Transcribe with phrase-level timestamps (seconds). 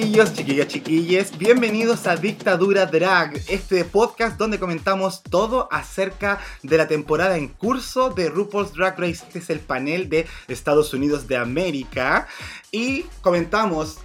[0.00, 1.38] chiquillos, chiquillas, chiquilles.
[1.38, 8.08] Bienvenidos a Dictadura Drag, este podcast donde comentamos todo acerca de la temporada en curso
[8.08, 9.22] de RuPaul's Drag Race.
[9.26, 12.28] Este es el panel de Estados Unidos de América.
[12.72, 13.98] Y comentamos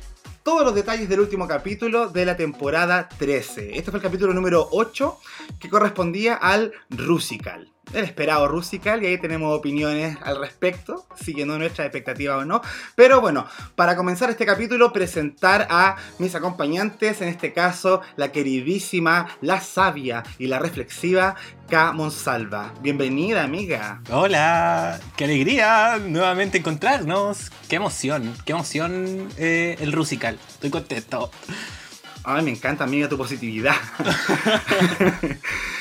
[0.43, 3.77] todos los detalles del último capítulo de la temporada 13.
[3.77, 5.17] Este fue el capítulo número 8
[5.59, 11.85] que correspondía al Rusical el esperado Rusical y ahí tenemos opiniones al respecto, siguiendo nuestra
[11.85, 12.61] expectativa o no.
[12.95, 19.27] Pero bueno, para comenzar este capítulo, presentar a mis acompañantes, en este caso la queridísima,
[19.41, 21.35] la sabia y la reflexiva
[21.69, 21.93] K.
[21.93, 22.73] Monsalva.
[22.81, 24.01] Bienvenida, amiga.
[24.11, 27.51] Hola, qué alegría nuevamente encontrarnos.
[27.67, 30.37] Qué emoción, qué emoción eh, el Rusical.
[30.47, 31.31] Estoy contento.
[32.27, 33.75] Ay, me encanta, amiga, tu positividad.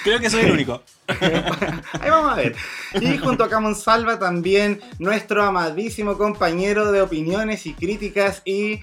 [0.05, 0.83] Creo que soy el único.
[1.09, 2.55] Ahí vamos a ver.
[3.01, 8.81] Y junto a Camon Salva también nuestro amadísimo compañero de opiniones y críticas y,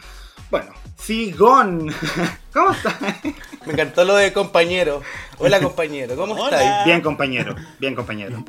[0.50, 1.94] bueno, Sigón.
[2.54, 2.96] ¿Cómo estás?
[3.66, 5.04] Me encantó lo de compañero.
[5.38, 6.86] Hola compañero, ¿cómo estás?
[6.86, 8.44] Bien compañero, bien compañero.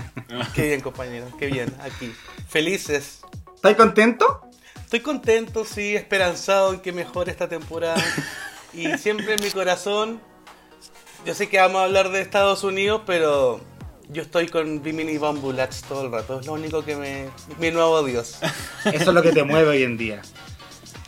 [0.54, 2.12] Qué bien compañero, qué bien, aquí.
[2.48, 3.20] Felices.
[3.54, 4.40] ¿Estás contento?
[4.82, 8.02] Estoy contento, sí, esperanzado en que mejore esta temporada.
[8.72, 10.20] Y siempre en mi corazón,
[11.24, 13.60] yo sé que vamos a hablar de Estados Unidos, pero
[14.08, 16.40] yo estoy con Bimini Bambulats todo el rato.
[16.40, 17.28] Es lo único que me.
[17.58, 18.38] Mi nuevo Dios.
[18.84, 20.22] Eso es lo que te mueve hoy en día.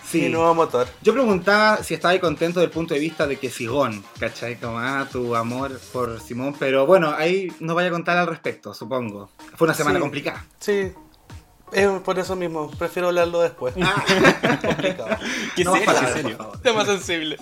[0.05, 0.23] Sí.
[0.23, 0.89] Mi nuevo motor.
[1.03, 4.59] Yo preguntaba si estabas contento desde el punto de vista de que Sigón, ¿cachai?
[4.59, 6.56] Como, ah, tu amor por Simón.
[6.59, 9.31] Pero bueno, ahí nos vaya a contar al respecto, supongo.
[9.56, 10.47] Fue una semana complicada.
[10.59, 10.93] Sí,
[12.05, 13.74] por eso mismo, prefiero hablarlo después.
[13.80, 14.05] Ah.
[14.65, 15.16] Complicado.
[15.56, 15.65] Qué
[16.15, 17.37] serio, Tema sensible.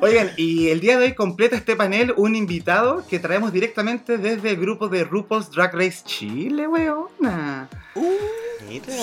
[0.00, 4.50] Oigan, y el día de hoy completa este panel un invitado que traemos directamente desde
[4.50, 7.68] el grupo de RuPaul's Drag Race Chile, weona.
[7.94, 8.02] Uh,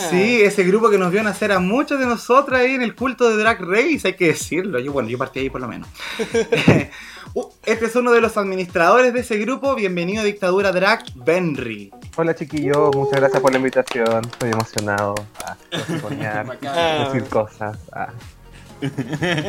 [0.09, 3.29] sí, ese grupo que nos vio nacer a muchos de nosotros ahí en el culto
[3.29, 4.79] de Drag Race, hay que decirlo.
[4.79, 5.87] Yo, bueno, yo partí ahí por lo menos.
[7.33, 9.73] Uh, este es uno de los administradores de ese grupo.
[9.73, 11.89] Bienvenido a Dictadura Drag, Benry.
[12.21, 14.23] Hola chiquillo, muchas gracias por la invitación.
[14.23, 15.15] Estoy emocionado.
[15.43, 15.57] Ah,
[17.01, 17.79] a decir cosas.
[17.91, 18.09] Ah.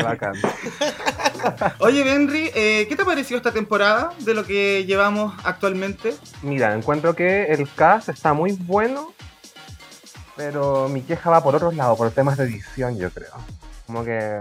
[0.02, 0.32] Bacán.
[1.80, 6.14] Oye, Benry, eh, ¿qué te ha parecido esta temporada de lo que llevamos actualmente?
[6.40, 9.12] Mira, encuentro que el cast está muy bueno,
[10.34, 13.34] pero mi queja va por otros lados, por temas de edición, yo creo.
[13.86, 14.40] Como que,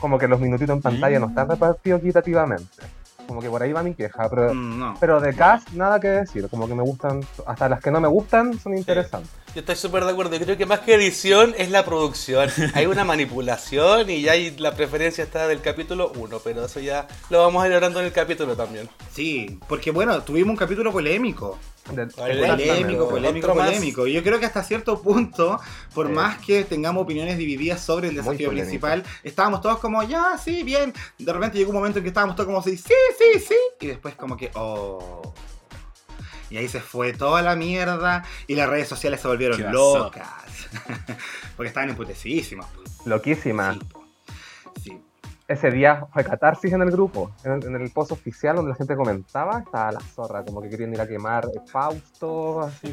[0.00, 2.84] como que los minutitos en pantalla no están repartidos equitativamente.
[3.26, 6.48] Como que por ahí va mi queja, pero, mm, pero de cast nada que decir.
[6.48, 9.30] Como que me gustan, hasta las que no me gustan son interesantes.
[9.56, 10.36] Yo estoy súper de acuerdo.
[10.36, 12.50] Yo creo que más que edición es la producción.
[12.74, 17.08] Hay una manipulación y ya hay, la preferencia está del capítulo 1, pero eso ya
[17.30, 18.86] lo vamos hablando en el capítulo también.
[19.14, 24.06] Sí, porque bueno, tuvimos un capítulo polémico polémico, polémico, polémico.
[24.06, 25.58] Yo creo que hasta cierto punto,
[25.94, 30.64] por más que tengamos opiniones divididas sobre el desafío principal, estábamos todos como, ya, sí,
[30.64, 30.92] bien.
[31.18, 33.56] De repente llegó un momento en que estábamos todos como, sí, sí, sí, sí.
[33.80, 35.32] Y después como que, oh.
[36.50, 40.28] Y ahí se fue toda la mierda y las redes sociales se volvieron locas.
[41.56, 42.66] Porque estaban emputecidísimas.
[43.04, 43.78] Loquísimas.
[45.48, 49.60] Ese día fue catarsis en el grupo, en el, post oficial donde la gente comentaba,
[49.60, 52.92] estaba la zorra, como que querían ir a quemar Fausto, así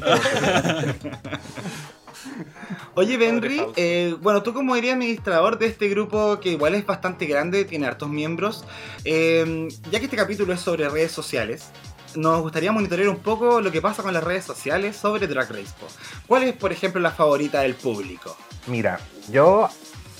[2.94, 7.26] Oye, Benry, eh, bueno, tú como eres administrador de este grupo que igual es bastante
[7.26, 8.64] grande, tiene hartos miembros,
[9.04, 11.72] eh, ya que este capítulo es sobre redes sociales,
[12.16, 15.74] nos gustaría monitorear un poco lo que pasa con las redes sociales sobre Drag Race.
[16.26, 18.36] ¿Cuál es, por ejemplo, la favorita del público?
[18.66, 18.98] Mira,
[19.30, 19.68] yo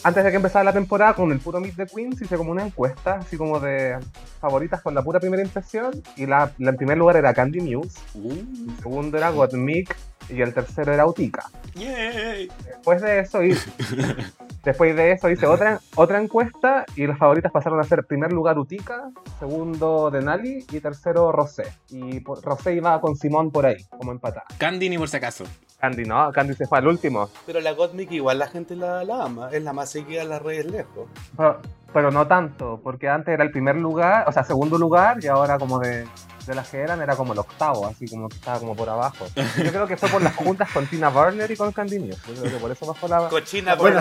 [0.04, 2.62] antes de que empezara la temporada, con el puro Meet the Queens, hice como una
[2.62, 3.98] encuesta, así como de
[4.38, 6.02] favoritas con la pura primera impresión.
[6.16, 8.30] Y la, en primer lugar era Candy Muse, uh.
[8.30, 9.96] el segundo era Gottmik
[10.28, 11.50] y el tercero era Utica.
[11.74, 13.70] Después de eso hice,
[14.64, 18.58] después de eso hice otra, otra encuesta y las favoritas pasaron a ser primer lugar
[18.58, 21.72] Utica, segundo Denali y tercero Rosé.
[21.90, 24.46] Y Rosé iba con Simón por ahí, como empatada.
[24.58, 25.44] Candy ni por si acaso.
[25.80, 27.28] Candy no, Candy se fue al último.
[27.46, 30.66] Pero la Gottmik igual la gente la, ama, es la más seguida en las redes
[30.66, 31.08] lejos.
[31.36, 31.60] Pero,
[32.02, 35.78] no tanto, porque antes era el primer lugar, o sea, segundo lugar, y ahora como
[35.78, 36.06] de,
[36.46, 39.26] de las que eran era como el octavo, así como que estaba como por abajo.
[39.36, 41.72] Yo creo que fue por las juntas con Tina Burner y con.
[41.72, 43.28] Yo creo que por eso bajó la.
[43.28, 44.00] Cochina bueno,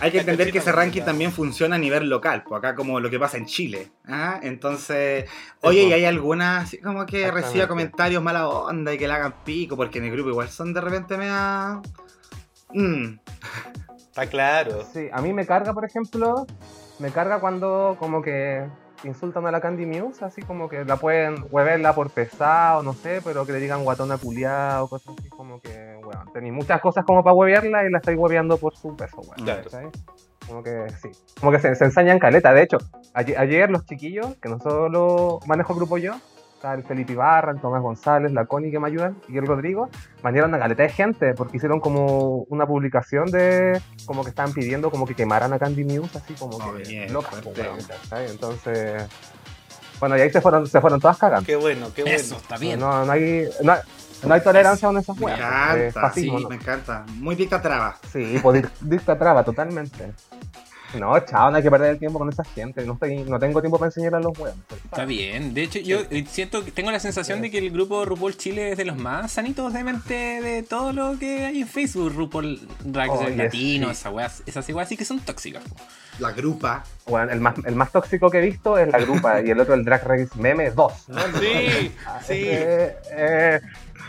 [0.00, 3.10] Hay que entender que ese ranking también funciona a nivel local, pues acá como lo
[3.10, 3.90] que pasa en Chile.
[4.06, 4.38] ¿ah?
[4.42, 5.28] Entonces,
[5.62, 9.34] oye, ¿y hay alguna así como que reciba comentarios mala onda y que le hagan
[9.44, 9.76] pico?
[9.76, 11.28] Porque en el grupo igual son de repente me
[12.70, 13.18] Mm,
[13.96, 14.84] Está claro.
[14.92, 16.46] Sí, a mí me carga, por ejemplo,
[16.98, 18.66] me carga cuando como que
[19.04, 23.20] insultan a la Candy Muse, así como que la pueden hueverla por pesado, no sé,
[23.22, 27.04] pero que le digan guatona culiada o cosas así, como que, bueno, tenéis muchas cosas
[27.04, 29.46] como para huevearla y la estáis hueveando por su peso, weón.
[30.48, 32.52] Como que sí, como que se, se ensañan caleta.
[32.54, 32.78] De hecho,
[33.12, 36.14] ayer, ayer los chiquillos, que no solo manejo el grupo yo,
[36.58, 39.88] está el Felipe Ibarra, el Tomás González, la Connie que me ayudan y el Rodrigo,
[40.24, 44.90] mandaron una caleta de gente porque hicieron como una publicación de como que estaban pidiendo
[44.90, 47.12] como que quemaran a Candy News, así como Oh, que bien,
[47.86, 48.28] ¿cachai?
[48.30, 49.04] Entonces,
[50.00, 51.46] bueno, y ahí se fueron, se fueron todas cagando.
[51.46, 52.16] Qué bueno, qué bueno.
[52.18, 52.80] Eso, está bien.
[52.80, 53.80] No, no hay, no, hay-
[54.24, 55.38] no hay tolerancia con esas me weas.
[55.38, 56.48] encanta, eh, fascismo, sí, ¿no?
[56.50, 57.04] me encanta.
[57.14, 57.96] Muy dicta traba.
[58.12, 60.12] Sí, pues dic- dicta traba totalmente.
[60.94, 62.84] No, chao, no hay que perder el tiempo con esa gente.
[62.86, 64.58] No, estoy, no tengo tiempo para enseñar a los huevos.
[64.84, 65.52] Está bien.
[65.52, 68.72] De hecho, yo eh, siento que tengo la sensación de que el grupo RuPaul Chile
[68.72, 72.12] es de los más sanitos de mente de todo lo que hay en Facebook.
[72.14, 73.92] RuPaul Drag Race Oye, Latino, sí.
[73.92, 75.62] esas weas, esas igual sí que son tóxicas.
[76.18, 76.84] La grupa.
[77.06, 79.74] Bueno, el más, el más tóxico que he visto es la grupa y el otro
[79.74, 80.92] el Drag Race Meme 2.
[81.08, 81.20] ¿no?
[81.38, 81.92] Sí,
[82.26, 82.32] sí.
[82.32, 83.60] eh, eh,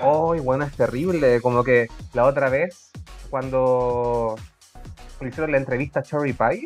[0.01, 1.41] Ay, bueno, es terrible.
[1.41, 2.91] Como que la otra vez,
[3.29, 4.35] cuando
[5.25, 6.63] le hicieron la entrevista a Cherry Pie,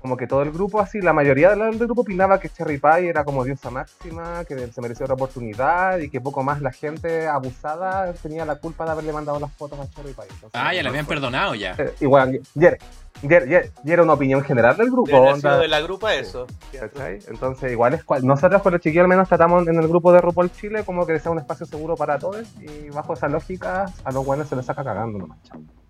[0.00, 3.08] como que todo el grupo, así, la mayoría del, del grupo opinaba que Cherry Pie
[3.08, 7.26] era como diosa máxima, que se merecía otra oportunidad y que poco más la gente
[7.26, 10.24] abusada tenía la culpa de haberle mandado las fotos a Cherry Pie.
[10.30, 11.74] Entonces, Ah, ya la no habían perdonado ya.
[11.78, 12.78] Eh, igual, y era-
[14.04, 15.16] una opinión general del grupo.
[15.16, 15.34] Onda.
[15.40, 16.46] sido de la grupa eso.
[16.72, 17.18] ¿Cachai?
[17.26, 20.20] Entonces, igual es cual- nosotros con los chiquillos al menos tratamos en el grupo de
[20.20, 24.12] RuPaul Chile como que sea un espacio seguro para todos y bajo esa lógica a
[24.12, 25.38] los buenos se les saca cagando nomás.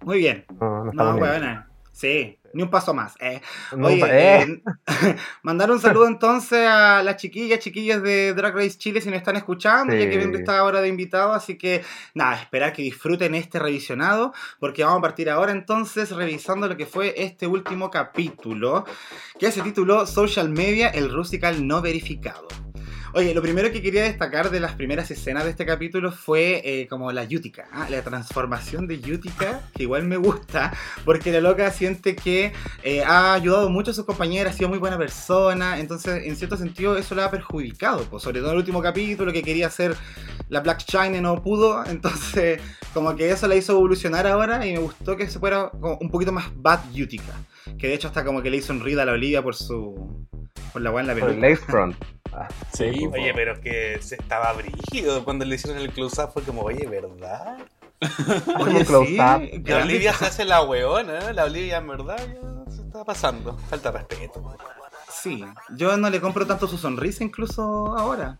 [0.02, 0.46] Muy bien.
[0.58, 1.26] No, no No, estamos bien.
[1.28, 1.68] buena.
[1.98, 3.16] Sí, ni un paso más.
[3.18, 3.40] Eh.
[3.72, 9.00] Oye, eh, eh, mandar un saludo entonces a las chiquillas, chiquillas de Drag Race Chile
[9.00, 11.82] si nos están escuchando, ya que viendo esta hora de invitado, así que
[12.14, 16.86] nada, esperar que disfruten este revisionado, porque vamos a partir ahora entonces revisando lo que
[16.86, 18.84] fue este último capítulo,
[19.36, 22.46] que se tituló Social Media, el Rusical no verificado.
[23.14, 26.86] Oye, lo primero que quería destacar de las primeras escenas de este capítulo fue eh,
[26.88, 27.86] como la Yutica, ¿ah?
[27.88, 30.74] la transformación de Yutica, que igual me gusta,
[31.06, 32.52] porque la loca siente que
[32.82, 36.58] eh, ha ayudado mucho a sus compañeras, ha sido muy buena persona, entonces en cierto
[36.58, 39.96] sentido eso la ha perjudicado, pues, sobre todo en el último capítulo que quería hacer
[40.50, 42.60] la Black Shine y no pudo, entonces
[42.92, 46.10] como que eso la hizo evolucionar ahora y me gustó que se fuera como un
[46.10, 47.32] poquito más bad Yutica,
[47.78, 50.26] que de hecho hasta como que le hizo un rida a la Olivia por su...
[50.74, 51.96] por la weá en la por el lace front.
[52.40, 56.30] Ah, Sí, Oye, pero es que se estaba brígido cuando le hicieron el close-up.
[56.32, 57.58] Fue como, oye, ¿verdad?
[58.60, 59.66] Un close-up.
[59.66, 61.32] La Olivia se hace la weona, ¿eh?
[61.34, 63.56] La Olivia en verdad ya se está pasando.
[63.70, 64.56] Falta respeto.
[65.10, 65.44] Sí,
[65.74, 68.38] yo no le compro tanto su sonrisa incluso ahora.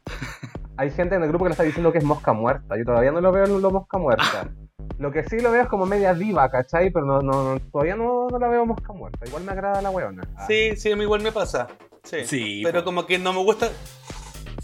[0.77, 2.77] Hay gente en el grupo que le está diciendo que es mosca muerta.
[2.77, 4.49] Yo todavía no lo veo en lo mosca muerta.
[4.99, 6.91] Lo que sí lo veo es como media diva, ¿cachai?
[6.91, 9.25] Pero no, no, no- todavía no, no la veo mosca muerta.
[9.29, 10.25] Igual me agrada la weona.
[10.37, 11.69] Ah, Sí, sí, a mí igual me pasa.
[12.05, 12.25] Sí.
[12.27, 13.71] Sí, Pero como que no me gusta.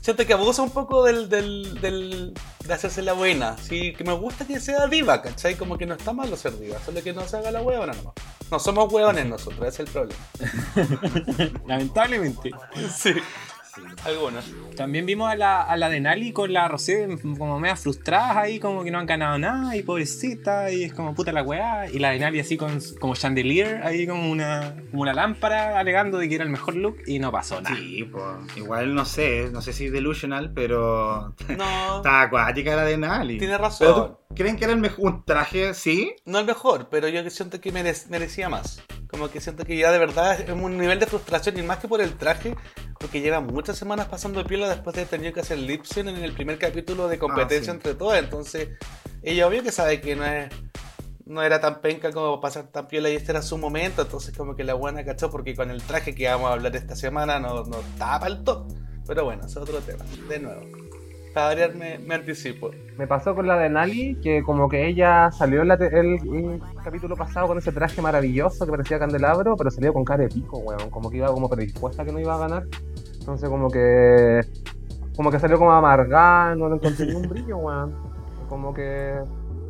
[0.00, 2.34] Siento que abusa un poco del, del, del,
[2.66, 3.56] de hacerse la buena.
[3.56, 5.56] Sí, que me gusta que sea diva, ¿cachai?
[5.56, 8.14] Como que no está malo ser diva, solo que no se haga la huevona nomás.
[8.50, 11.60] No somos hueones nosotros, ese es el problema.
[11.66, 12.50] Lamentablemente.
[12.94, 13.14] Sí.
[14.04, 14.44] Algunos.
[14.76, 17.06] También vimos a la, a la de Nali con la Rosé
[17.38, 21.14] como media frustradas ahí, como que no han ganado nada, y pobrecita, y es como
[21.14, 21.88] puta la weá.
[21.88, 26.18] Y la de Nali así con, como chandelier, ahí como una, como una lámpara, alegando
[26.18, 27.76] de que era el mejor look, y no pasó nada.
[27.76, 28.24] Sí, pues
[28.56, 33.38] igual no sé, no sé si delusional, pero No, está acuática la de Nali.
[33.38, 34.16] tiene ¿Pero razón.
[34.28, 36.14] tú creen que era el mejor un traje, sí?
[36.24, 38.82] No el mejor, pero yo siento que merec- merecía más.
[39.08, 41.86] Como que siento que ya de verdad es un nivel de frustración y más que
[41.86, 42.56] por el traje,
[42.98, 46.32] porque lleva muchas semanas pasando piola después de tenido que hacer lip sync en el
[46.32, 47.76] primer capítulo de competencia sí.
[47.76, 48.18] entre todas.
[48.18, 48.68] Entonces,
[49.22, 50.50] ella obvio que sabe que no es
[51.26, 54.02] no era tan penca como pasar tan piola y este era su momento.
[54.02, 56.96] Entonces, como que la buena cachó, porque con el traje que vamos a hablar esta
[56.96, 58.72] semana no, no para el top.
[59.06, 60.04] Pero bueno, es otro tema.
[60.28, 60.62] De nuevo,
[61.34, 62.70] para variar me, anticipo.
[62.96, 66.60] Me pasó con la de Nali, que como que ella salió en la el, el
[66.82, 70.58] capítulo pasado con ese traje maravilloso que parecía candelabro, pero salió con cara de pico,
[70.58, 70.90] weón.
[70.90, 72.64] Como que iba como predispuesta que no iba a ganar.
[73.24, 74.42] Entonces como que...
[75.16, 77.94] Como que salió como amargada, no le encontré ni un brillo, weón.
[78.50, 79.18] Como que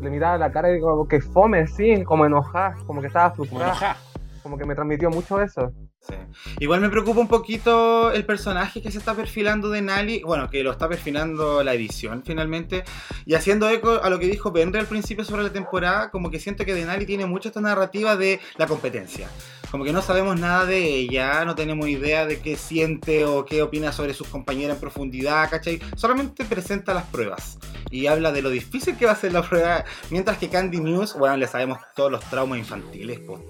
[0.00, 3.44] le miraba la cara y como que fome, sí, como enojada, como que estaba Como
[3.46, 3.70] frustrada.
[3.70, 3.96] enojada.
[4.42, 5.70] Como que me transmitió mucho eso.
[6.00, 6.14] Sí.
[6.58, 10.64] Igual me preocupa un poquito el personaje que se está perfilando de Nali, bueno, que
[10.64, 12.82] lo está perfilando la edición finalmente,
[13.24, 16.40] y haciendo eco a lo que dijo Benry al principio sobre la temporada, como que
[16.40, 19.28] siento que Denali tiene mucho esta narrativa de la competencia.
[19.74, 23.60] Como que no sabemos nada de ella, no tenemos idea de qué siente o qué
[23.60, 25.80] opina sobre sus compañeras en profundidad, ¿cachai?
[25.96, 27.58] Solamente presenta las pruebas.
[27.90, 31.18] y habla de lo difícil que va a ser la prueba, mientras que Candy News,
[31.18, 33.40] bueno, le sabemos todos los traumas infantiles, pues.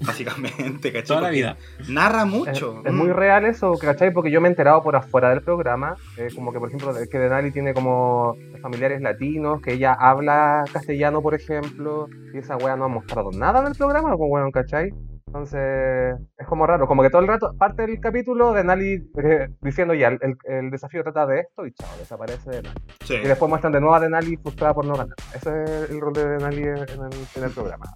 [0.00, 1.06] Básicamente, ¿cachai?
[1.06, 1.56] Toda la vida.
[1.88, 2.82] Narra mucho.
[2.84, 2.96] es Mm.
[2.96, 4.12] muy real eso, ¿cachai?
[4.12, 7.18] Porque yo me he enterado por afuera del programa, eh, como que por ejemplo que
[7.20, 12.86] Denali tiene como familiares latinos, que ella habla castellano, por ejemplo, y esa wea no
[12.86, 14.90] ha mostrado nada en el programa, pues bueno, ¿cachai?
[15.32, 19.48] Entonces, es como raro, como que todo el rato parte del capítulo de Nali eh,
[19.62, 22.78] diciendo ya, el, el desafío trata de esto y chao, desaparece Denali.
[23.02, 23.14] Sí.
[23.14, 25.16] Y después muestran de nuevo a Denali frustrada por no ganar.
[25.34, 27.86] Ese es el rol de Denali en el, en el programa.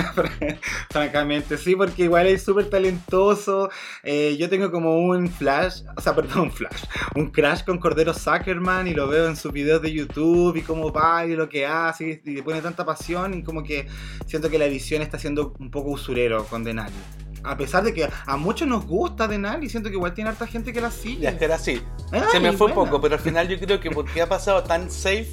[0.90, 3.70] Francamente, sí, porque igual es súper talentoso.
[4.02, 6.82] Eh, yo tengo como un flash, o sea, perdón, un flash,
[7.14, 10.92] un crash con Cordero Zuckerman y lo veo en sus videos de YouTube y cómo
[10.92, 13.86] va y lo que hace y le pone tanta pasión y como que
[14.26, 16.94] siento que la edición está siendo un poco usurero con Denali.
[17.42, 20.72] A pesar de que a muchos nos gusta Denali, siento que igual tiene harta gente
[20.72, 21.22] que la sigue.
[21.22, 21.80] Ya era así.
[22.12, 24.62] Ay, Se me fue un poco, pero al final yo creo que porque ha pasado
[24.62, 25.28] tan safe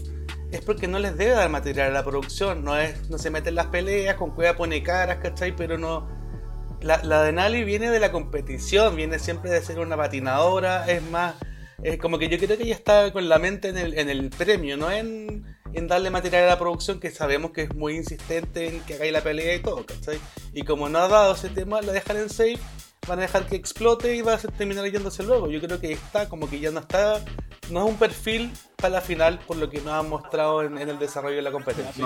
[0.52, 2.64] es porque no les debe dar material a la producción.
[2.64, 5.56] No es no se meten las peleas, con cueva pone caras, ¿cachai?
[5.56, 6.08] Pero no.
[6.82, 11.02] La, la de Nali viene de la competición, viene siempre de ser una patinadora, es
[11.10, 11.36] más.
[11.84, 14.30] Es como que yo creo que ella está con la mente en el, en el
[14.30, 15.46] premio, no en,
[15.78, 19.14] en darle material a la producción, que sabemos que es muy insistente en que hagáis
[19.14, 20.20] la pelea y todo, ¿cachai?
[20.54, 22.58] Y como no ha dado ese tema, la dejan en safe,
[23.08, 25.50] van a dejar que explote y va a terminar yéndose luego.
[25.50, 27.24] Yo creo que está, como que ya no está,
[27.70, 30.90] no es un perfil para la final por lo que nos han mostrado en, en
[30.90, 32.06] el desarrollo de la competencia.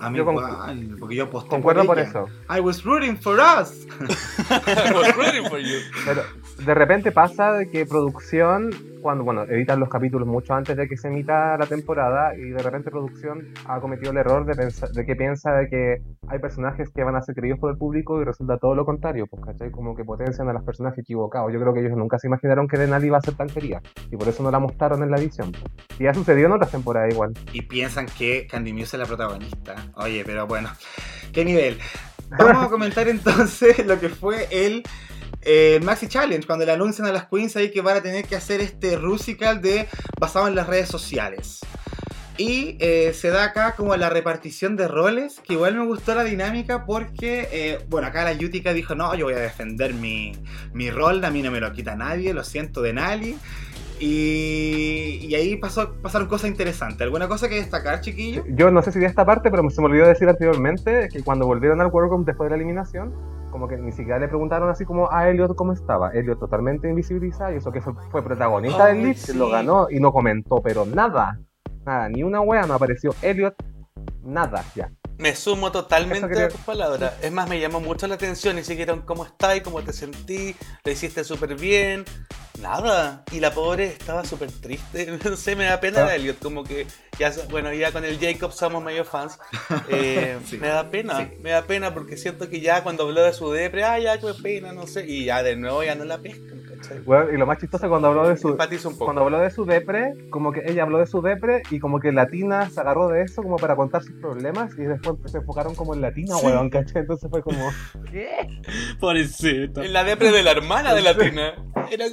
[0.00, 2.08] A mí Yo igual, porque yo aposté Concuerdo por ella.
[2.08, 2.26] eso.
[2.50, 3.86] I was rooting for us.
[4.50, 5.78] I was rooting for you.
[6.04, 6.24] Pero
[6.64, 10.96] de repente pasa de que producción, cuando bueno, editan los capítulos mucho antes de que
[10.96, 15.04] se emita la temporada, y de repente producción ha cometido el error de, pensar, de
[15.04, 18.24] que piensa de que hay personajes que van a ser queridos por el público y
[18.24, 19.70] resulta todo lo contrario, pues ¿cachai?
[19.70, 21.52] Como que potencian a los personajes equivocados.
[21.52, 24.16] Yo creo que ellos nunca se imaginaron que Denali iba a ser tan querida, y
[24.16, 25.52] por eso no la mostraron en la edición.
[25.98, 27.32] Y ha sucedido en otras temporadas igual.
[27.52, 29.74] y piensan que Candy Muse es la protagonista.
[29.96, 30.68] Oye, pero bueno,
[31.32, 31.78] ¿qué nivel?
[32.38, 34.82] Vamos a comentar entonces lo que fue el,
[35.42, 38.36] eh, Maxi Challenge, cuando le anuncian a las queens ahí que van a tener que
[38.36, 39.88] hacer este Rusical de,
[40.20, 41.60] basado en las redes sociales.
[42.38, 46.24] Y eh, se da acá como la repartición de roles, que igual me gustó la
[46.24, 50.32] dinámica porque, eh, bueno, acá la Yutica dijo, no, yo voy a defender mi,
[50.72, 53.36] mi rol, a mí no me lo quita nadie, lo siento de Nali.
[54.00, 57.02] Y, y ahí pasó, pasaron cosas interesantes.
[57.02, 58.44] ¿Alguna cosa que destacar, chiquillo?
[58.48, 61.46] Yo no sé si de esta parte, pero se me olvidó decir anteriormente que cuando
[61.46, 63.14] volvieron al World después de la eliminación,
[63.52, 66.10] como que ni siquiera le preguntaron así como a Elliot cómo estaba.
[66.12, 69.34] Elliot totalmente invisibilizado y eso que fue, fue protagonista del sí.
[69.34, 71.38] lo ganó y no comentó, pero nada.
[71.84, 73.54] Nada, ni una wea, no apareció Elliot,
[74.22, 74.90] nada, ya.
[75.18, 77.14] Me sumo totalmente quería- a tus palabras.
[77.22, 78.56] Es más, me llamó mucho la atención.
[78.56, 82.04] Ni siquiera cómo estás, cómo te sentí, lo hiciste súper bien.
[82.60, 83.24] Nada.
[83.32, 85.18] Y la pobre estaba súper triste.
[85.24, 86.06] No sé, me da pena Ah.
[86.06, 86.38] la Elliot.
[86.38, 86.86] Como que,
[87.18, 89.38] ya, bueno, ya con el Jacob somos medio fans.
[89.88, 90.58] Eh, Sí.
[90.58, 91.36] Me da pena, Sí.
[91.40, 94.32] me da pena porque siento que ya cuando habló de su depre, ah, ya, qué
[94.42, 95.06] pena, no sé.
[95.06, 96.62] Y ya de nuevo ya no la pescan,
[97.32, 99.04] y lo más chistoso cuando habló de su Empatizo un poco.
[99.06, 102.12] cuando habló de su depre, como que ella habló de su depre y como que
[102.12, 105.94] Latina se agarró de eso como para contar sus problemas y después se enfocaron como
[105.94, 106.46] en Latina, Sí.
[106.46, 107.02] weón, ¿cachai?
[107.02, 107.70] Entonces fue como,
[108.10, 108.48] ¿qué?
[109.00, 109.82] Pobrecito.
[109.82, 111.54] En la depre de la hermana de la Tina.
[111.90, 112.06] Era...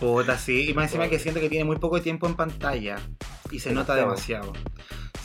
[0.00, 0.70] Puta, sí.
[0.70, 2.96] Y más encima que siento que tiene muy poco tiempo en pantalla.
[3.50, 4.54] Y se nota demasiado.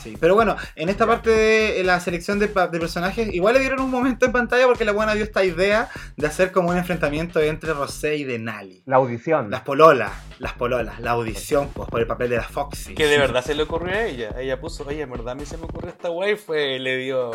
[0.02, 0.18] Sí.
[0.20, 4.26] Pero bueno, en esta parte de la selección de, personajes, igual le dieron un momento
[4.26, 8.16] en pantalla porque la buena dio esta idea de hacer como un enfrentamiento entre Rosé
[8.16, 8.82] y Denali.
[8.84, 9.50] La audición.
[9.50, 12.94] Las pololas, las pololas, la audición pues, por el papel de la Foxy.
[12.94, 14.34] Que de verdad se le ocurrió a ella.
[14.38, 17.30] Ella puso, oye, en verdad a mí se me ocurrió esta wey, fue, le dio.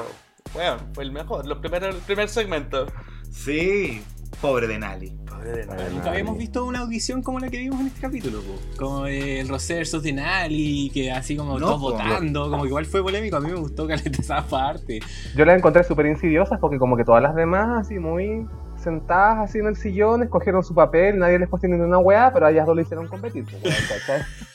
[0.53, 2.85] Bueno, fue el mejor, los primeros, el primer segmento.
[3.31, 4.03] Sí,
[4.41, 5.11] pobre Denali.
[5.29, 5.89] Pobre de nadie.
[5.91, 8.53] Nunca habíamos visto una audición como la que vimos en este capítulo, po.
[8.77, 11.91] como el Rosé versus Denali, que así como No, todos po.
[11.91, 14.99] votando, como que igual fue polémico, a mí me gustó que esa parte.
[15.35, 18.45] Yo las encontré súper insidiosas porque como que todas las demás así muy
[18.81, 22.45] sentadas así en el sillón, escogieron su papel, nadie les cuestionó ni una weá, pero
[22.47, 23.45] a ellas dos lo hicieron competir.
[23.45, 23.61] pues.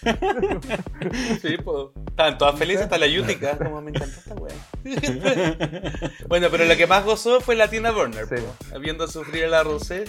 [1.43, 1.87] Sí, pues.
[2.09, 3.57] Estaban todas felices, hasta la Yutica.
[3.59, 4.55] Como me encantó esta wea.
[6.29, 8.37] bueno, pero la que más gozó fue la Tina Burner, Sí.
[8.71, 8.79] po.
[8.81, 10.05] Viendo sufrir a la Rosé,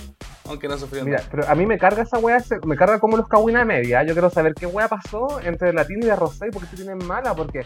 [0.47, 1.29] aunque no sufrió Mira, nada.
[1.31, 4.03] pero a mí me carga esa weá, me carga como los cagüina media.
[4.03, 6.75] Yo quiero saber qué weá pasó entre Latina y la Rosé y por qué se
[6.83, 7.65] tienen mala, porque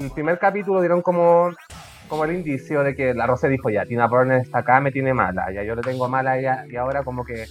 [0.00, 1.50] el primer capítulo dieron como
[2.08, 5.14] como el indicio de que la Rosé dijo ya, Tina Burner está acá, me tiene
[5.14, 7.46] mala, ya yo le tengo mala a ella y ahora como que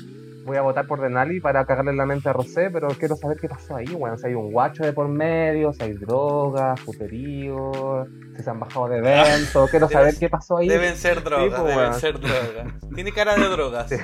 [0.46, 3.50] voy a votar por Denali para cagarle la mente a Rosé, pero quiero saber qué
[3.50, 8.06] pasó ahí, weón, si hay un guacho de por medio, si hay drogas, puterío,
[8.38, 10.68] si se han bajado de evento, quiero saber qué pasó ahí.
[10.68, 12.74] Deben ser drogas, po, deben ser drogas.
[12.94, 13.90] Tiene cara de drogas.
[13.90, 13.98] Sí.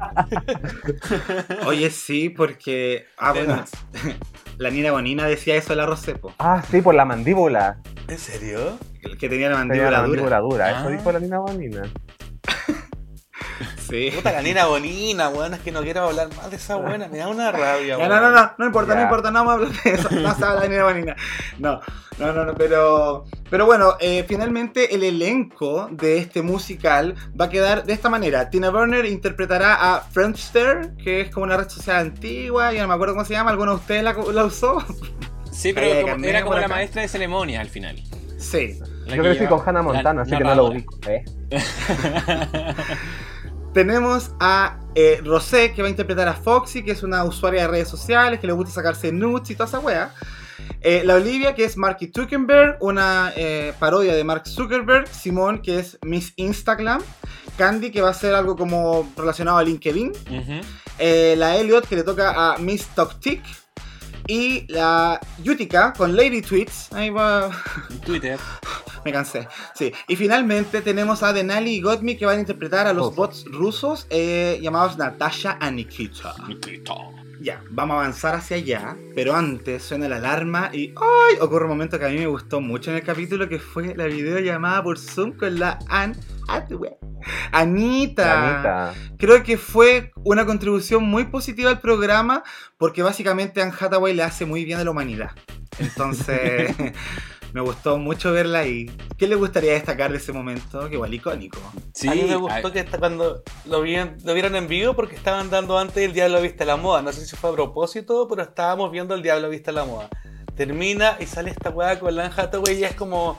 [1.66, 3.06] Oye, sí, porque.
[3.18, 3.64] Ah, bueno.
[4.58, 6.34] La Nina Bonina decía eso de la Rosepo.
[6.38, 7.80] Ah, sí, por la mandíbula.
[8.08, 8.78] ¿En serio?
[9.18, 10.08] Que tenía la Tenía mandíbula la dura.
[10.08, 10.66] mandíbula dura.
[10.66, 10.80] Ah.
[10.80, 11.82] Eso dijo la Nina Bonina.
[13.88, 14.10] Sí.
[14.14, 17.18] Puta la nina bonina, weón, es que no quiero hablar más de esa buena, me
[17.18, 18.08] da una rabia, weón.
[18.08, 20.08] no, no, no, no importa, no importa, no vamos a hablar de eso.
[20.12, 21.16] No se habla de Nina Bonina.
[21.58, 21.80] No,
[22.18, 23.24] no, no, no, pero.
[23.50, 28.48] Pero bueno, eh, finalmente el elenco de este musical va a quedar de esta manera.
[28.48, 32.94] Tina Burner interpretará a Friendster, que es como una red social antigua, ya no me
[32.94, 34.84] acuerdo cómo se llama, ¿alguno de ustedes la, la usó?
[35.50, 38.00] Sí, pero como- era como la maestra de ceremonia al final.
[38.38, 38.78] Sí.
[39.10, 40.96] La Yo que crecí con Hannah la Montana, así que no lo ubico.
[41.06, 41.24] ¿eh?
[43.74, 47.68] Tenemos a eh, Rosé, que va a interpretar a Foxy, que es una usuaria de
[47.68, 50.12] redes sociales, que le gusta sacarse nudes y toda esa wea.
[50.82, 55.08] Eh, la Olivia, que es Marky Zuckerberg, una eh, parodia de Mark Zuckerberg.
[55.08, 57.02] Simón, que es Miss Instagram.
[57.58, 60.12] Candy, que va a ser algo como relacionado a LinkedIn.
[60.98, 63.42] Eh, la Elliot, que le toca a Miss Toctic.
[64.30, 66.92] Y la Yutica, con Lady Tweets.
[66.92, 67.50] Ahí va.
[68.06, 68.38] Twitter.
[69.04, 69.48] Me cansé.
[69.74, 69.92] Sí.
[70.06, 74.06] Y finalmente tenemos a Denali y Gottmik que van a interpretar a los bots rusos
[74.08, 76.36] eh, llamados Natasha y Nikita.
[77.42, 81.38] Ya, vamos a avanzar hacia allá, pero antes suena la alarma y ¡ay!
[81.40, 84.04] ocurre un momento que a mí me gustó mucho en el capítulo que fue la
[84.04, 86.16] videollamada por Zoom con la Anne
[86.48, 86.98] Hathaway.
[87.50, 88.56] Anita.
[88.56, 88.94] Anita.
[89.16, 92.42] Creo que fue una contribución muy positiva al programa
[92.76, 95.30] porque básicamente Anne Hathaway le hace muy bien a la humanidad.
[95.78, 96.76] Entonces,
[97.52, 98.86] me gustó mucho verla ahí.
[99.18, 100.88] ¿Qué le gustaría destacar de ese momento?
[100.88, 101.58] Que igual icónico.
[101.92, 105.16] Sí, a mí me gustó a- que cuando lo, vi- lo vieron en vivo porque
[105.16, 107.02] estaban dando antes el Diablo Viste a la Moda.
[107.02, 110.08] No sé si fue a propósito, pero estábamos viendo el Diablo Viste a la Moda.
[110.54, 113.36] Termina y sale esta weá con la Anne Hathaway y es como...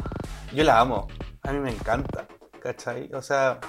[0.53, 1.08] Yo la amo.
[1.44, 2.27] A mí me encanta.
[2.62, 3.10] ¿Cachai?
[3.13, 3.60] O sea...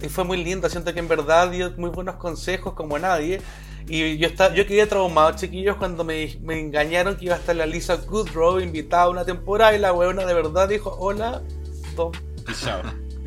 [0.00, 0.68] Y fue muy lindo.
[0.68, 3.40] Siento que en verdad dio muy buenos consejos como nadie.
[3.88, 7.54] Y yo, estaba, yo quedé traumado, chiquillos, cuando me, me engañaron que iba a estar
[7.56, 11.42] la Lisa Kudrow invitada a una temporada y la weona de verdad dijo, hola,
[12.60, 12.82] chao.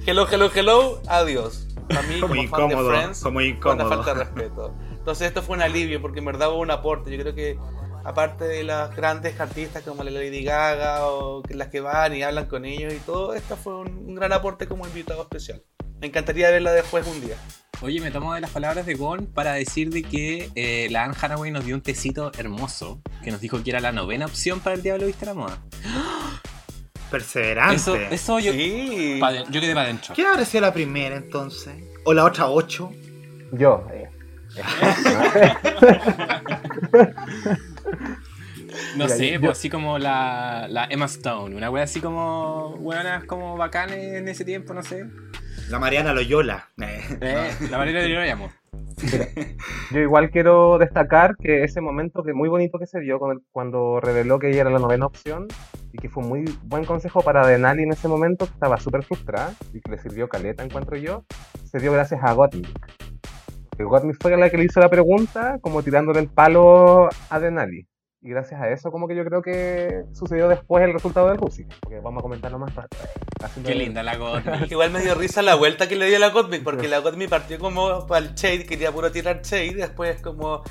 [0.06, 1.68] Hello, hello, hello, adiós.
[1.96, 3.86] A mí, Como como, fan incómodo, de Friends, como incómodo.
[3.88, 4.74] una falta de respeto.
[4.92, 7.12] Entonces, esto fue un alivio porque en verdad hubo un aporte.
[7.12, 7.58] Yo creo que,
[8.06, 12.46] aparte de las grandes artistas como la Lady Gaga o las que van y hablan
[12.46, 15.64] con ellos y todo, esta fue un, un gran aporte como invitado especial.
[16.00, 17.36] Me encantaría verla después un día.
[17.82, 21.16] Oye, me tomo de las palabras de Gon para decir de que eh, la Anne
[21.20, 24.76] Hathaway nos dio un tecito hermoso que nos dijo que era la novena opción para
[24.76, 25.58] el Diablo Viste a la Moda.
[27.12, 27.76] Perseverante.
[27.76, 29.18] Eso, eso yo, Sí.
[29.20, 30.14] pa' de- yo quedé para adentro.
[30.16, 31.74] ¿Quién habrá sido la primera entonces?
[32.04, 32.92] ¿O la otra ocho?
[33.52, 33.86] Yo.
[33.94, 34.10] eh.
[38.98, 42.78] No Mira, sé, yo- pues así como la, la Emma Stone, una wea así como
[42.78, 45.06] buenas como bacanes en ese tiempo, no sé.
[45.70, 46.70] La Mariana Loyola.
[46.82, 48.52] Eh, Eh, la manera de yo la llamo.
[49.92, 53.42] Yo igual quiero destacar que ese momento que muy bonito que se dio con el-
[53.52, 55.48] cuando reveló que ella era la novena opción
[55.92, 59.04] y que fue un muy buen consejo para Denali en ese momento, que estaba súper
[59.04, 61.26] frustrada y que le sirvió caleta, encuentro yo,
[61.70, 62.68] se dio gracias a Gottmik.
[63.78, 67.88] Que Gottmik fue la que le hizo la pregunta, como tirándole el palo a Denali.
[68.26, 71.68] Y gracias a eso, como que yo creo que sucedió después el resultado del Rusi.
[71.80, 72.88] Porque vamos a comentarlo más tarde.
[73.64, 74.72] Qué el- linda la Gottmik.
[74.72, 77.30] Igual me dio risa la vuelta que le dio a la Gottmik, porque la Gottmik
[77.30, 80.64] partió como para el Shade, quería puro tirar Shade, y después como,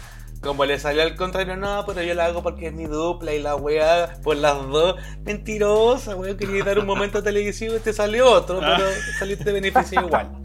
[0.43, 3.41] como le salió al contrario, no, pero yo la hago porque es mi dupla y
[3.41, 4.97] la weá por las dos.
[5.25, 8.85] Mentirosa, weón, quería dar un momento televisivo y te salió otro, pero
[9.21, 10.29] saliste beneficio igual.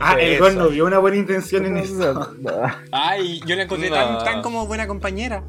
[0.00, 0.38] Ah, el.
[0.38, 2.34] Gon no vio una buena intención en eso.
[2.92, 3.96] Ay, yo la encontré No.
[3.96, 5.42] tan, tan como buena compañera.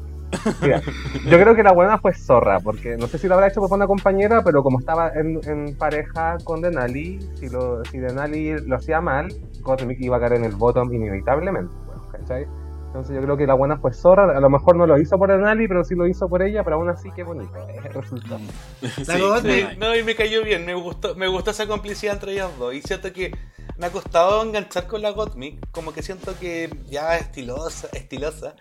[1.28, 3.72] Yo creo que la buena fue zorra, porque no sé si lo habrá hecho por
[3.72, 9.00] una compañera, pero como estaba en, pareja con Denali, si, lo, si Denali lo hacía
[9.00, 9.28] mal,
[9.62, 12.46] Gottmik iba a caer en el bottom inevitablemente, pues, ¿cachai?
[12.96, 15.30] Entonces yo creo que la buena fue zorra, a lo mejor no lo hizo por
[15.30, 18.38] Denali, pero sí lo hizo por ella, pero aún así qué bonito eh, resultó.
[18.80, 19.76] La Sí, sí.
[19.76, 22.72] No, y me cayó bien, me gustó, me gustó esa complicidad entre ellas dos.
[22.72, 23.36] Y siento que
[23.76, 28.56] me ha costado enganchar con la Gottmik, como que siento que ya estilosa, estilosa,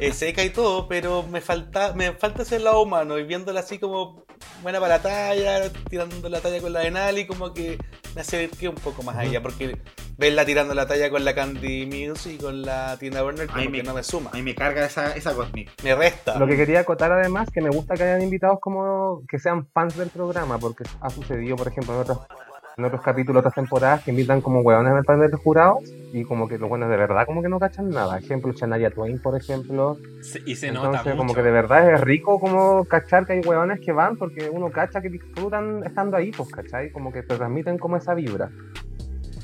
[0.00, 3.78] eh, seca y todo, pero me falta, me falta ese lado humano y viéndola así
[3.78, 4.26] como
[4.62, 7.78] buena para la talla, tirando la talla con la de Nali, como que
[8.14, 9.76] me acerqué un poco más a ella, porque
[10.16, 13.82] verla tirando la talla con la Candy Muse y con la Tina Burner como que
[13.82, 15.70] no me suma, A mí me carga esa, esa Gottmik.
[15.82, 16.38] me resta.
[16.38, 19.96] Lo que quería acotar además, que me gusta que hayan invitados como que sean fans
[19.96, 22.18] del programa, porque ha sucedido, por ejemplo, en otros,
[22.78, 26.46] en otros capítulos, otras temporadas, que invitan como hueones al panel de jurados y como
[26.48, 28.18] que los buenos de verdad como que no cachan nada.
[28.18, 31.16] Ejemplo, Shania Twain, por ejemplo, Se- Y se nota Entonces, mucho.
[31.18, 34.70] como que de verdad es rico como cachar que hay hueones que van porque uno
[34.70, 36.92] cacha que disfrutan estando ahí, pues, ¿cachai?
[36.92, 38.48] Como que te transmiten como esa vibra.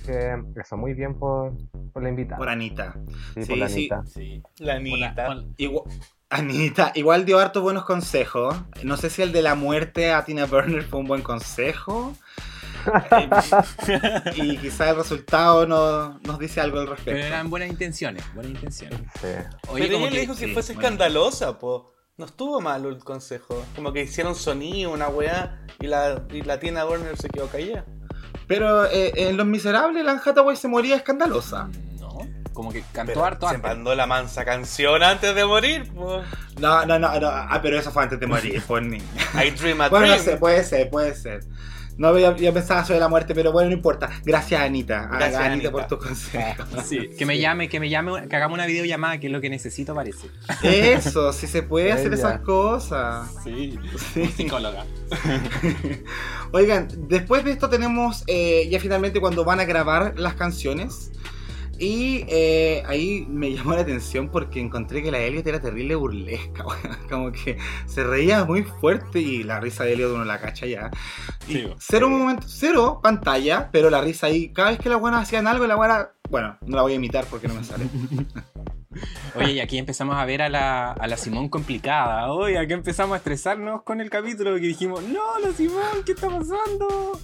[0.07, 1.53] que eso, muy bien por,
[1.93, 2.37] por la invitada.
[2.37, 2.95] Por Anita.
[3.35, 3.75] Sí, sí, por la sí.
[3.91, 4.03] Anita.
[4.07, 4.43] Sí.
[4.59, 5.27] La Por la- Anita.
[5.27, 5.85] por- Igual,
[6.29, 8.55] Anita, igual dio hartos buenos consejos.
[8.83, 12.13] No sé si el de la muerte a Tina Burner fue un buen consejo.
[14.37, 17.27] Y quizá el resultado no- nos dice algo al Pero respecto.
[17.27, 19.01] eran buenas intenciones, buenas intenciones.
[19.21, 19.29] Sí.
[19.69, 20.89] Oye, Pero ella le dijo que sí, fuese bueno.
[20.89, 21.93] escandalosa, po.
[22.17, 23.65] No estuvo malo el consejo.
[23.75, 27.85] Como que hicieron sonido, una weá, y la, y la Tina Burner se quedó callada.
[28.47, 31.69] Pero eh, en Los Miserables, la Hathaway se moría escandalosa.
[31.99, 32.19] No,
[32.53, 33.69] como que cantó Pero harto se antes.
[33.69, 36.23] mandó la mansa canción antes de morir, po.
[36.61, 37.29] No, no, no, no.
[37.29, 38.99] Ah, pero eso fue antes de morir, por ni.
[38.99, 41.41] I Dream a Bueno, no sé, puede ser, puede ser.
[41.97, 44.11] No, yo, yo pensaba sobre la muerte, pero bueno, no importa.
[44.25, 45.09] Gracias, Anita.
[45.11, 45.71] Gracias, Anita, Anita.
[45.71, 46.65] por tu consejo.
[46.85, 49.49] Sí, que me llame, que me llame, que hagamos una videollamada, que es lo que
[49.49, 50.29] necesito parece.
[50.63, 53.31] Eso, si se puede hacer esas cosas.
[53.45, 53.79] Sí,
[54.13, 54.27] Sí.
[54.37, 54.85] psicóloga.
[56.53, 61.11] Oigan, después de esto tenemos eh, ya finalmente cuando van a grabar las canciones.
[61.79, 66.65] Y eh, ahí me llamó la atención porque encontré que la Elliot era terrible burlesca,
[67.11, 70.91] como que se reía muy fuerte y la risa de Elliot uno la cacha ya.
[71.49, 71.75] Y Sí, bo.
[71.79, 75.67] cero momento, cero pantalla, pero la risa ahí, cada vez que las buenas hacían algo,
[75.67, 77.87] la buena, bueno, no la voy a imitar porque no me sale.
[79.35, 82.33] Oye, y aquí empezamos a ver a la, a la Simón complicada.
[82.33, 86.29] Oye, aquí empezamos a estresarnos con el capítulo que dijimos, no, la Simón, ¿qué está
[86.29, 87.19] pasando?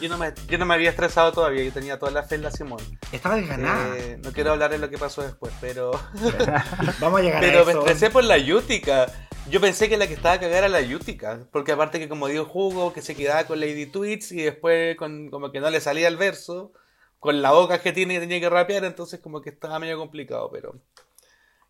[0.00, 2.42] Yo no, me, yo no me había estresado todavía, yo tenía toda la fe en
[2.42, 2.80] la Simón.
[3.12, 3.96] Estaba desganada.
[3.98, 5.92] Eh, no quiero hablar de lo que pasó después, pero.
[7.00, 7.80] Vamos a llegar Pero a me eso.
[7.80, 9.06] estresé por la Yutica.
[9.50, 11.46] Yo pensé que la que estaba cagada era la Yutica.
[11.50, 15.30] Porque aparte que como dio jugo, que se quedaba con Lady Tweets y después con,
[15.30, 16.72] como que no le salía el verso.
[17.18, 20.50] Con la boca que tiene que tenía que rapear, entonces como que estaba medio complicado,
[20.50, 20.74] pero.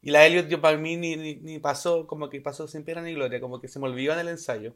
[0.02, 3.02] Y la Elliot yo para mí ni, ni, ni pasó, como que pasó sin pena
[3.02, 4.74] ni gloria, como que se me olvidó en el ensayo.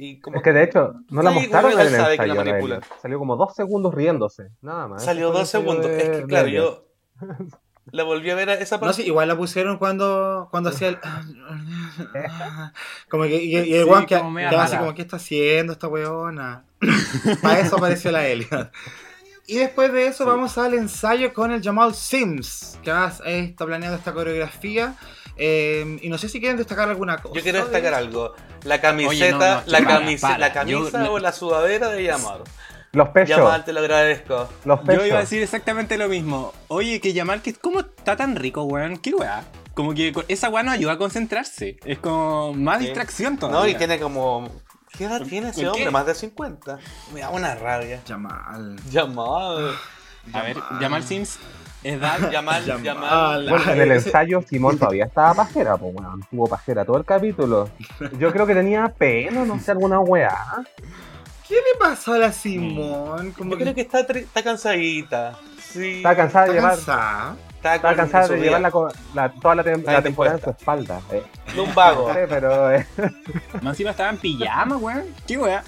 [0.00, 2.34] Y como Es que de hecho, no la Sí, mostraron en el ensayo.
[2.68, 2.80] la.
[3.02, 5.04] Salió como dos segundos riéndose, nada más.
[5.04, 5.86] salió dos segundos.
[5.86, 6.84] de- Es que claro, yo
[7.90, 9.02] la volví a ver a esa No, parte.
[9.02, 10.98] sí, igual la pusieron cuando, cuando hacía el.
[13.10, 16.64] Como que, y, y el Sí, que, que así como, ¿qué está haciendo esta weona?
[17.42, 18.70] Para eso apareció la Elliot.
[19.46, 24.12] Y después de eso vamos al ensayo con el Jamal Sims, que está planeando esta
[24.12, 24.94] coreografía.
[25.38, 27.34] Eh, y no sé si quieren destacar alguna cosa.
[27.34, 28.34] Yo quiero de destacar algo.
[28.64, 30.38] La camiseta, Oye, no, no, la, para, camisa, para.
[30.38, 32.40] la camisa Yo- o la sudadera de Yamal.
[32.92, 33.36] Los pechos.
[33.36, 34.48] Yamal, te lo agradezco.
[34.64, 35.02] Los pechos.
[35.02, 36.52] Yo iba a decir exactamente lo mismo.
[36.68, 38.96] Oye, que Yamal, que ¿cómo está tan rico, weón?
[38.96, 39.44] ¿Qué weá?
[39.74, 41.76] Como que esa weá nos ayuda a concentrarse.
[41.84, 42.86] Es como más Sí.
[42.86, 43.60] distracción todavía.
[43.60, 44.50] No, y tiene como.
[44.96, 45.84] ¿Qué edad tiene ese ¿Por hombre?
[45.84, 45.90] qué?
[45.92, 46.78] Más de 50.
[47.12, 48.00] Me da una rabia.
[48.08, 48.76] Jamal.
[48.90, 49.72] Yamal.
[50.32, 51.38] A ver, Yamal Sims,
[51.84, 52.30] edad.
[52.32, 52.82] Yamal, Yamal.
[52.84, 53.48] Yamal.
[53.50, 56.22] Bueno, en el Ese- ensayo Simón todavía estaba pajera, pues weón.
[56.30, 57.68] Tuvo pajera todo el capítulo.
[58.18, 60.36] Yo creo que tenía pelo, no sé, alguna weá.
[61.46, 63.32] ¿Qué le pasó a la Simón?
[63.32, 65.34] Como Yo creo que está, está cansadita.
[65.62, 65.96] Sí.
[65.98, 66.76] Estaba cansada de está llevar.
[66.76, 67.36] cansada.
[67.58, 71.00] Está cansada de llevar la, toda la, tem- Está la temporada en su espalda.
[71.10, 71.22] Eh,
[71.56, 72.08] Lumbago.
[72.08, 72.86] no sé, pero eh,
[73.62, 75.04] Más encima estaba en pijama, weón.
[75.26, 75.64] ¿Qué weá?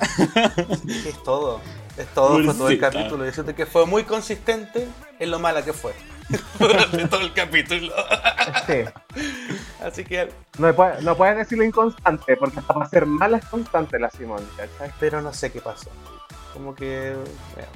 [1.06, 1.60] Es todo.
[2.00, 3.26] Es todo, fue todo el capítulo.
[3.26, 5.92] Yo siento que fue muy consistente en lo mala que fue.
[6.58, 7.92] Durante todo el capítulo.
[8.66, 8.84] sí.
[9.84, 10.30] Así que.
[10.58, 14.48] No, puedes, no puedes decirlo inconstante, porque hasta para ser mala es constante la Simón,
[14.56, 14.90] ¿cachai?
[14.98, 15.90] Pero no sé qué pasó.
[16.54, 17.14] Como que.
[17.54, 17.68] bueno,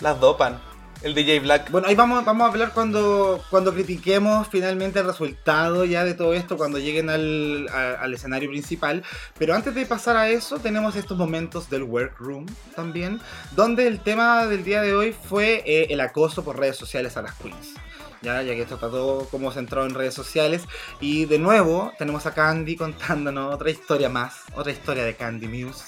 [0.00, 0.60] las dopan.
[1.00, 1.70] El DJ Black.
[1.70, 6.34] Bueno, ahí vamos, vamos a hablar cuando, cuando critiquemos finalmente el resultado ya de todo
[6.34, 9.04] esto, cuando lleguen al, a- al escenario principal.
[9.38, 13.20] Pero antes de pasar a eso, tenemos estos momentos del workroom también,
[13.52, 17.22] donde el tema del día de hoy fue eh, el acoso por redes sociales a
[17.22, 17.74] las queens.
[18.20, 20.62] Ya, ya que esto está todo como centrado en redes sociales.
[21.00, 25.84] Y de nuevo tenemos a Candy contándonos otra historia más, otra historia de Candy Muse.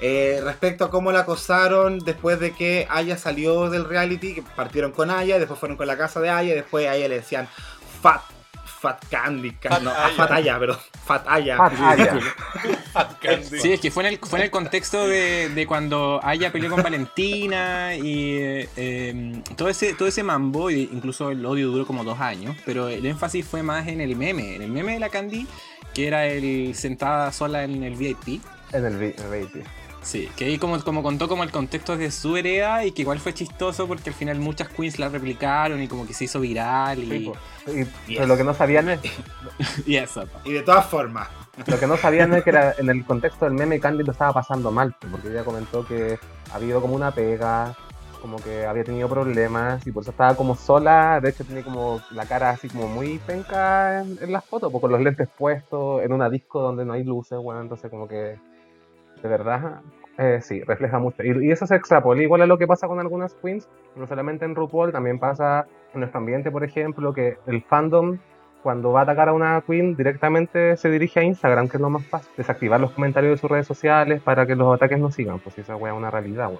[0.00, 4.92] Eh, respecto a cómo la acosaron después de que Aya salió del reality, que partieron
[4.92, 7.48] con Aya, después fueron con la casa de Aya, y después a Aya le decían
[8.00, 8.22] Fat,
[8.80, 10.14] Fat Candy, ca- Fat no, Aya.
[10.16, 11.56] Fat Aya, perdón, Fat Aya.
[11.56, 12.20] Fat Aya.
[12.92, 13.58] Fat Candy.
[13.58, 16.70] Sí, es que fue en el, fue en el contexto de, de cuando Aya peleó
[16.70, 18.36] con Valentina y
[18.76, 22.86] eh, todo, ese, todo ese mambo, e incluso el odio duró como dos años, pero
[22.88, 25.48] el énfasis fue más en el meme, en el meme de la Candy,
[25.92, 28.40] que era el sentada sola en el VIP.
[28.72, 29.60] En el vi- el reality.
[30.08, 33.18] Sí, que ahí como, como contó como el contexto de su hereda y que igual
[33.18, 37.00] fue chistoso porque al final muchas queens la replicaron y como que se hizo viral
[37.00, 37.30] y,
[37.66, 37.86] Sí.
[38.06, 38.14] Y-.
[38.14, 39.00] Pero lo que no sabían es,
[39.86, 40.24] y eso.
[40.46, 41.28] Y de todas formas,
[41.66, 44.32] lo que no sabían es que era en el contexto del meme Candy lo estaba
[44.32, 46.18] pasando mal, po, porque ella comentó que
[46.50, 47.76] ha habido como una pega,
[48.22, 52.00] como que había tenido problemas y por eso estaba como sola, de hecho tenía como
[52.12, 56.02] la cara así como muy penca en, en las fotos, pues, con los lentes puestos,
[56.02, 58.38] en una disco donde no hay luces, bueno, entonces como que
[59.22, 59.82] de verdad
[60.18, 61.22] Eh, sí, refleja mucho.
[61.22, 64.44] Y, y eso se extrapola igual a lo que pasa con algunas queens, no solamente
[64.44, 68.18] en RuPaul, también pasa en nuestro ambiente, por ejemplo, que el fandom
[68.62, 71.88] cuando va a atacar a una queen directamente se dirige a Instagram, que es lo
[71.90, 72.28] más fácil.
[72.36, 75.76] Desactivar los comentarios de sus redes sociales para que los ataques no sigan, pues esa
[75.76, 76.58] wea es una realidad, weón.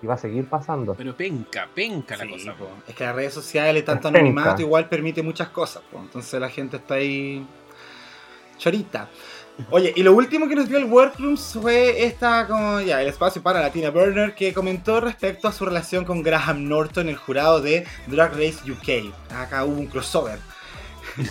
[0.00, 0.94] Y va a seguir pasando.
[0.94, 2.54] Pero penca, penca la Sí, cosa.
[2.54, 2.68] po.
[2.86, 4.30] Es que las redes sociales, tanto Es penca.
[4.30, 5.82] anonimato, igual permite muchas cosas.
[5.90, 5.98] po.
[5.98, 7.44] Entonces la gente está ahí
[8.56, 9.08] chorita.
[9.70, 13.42] Oye, y lo último que nos dio el Workrooms fue esta, como ya, el espacio
[13.42, 17.86] para Latina Burner, que comentó respecto a su relación con Graham Norton, el jurado de
[18.06, 19.12] Drag Race UK.
[19.34, 20.38] Acá hubo un crossover.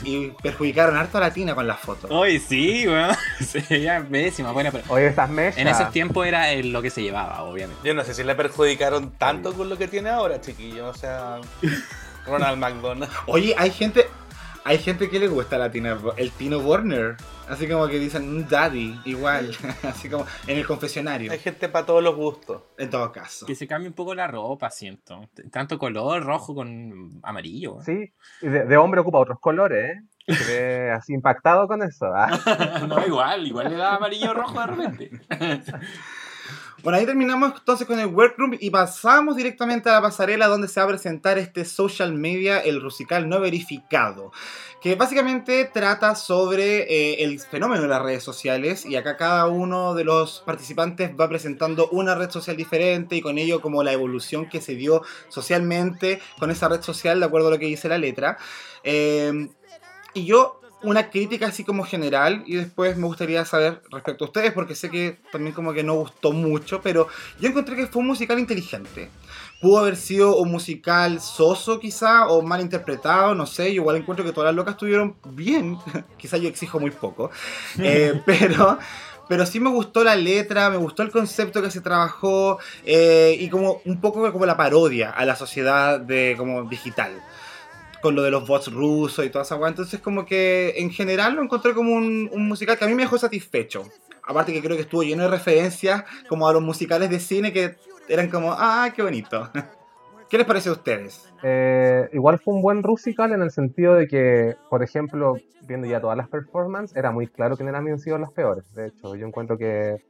[0.03, 2.11] Y perjudicaron harto a Latina con las fotos.
[2.11, 3.15] Oye, sí, weón.
[3.39, 4.51] Se veía pésima.
[4.51, 5.57] Bueno, pero Oye, estas mechas.
[5.57, 7.87] en esos tiempos era lo que se llevaba, obviamente.
[7.87, 10.89] Yo no sé si le perjudicaron tanto con lo que tiene ahora, chiquillo.
[10.89, 11.39] O sea,
[12.25, 13.11] Ronald McDonald.
[13.27, 14.07] Oye, hay gente,
[14.63, 17.15] hay gente que le gusta a Latina, el Tino Warner.
[17.49, 19.49] Así como que dicen, "Mm, daddy, igual.
[19.83, 21.31] Así como en el confesionario.
[21.31, 22.61] Hay gente para todos los gustos.
[22.77, 23.45] En todo caso.
[23.45, 25.27] Que se cambie un poco la ropa, siento.
[25.51, 27.79] Tanto color, rojo con amarillo.
[27.83, 30.01] Sí, y de, de hombre ocupa otros colores, ¿eh?
[30.29, 32.05] Se ve así impactado con eso.
[32.13, 32.29] ¿ah?
[32.87, 35.11] no, igual, igual le da amarillo rojo de repente.
[36.81, 40.79] Bueno, ahí terminamos entonces con el workroom y pasamos directamente a la pasarela donde se
[40.79, 44.31] va a presentar este social media, el Rusical no verificado,
[44.81, 49.93] que básicamente trata sobre eh, el fenómeno de las redes sociales y acá cada uno
[49.93, 54.47] de los participantes va presentando una red social diferente y con ello como la evolución
[54.47, 57.97] que se dio socialmente con esa red social de acuerdo a lo que dice la
[57.97, 58.37] letra.
[58.83, 59.49] Eh,
[60.13, 64.53] y yo una crítica así como general y después me gustaría saber respecto a ustedes
[64.53, 67.07] porque sé que también como que no gustó mucho, pero
[67.39, 69.09] yo encontré que fue un musical inteligente.
[69.61, 74.25] Pudo haber sido un musical soso quizá o mal interpretado, no sé, yo igual encuentro
[74.25, 75.77] que todas las locas estuvieron bien,
[76.17, 77.29] quizá yo exijo muy poco,
[77.79, 78.77] Eh, pero...
[79.27, 83.47] Pero sí me gustó la letra, me gustó el concepto que se trabajó eh, y
[83.49, 87.21] como un poco como la parodia a la sociedad de como digital
[88.01, 89.69] con lo de los bots rusos y toda esa weá.
[89.69, 93.03] Entonces, como que en general lo encontré como un, un musical que a mí me
[93.03, 93.85] dejó satisfecho.
[94.23, 97.75] Aparte que creo que estuvo lleno de referencias como a los musicales de cine que
[98.07, 99.49] eran como, ah, qué bonito.
[100.29, 101.27] ¿Qué les parece a ustedes?
[101.41, 105.99] Eh, igual fue un buen Rusical en el sentido de que, por ejemplo, viendo ya
[105.99, 108.71] todas las performances, era muy claro quiénes habían sido las peores.
[108.75, 110.03] De hecho, yo encuentro que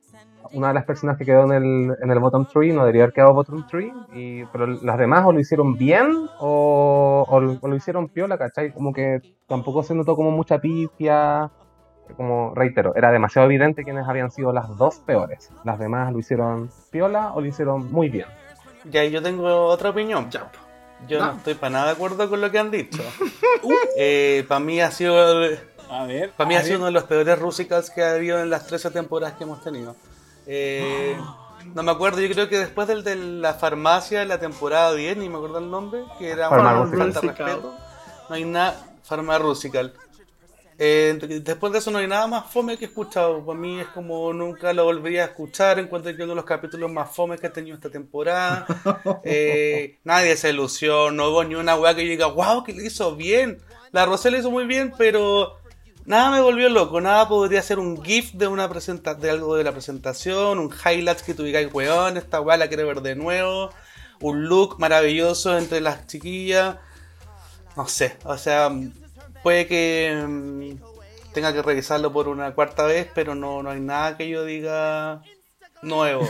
[0.53, 3.13] una de las personas que quedó en el, en el bottom 3 no debería haber
[3.13, 7.67] quedado bottom 3, y, pero las demás o lo hicieron bien o, o lo- o
[7.67, 8.71] lo hicieron piola, ¿cachai?
[8.73, 11.49] Como que tampoco se notó como mucha pifia.
[12.17, 15.51] Como reitero, era demasiado evidente quiénes habían sido las dos peores.
[15.63, 18.25] Las demás lo hicieron piola o lo hicieron muy bien.
[18.89, 20.27] Ya, y yo tengo otra opinión.
[20.31, 20.49] Ya.
[21.07, 21.33] Yo no Ah.
[21.37, 23.03] estoy para nada de acuerdo con lo que han dicho.
[24.47, 25.15] para mí ha sido
[25.91, 26.31] A ver.
[26.31, 28.91] Para mí ha sido uno de los peores musicals que ha habido en las 13
[28.91, 29.95] temporadas que hemos tenido.
[30.51, 31.15] Eh,
[31.75, 35.29] no me acuerdo, yo creo que después del de la farmacia, la temporada 10, ni
[35.29, 37.75] me acuerdo el nombre, que era Pharma una falta respeto.
[38.27, 39.93] No hay nada, Pharma Rusical.
[40.81, 43.45] Eh, después de eso no hay nada más fome que he escuchado.
[43.45, 45.77] Para mí es como nunca lo volvería a escuchar.
[45.77, 48.65] Encuentro que uno de los capítulos más fome que he tenido esta temporada.
[49.23, 52.85] Eh, nadie se ilusionó, no hubo ni una weá que yo diga, wow, que le
[52.85, 53.59] hizo bien.
[53.91, 55.58] La Rosé le hizo muy bien, pero
[56.09, 56.99] nada me volvió loco.
[56.99, 61.21] Nada podría ser un GIF de una presenta de algo de la presentación, un highlights
[61.21, 63.69] que digas, weón, esta weá la quiero ver de nuevo.
[64.19, 66.77] Un look maravilloso entre las chiquillas.
[67.77, 68.71] No sé, o sea,
[69.43, 74.17] puede que mm, tenga que revisarlo por una cuarta vez, pero no, no hay nada
[74.17, 75.21] que yo diga
[75.83, 76.27] nuevo.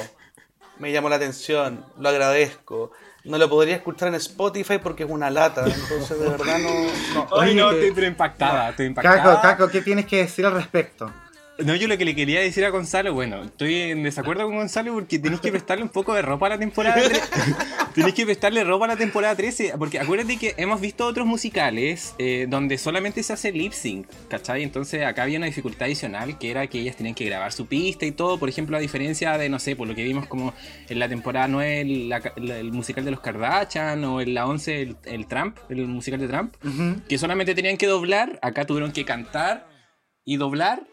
[0.77, 2.91] Me llamó la atención, lo agradezco.
[3.29, 6.69] No lo podría escuchar en Spotify porque es una lata, entonces de verdad no...
[7.13, 7.39] no.
[7.39, 9.17] Ay, no, estoy pero impactada, estoy impactada.
[9.17, 11.11] Caco, Caco, ¿qué tienes que decir al respecto?
[11.65, 14.93] No, yo lo que le quería decir a Gonzalo, bueno, estoy en desacuerdo con Gonzalo
[14.93, 17.21] porque tenéis que prestarle un poco de ropa a la temporada 13.
[17.95, 22.15] tenéis que prestarle ropa a la temporada 13, porque acuérdate que hemos visto otros musicales
[22.17, 24.63] eh, donde solamente se hace lip sync, ¿cachai?
[24.63, 28.05] Entonces acá había una dificultad adicional que era que ellas tenían que grabar su pista
[28.05, 30.53] y todo, por ejemplo, a diferencia de, no sé, por lo que vimos como
[30.87, 34.45] en la temporada 9 el, la- la- el musical de los Kardashian o en la
[34.47, 36.53] 11 el, el Trump, el musical de Trump,
[37.09, 39.67] que solamente tenían que doblar, acá tuvieron que cantar
[40.23, 40.83] y doblar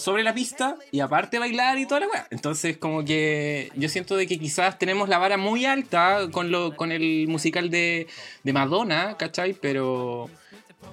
[0.00, 2.26] sobre la pista y aparte bailar y toda la weá.
[2.30, 6.74] Entonces como que yo siento de que quizás tenemos la vara muy alta con, lo,
[6.76, 8.06] con el musical de,
[8.42, 9.52] de Madonna, ¿cachai?
[9.54, 10.28] Pero...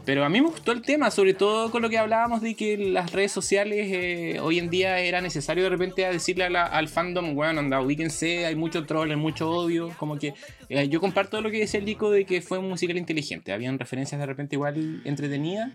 [0.04, 2.78] Pero a mí me gustó el tema, sobre todo con lo que hablábamos de que
[2.78, 6.88] las redes sociales eh, hoy en día era necesario de repente decirle a la- al
[6.89, 10.34] fandom, bueno, anda, ubíquense, hay mucho troll, hay mucho odio, como que
[10.70, 13.80] eh, yo comparto lo que decía el Nico de que fue un musical inteligente, habían
[13.80, 15.72] referencias de repente igual entretenidas,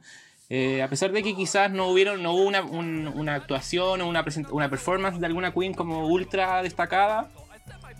[0.54, 4.06] Eh, a pesar de que quizás no, hubieron, no hubo una, un- una actuación o
[4.06, 7.30] una, una performance de alguna queen como ultra destacada,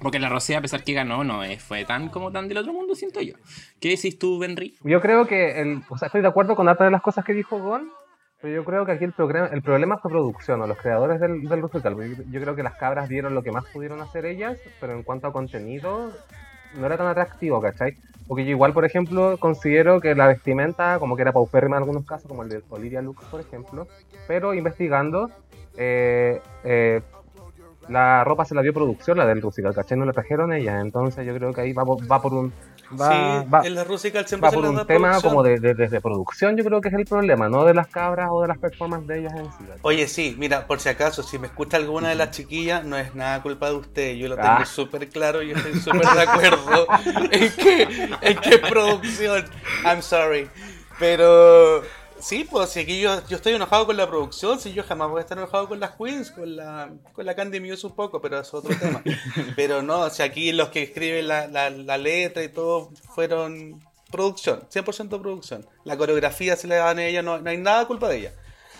[0.02, 2.74] porque la Rosé, a pesar que ganó, no es- fue tan como tan del otro
[2.74, 3.32] mundo, siento yo.
[3.80, 4.76] ¿Qué decís tú, Benry?
[4.84, 7.32] Yo creo que, el, o sea, estoy de acuerdo con hartas de las cosas que
[7.32, 7.88] dijo Gon,
[8.42, 11.44] pero yo creo que aquí el, programa, el problema fue producción, o los creadores del,
[11.48, 11.96] del musical.
[11.96, 15.04] Yo, yo creo que las cabras dieron lo que más pudieron hacer ellas, pero en
[15.04, 16.12] cuanto a contenido,
[16.74, 17.96] no era tan atractivo, ¿cachai?
[18.26, 22.04] Porque yo igual, por ejemplo, considero que la vestimenta, como que era paupérrima en algunos
[22.04, 23.86] casos, como el de Olivia Lux, por ejemplo,
[24.26, 25.30] pero investigando,
[25.76, 27.00] eh, eh,
[27.88, 29.98] la ropa se la dio producción, la del musical, ¿cachai?
[29.98, 32.52] No la trajeron ellas, entonces yo creo que ahí va, va por un...
[33.00, 35.30] Va, sí, va- en la Rusical siempre va se por les un da tema producción.
[35.32, 38.28] como de, de, de producción, yo creo que es el problema, no de las cabras
[38.30, 39.64] o de las performances de ellas en sí.
[39.82, 43.14] Oye, sí, mira, por si acaso, si me escucha alguna de las chiquillas, no es
[43.14, 44.14] nada culpa de usted.
[44.14, 44.64] Yo lo tengo Ah.
[44.66, 46.86] súper claro y estoy súper de acuerdo
[47.30, 49.44] en que, en que producción.
[49.84, 50.48] I'm sorry.
[50.98, 51.82] Pero
[52.22, 55.18] sí, pues si aquí yo, yo estoy enojado con la producción, si yo jamás voy
[55.18, 58.40] a estar enojado con las queens, con la, con la Candy Muse un poco, pero
[58.40, 59.02] es otro tema.
[59.56, 63.80] Pero no, si aquí los que escriben la, la, la letra y todo fueron
[64.10, 65.66] producción, 100% producción.
[65.84, 68.32] La coreografía se le dan a ella, no, no hay nada culpa de ella.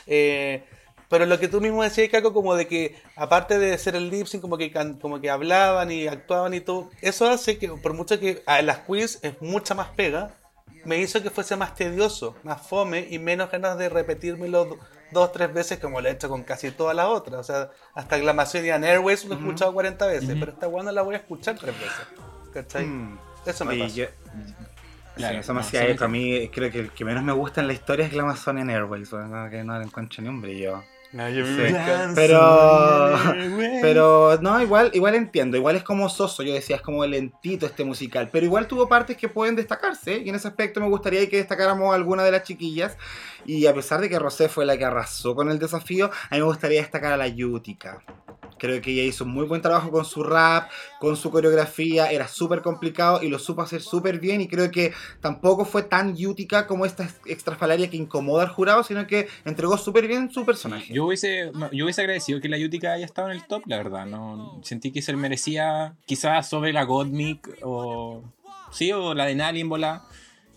[0.07, 0.65] Eh,
[1.09, 4.27] pero lo que tú mismo decías, Caco, como de que aparte de ser el lip
[4.27, 8.19] sync, como que, como que hablaban y actuaban y todo, eso hace que, por mucho
[8.19, 10.35] que a las quiz es mucha más pega,
[10.85, 14.79] me hizo que fuese más tedioso, más fome y menos ganas de repetírmelo do-
[15.11, 17.41] dos, tres veces como lo he hecho con casi todas las otras.
[17.41, 21.15] O sea, hasta Glamazonian Airways lo he escuchado 40 veces, pero esta guana la voy
[21.15, 22.07] a escuchar tres veces.
[22.53, 22.87] ¿Cachai?
[22.87, 23.19] Mm.
[23.47, 23.95] Eso me pasa.
[23.95, 24.07] yo-
[25.15, 26.05] Claro, sí, eso me no, hacía sí, eco.
[26.07, 29.11] A mí creo que el que menos me gusta en la historia es Glamazonian Airways.
[29.11, 30.83] bueno, que no le encuentro ni un brillo.
[31.19, 31.43] Ay, Sí.
[31.43, 32.15] me encanta.
[32.15, 33.19] Pero,
[33.83, 37.85] pero no, igual, igual entiendo, igual es como soso, yo decía, es como lentito este
[37.85, 41.37] musical, pero igual tuvo partes que pueden destacarse y en ese aspecto me gustaría que
[41.37, 42.97] destacáramos alguna de las chiquillas
[43.45, 46.41] y a pesar de que Rosé fue la que arrasó con el desafío, a mí
[46.41, 48.03] me gustaría destacar a la Yutica.
[48.63, 50.71] Creo que ella hizo un muy buen trabajo con su rap,
[51.01, 54.93] con su coreografía, era súper complicado y lo supo hacer súper bien y creo que
[55.21, 60.07] tampoco fue tan Yutica como esta extrafalaria que incomoda al jurado, sino que entregó súper
[60.07, 60.95] bien su personaje.
[60.95, 64.07] Yo hubiese, yo hubiese agradecido que la Yutica haya estado en el top, la verdad.
[64.07, 68.23] No sentí que se merecía quizás sobre la Godmic o
[68.71, 70.05] sí o la de Nali en bola.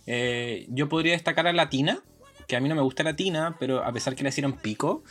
[0.05, 2.03] Eh, yo podría destacar a Latina,
[2.47, 5.01] que a mí no me gusta Latina, pero a pesar que le hicieron pico,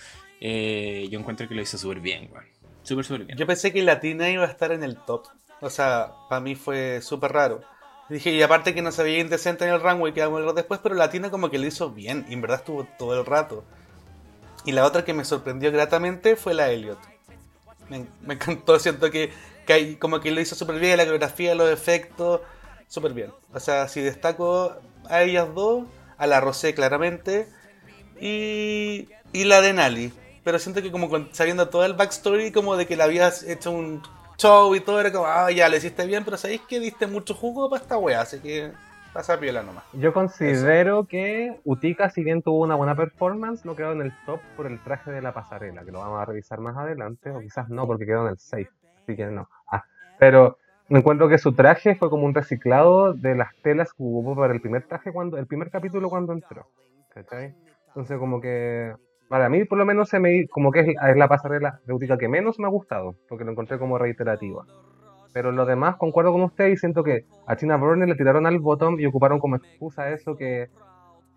[0.40, 2.53] eh, yo encuentro que lo hizo súper bien, weón.
[2.84, 3.38] Súper, súper bien.
[3.38, 5.26] Yo pensé que Latina iba a estar en el top.
[5.60, 7.62] O sea, para mí fue súper raro.
[8.08, 10.78] Dije, y aparte que no se veía indecente en el runway, que vamos a después,
[10.82, 13.64] pero Latina como que lo hizo bien, y en verdad estuvo todo el rato.
[14.66, 16.98] Y la otra que me sorprendió gratamente fue la Elliot.
[17.88, 19.32] Me, encantó, siento que,
[19.66, 22.42] que como que lo hizo súper bien, la coreografía, los efectos,
[22.88, 23.32] súper bien.
[23.54, 24.76] O sea, si destaco
[25.08, 25.84] a ellas dos,
[26.18, 27.48] a la Rosé claramente,
[28.20, 30.12] y, y la de Nali.
[30.44, 33.70] Pero siento que como con- sabiendo todo el backstory, como de que le habías hecho
[33.72, 34.02] un
[34.36, 37.34] show y todo, era como, ah, ya, lo hiciste bien, pero sabéis que diste mucho
[37.34, 38.72] jugo para esta wea, así que
[39.12, 39.84] pasa piola nomás.
[39.92, 44.40] Yo considero que Utica, si bien tuvo una buena performance, no quedó en el top
[44.56, 47.68] por el traje de la pasarela, que lo vamos a revisar más adelante, o quizás
[47.68, 48.70] no, porque quedó en el safe,
[49.02, 49.48] así que no.
[49.70, 49.84] Ah,
[50.18, 54.34] pero me encuentro que su traje fue como un reciclado de las telas que hubo
[54.36, 56.66] para el primer traje, cuando el primer capítulo cuando entró.
[57.14, 57.54] ¿cachai?
[57.86, 58.92] Entonces como que,
[59.34, 62.16] para mí por lo menos se me como que es, es la pasarela de Utica
[62.16, 64.62] que menos me ha gustado, porque lo encontré como reiterativa.
[65.32, 68.60] Pero lo demás concuerdo con usted y siento que a Tina Burner le tiraron al
[68.60, 70.68] bottom y ocuparon como excusa eso que,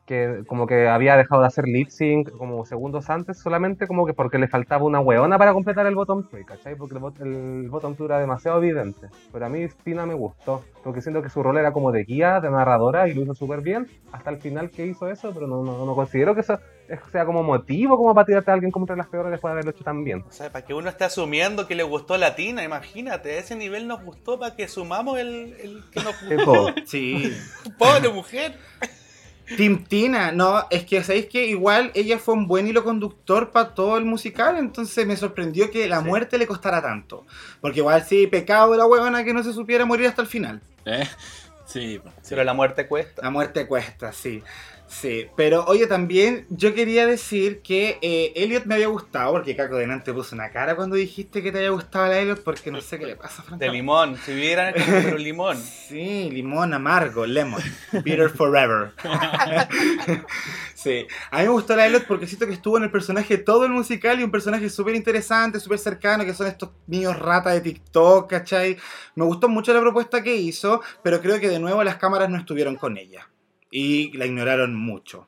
[0.06, 4.14] que como que había dejado de hacer lip sync como segundos antes, solamente como que
[4.14, 6.76] porque le faltaba una hueona para completar el bottom 3, ¿cachai?
[6.76, 9.08] Porque el, bot- el bottom 2 era demasiado evidente.
[9.34, 12.40] Pero a mí Tina me gustó, porque siento que su rol era como de guía,
[12.42, 15.64] de narradora y lo hizo súper bien hasta el final que hizo eso, pero no,
[15.64, 18.84] no, no considero que eso es- sea como motivo como para tirarte a alguien como
[18.84, 20.24] entre las peores después de haberlo hecho tan bien.
[20.28, 23.88] O sea, para que uno esté asumiendo que le gustó Latina, imagínate, a ese nivel
[23.88, 26.74] nos gustó para que sumamos el, el que nos gustó.
[26.86, 27.32] Sí.
[27.78, 28.58] Pobre mujer.
[29.56, 33.74] Tim Tina, no, es que sabéis que igual ella fue un buen hilo conductor para
[33.74, 36.06] todo el musical, entonces me sorprendió que la Sí.
[36.06, 37.26] muerte le costara tanto.
[37.62, 40.62] Porque igual sí, pecado de la huevona que no se supiera morir hasta el final.
[40.86, 41.08] ¿Eh?
[41.66, 42.30] Sí, sí.
[42.30, 43.22] Pero la muerte cuesta.
[43.22, 44.44] La muerte cuesta, sí.
[44.88, 49.76] Sí, pero oye, también yo quería decir que eh, Elliot me había gustado, porque Caco
[49.76, 52.98] delante puso una cara cuando dijiste que te había gustado la Elliot, porque no sé
[52.98, 53.76] qué le pasa, De francamente.
[53.78, 54.18] limón.
[54.18, 54.74] Si vieran
[55.04, 55.58] pero limón.
[55.58, 57.62] Sí, limón amargo, lemon,
[58.04, 58.94] bitter forever.
[60.74, 63.66] sí, a mí me gustó la Elliot porque siento que estuvo en el personaje todo
[63.66, 67.62] el musical y un personaje súper interesante, súper cercano, que son estos niños rata de
[67.62, 68.78] TikTok, ¿cachai?
[69.16, 72.38] Me gustó mucho la propuesta que hizo, pero creo que de nuevo las cámaras no
[72.38, 73.28] estuvieron con ella
[73.72, 75.28] y la ignoraron mucho.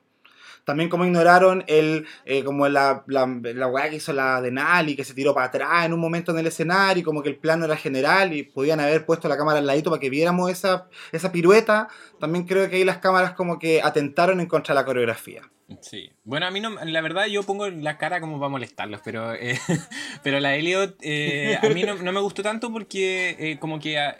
[0.64, 4.94] También como ignoraron el, eh, como la, la, la weá que hizo la de Nali,
[4.94, 7.36] que se tiró para atrás en un momento en el escenario, y como que el
[7.36, 10.86] plano era general y podían haber puesto la cámara al ladito para que viéramos esa,
[11.12, 11.88] esa pirueta.
[12.20, 15.42] También creo que ahí las cámaras como que atentaron en contra de la coreografía.
[15.82, 16.10] Sí.
[16.24, 19.56] Bueno, a mí no, la verdad yo pongo la cara como para molestarlos, pero, eh,
[20.24, 23.98] pero la Elliot eh, a mí no, no me gustó tanto porque eh, como que
[23.98, 24.16] ah,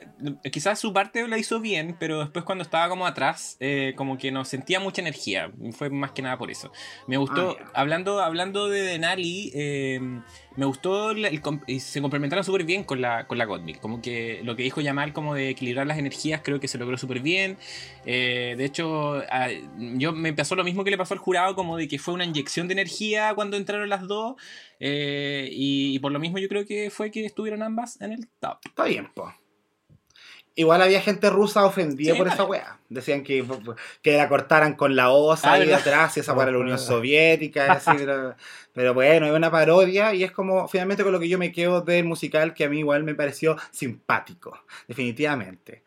[0.53, 4.31] quizás su parte la hizo bien, pero después cuando estaba como atrás, eh, como que
[4.31, 5.51] no sentía mucha energía.
[5.73, 6.71] Fue más que nada por eso.
[7.09, 9.51] Me gustó, Ah, hablando, hablando de Denali,
[10.57, 13.81] me gustó el- el y se complementaron súper bien con la, con la Gottmik.
[13.81, 16.99] Como que lo que dijo Yamal como de equilibrar las energías creo que se logró
[16.99, 17.57] súper bien.
[18.05, 19.23] Eh, de hecho,
[19.97, 22.25] yo me pasó lo mismo que le pasó al jurado, como de que fue una
[22.25, 24.35] inyección de energía cuando entraron las dos.
[24.83, 28.59] eh, y, por lo mismo yo creo que fue que estuvieron ambas en el top.
[28.65, 29.33] Está bien, po.
[30.57, 32.79] Igual había gente rusa ofendida Sí, por está esa weá.
[32.89, 33.45] Decían que,
[34.03, 35.79] que la cortaran con la osa Ah, ahí ¿verdad?
[35.81, 37.67] atrás y esa para la Unión Soviética.
[37.67, 38.35] y así, pero,
[38.73, 41.81] pero bueno, es una parodia y es como finalmente con lo que yo me quedo
[41.83, 45.85] del musical que a mí igual me pareció simpático, definitivamente.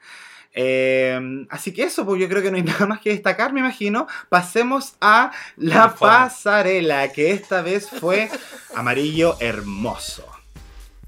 [0.55, 3.59] Eh, así que eso, pues yo creo que no hay nada más que destacar, me
[3.59, 4.07] imagino.
[4.29, 8.29] Pasemos a la pasarela, que esta vez fue
[8.75, 10.25] amarillo hermoso.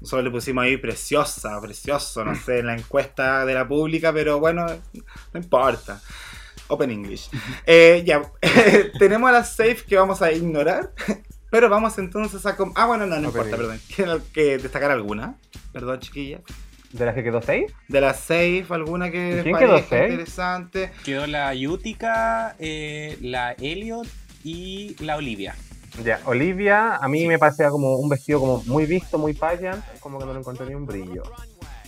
[0.06, 4.38] Solo le pusimos ahí preciosa, precioso, no sé, en la encuesta de la pública, pero
[4.40, 6.00] bueno, no importa.
[6.68, 7.28] Open English.
[7.66, 8.22] Eh, ya,
[8.98, 10.92] tenemos a la safe que vamos a ignorar,
[11.50, 12.56] pero vamos entonces a...
[12.56, 13.80] com- Ah, bueno, no, no Open importa, perdón.
[13.94, 15.34] ¿Quieren que destacar alguna?
[15.72, 16.40] Perdón, chiquilla.
[16.92, 17.72] ¿De las que quedó 6?
[17.88, 20.04] De la safe, alguna que ¿Y les quién quedó safe?
[20.08, 20.92] interesante.
[21.04, 24.06] Quedó la Yutica, eh, la Elliot
[24.44, 25.56] y la Olivia.
[26.04, 30.18] Ya, Olivia, a mí me parecía como un vestido como muy visto, muy pageant, como
[30.18, 31.22] que no le encontré ni un brillo.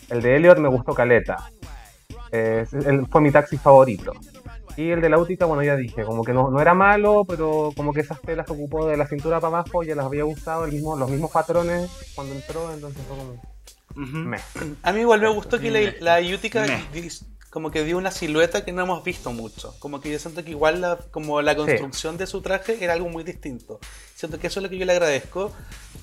[0.09, 1.51] El de Elliot me gustó caleta.
[2.33, 2.67] Eh,
[3.11, 4.13] fue mi taxi favorito.
[4.77, 7.73] Y el de la Útica, bueno, ya dije, como que no, no era malo, pero
[7.77, 10.65] como que esas telas que ocupó de la cintura para abajo ya las había usado
[10.65, 14.79] el mismo, los mismos patrones cuando entró, entonces fue como...
[14.83, 16.65] A mí igual me gustó que la, la Utica
[17.51, 19.75] como que dio una silueta que no hemos visto mucho.
[19.79, 23.09] Como que yo siento que igual la, como la construcción de su traje era algo
[23.09, 23.81] muy distinto.
[24.15, 25.53] Siento que eso es lo que yo le agradezco.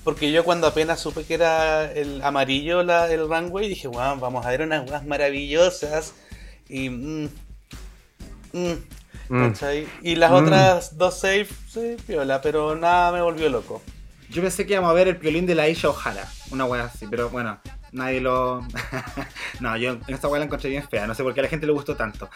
[0.04, 4.44] Porque yo cuando apenas supe que era el amarillo la, el runway, dije, wow, vamos
[4.46, 6.14] a ver unas weas maravillosas.
[6.68, 6.90] Y...
[6.90, 7.28] mm,
[8.52, 8.74] mm,
[9.28, 9.52] Mm.
[10.02, 10.34] Y las Mm.
[10.34, 13.82] otras dos safe, sí, piola, pero nada me volvió loco.
[14.30, 17.06] Yo pensé que íbamos a ver el violín de la Aisha O'Hara, una wea así,
[17.10, 17.58] pero bueno,
[17.92, 18.66] nadie lo.
[19.60, 21.48] no, yo en esta wea la encontré bien fea, no sé por qué a la
[21.48, 22.28] gente le gustó tanto.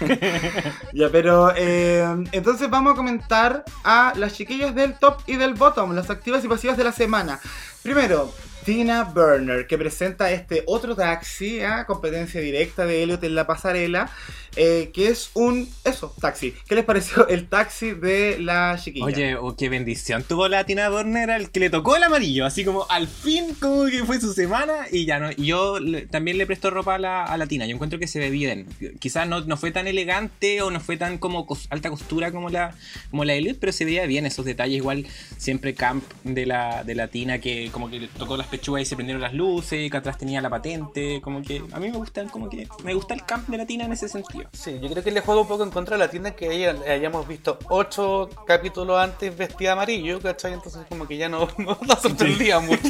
[0.92, 5.94] ya, pero eh, entonces vamos a comentar a las chiquillas del top y del bottom,
[5.94, 7.40] las activas y pasivas de la semana.
[7.82, 8.32] Primero,
[8.64, 11.86] Tina Burner, que presenta este otro taxi, ¿ah?
[11.86, 14.10] competencia directa de Elliot en la pasarela,
[14.56, 16.54] eh, que es un, eso, taxi.
[16.68, 19.04] ¿Qué les pareció el taxi de la chiquilla?
[19.06, 22.64] Oye, oh, qué bendición tuvo la Tina Turner al que le tocó el amarillo, así
[22.64, 25.30] como al fin como que fue su semana y ya no.
[25.32, 25.78] Yo
[26.10, 28.66] también le presto ropa a la, a la Tina, yo encuentro que se ve bien.
[28.98, 32.74] Quizás no, no fue tan elegante o no fue tan como alta costura como la,
[33.10, 36.94] como la Elliot, pero se veía bien esos detalles, igual siempre camp de la, de
[36.94, 39.96] la Tina que como que le tocó las pechugas y se prendieron las luces, que
[39.96, 43.24] atrás tenía la patente, como que a mí me gusta como que me gusta el
[43.24, 44.39] camp de la Tina en ese sentido.
[44.52, 46.76] Sí, yo creo que le juega un poco en contra de la tienda que ella-
[46.88, 50.52] hayamos visto ocho capítulos antes vestida amarillo, ¿cachai?
[50.52, 52.88] Entonces como que ya no, no nos sorprendía mucho.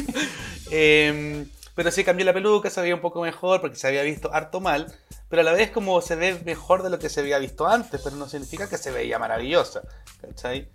[0.71, 1.45] Eh,
[1.75, 4.59] pero sí cambió la peluca, se veía un poco mejor porque se había visto harto
[4.59, 4.93] mal,
[5.29, 8.01] pero a la vez como se ve mejor de lo que se había visto antes,
[8.03, 9.81] pero no significa que se veía maravillosa,
[10.21, 10.67] ¿cachai?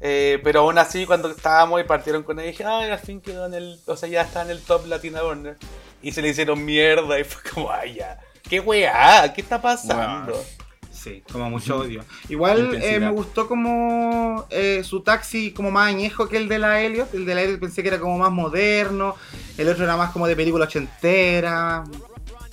[0.00, 3.46] Eh, pero aún así cuando estábamos y partieron con ella dije, ay, al fin quedó
[3.46, 5.56] en el, o sea, ya está en el top Latina Burner.
[6.02, 8.18] Y se le hicieron mierda y fue como, ay, ya.
[8.42, 9.32] ¿Qué weá?
[9.32, 10.32] ¿Qué está pasando?
[10.32, 10.42] Wow.
[10.90, 12.04] Sí, como mucho odio.
[12.28, 16.80] Igual eh, me gustó como eh, su taxi como más añejo que el de la
[16.80, 17.12] Elliot.
[17.14, 19.16] El de la Elliot pensé que era como más moderno.
[19.58, 21.82] El otro era más como de película ochentera.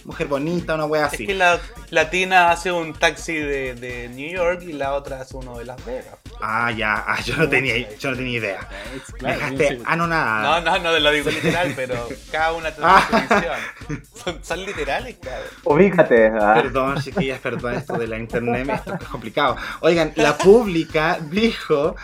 [0.06, 1.24] Mujer bonita, una wea así.
[1.24, 5.36] Es que la latina hace un taxi de, de New York y la otra hace
[5.38, 6.16] uno de Las Vegas.
[6.41, 7.04] Ah, ya.
[7.08, 8.68] Ah, yo no tenía, yo no tenía idea.
[8.93, 9.84] Me Claro, dejaste sí.
[9.86, 10.62] anonadada.
[10.62, 13.08] No, no, no lo digo literal, pero cada una tiene Ah.
[13.10, 14.06] su definición.
[14.24, 15.47] Son, son literales, cabrón.
[15.66, 16.28] Ubícate.
[16.39, 16.54] ah.
[16.56, 19.58] Perdón, chiquillas, perdón, esto de la internet, esto es complicado.
[19.82, 21.95] Oigan, la pública dijo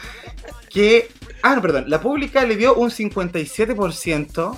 [0.69, 1.09] que.
[1.41, 1.85] Ah, no, perdón.
[1.87, 4.57] La pública le dio un 57%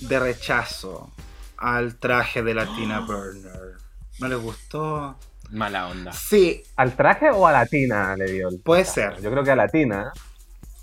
[0.00, 1.10] de rechazo
[1.58, 3.76] al traje de la Tina Burner.
[4.20, 5.16] ¿No les gustó?
[5.50, 6.12] Mala onda.
[6.12, 9.20] Sí, ¿Al traje o a la tina le dio el puede ser.
[9.20, 10.12] Yo creo que a la tina,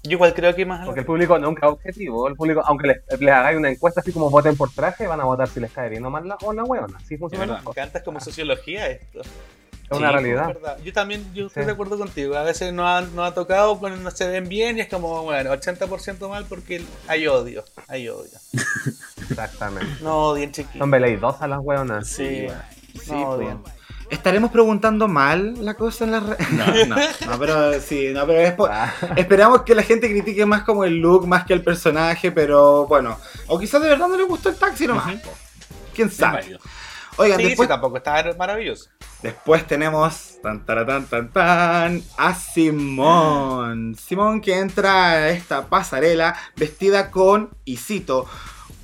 [0.03, 0.86] Yo igual creo que más.
[0.86, 2.28] porque el público nunca es objetivo.
[2.30, 5.26] El público, aunque les, les hagáis una encuesta así como voten por traje, van a
[5.26, 6.97] votar si les cae bien o mal la, o la hueona.
[6.97, 7.45] Así funciona.
[7.61, 9.21] Me encanta es como sociología esto.
[9.94, 10.58] Es una Sí, realidad.
[10.78, 10.84] Es.
[10.84, 11.68] Yo también yo estoy Sí.
[11.68, 12.36] de acuerdo contigo.
[12.36, 15.24] A veces no ha, no ha tocado cuando no se ven bien y es como,
[15.24, 17.64] bueno, 80% mal porque hay odio.
[17.88, 18.32] Hay odio.
[19.30, 20.04] Exactamente.
[20.04, 20.80] No odien chiquillos.
[20.80, 22.08] Son veleidosas las weonas.
[22.08, 22.48] Sí,
[23.04, 23.30] Sí, no po.
[23.32, 23.58] odien.
[24.10, 26.96] ¿Estaremos preguntando mal la cosa en la re- No, no,
[27.32, 30.98] no, pero sí, no, pero es Ah, Esperamos que la gente critique más como el
[31.00, 33.18] look, más que el personaje, pero bueno.
[33.48, 35.16] O quizás de verdad no le gustó el taxi nomás.
[35.96, 36.60] ¿Quién sabe?
[37.18, 38.89] Oigan, Sí, después, sí, tampoco está maravilloso.
[39.22, 43.95] después tenemos tan, taratán, tan, tan, a Simón.
[43.95, 48.26] Simón que entra a esta pasarela vestida con, y cito,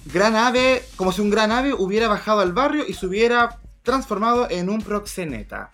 [0.06, 4.48] gran ave, como si un gran ave hubiera bajado al barrio y se hubiera transformado
[4.50, 5.72] en un proxeneta.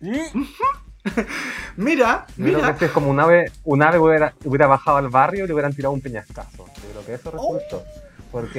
[1.76, 2.70] Mira, yo creo que mira.
[2.70, 5.74] este es como un ave, un ave hubiera, hubiera bajado al barrio y le hubieran
[5.74, 6.64] tirado un peñascazo.
[6.66, 7.84] Yo creo que eso resultó.
[8.34, 8.58] Porque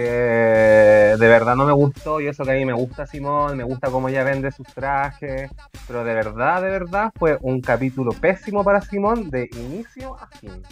[1.19, 3.89] de verdad no me gustó y eso que a mí me gusta Simón, me gusta
[3.91, 5.51] cómo ella vende sus trajes,
[5.85, 10.63] pero de verdad, de verdad fue un capítulo pésimo para Simón de inicio a fin.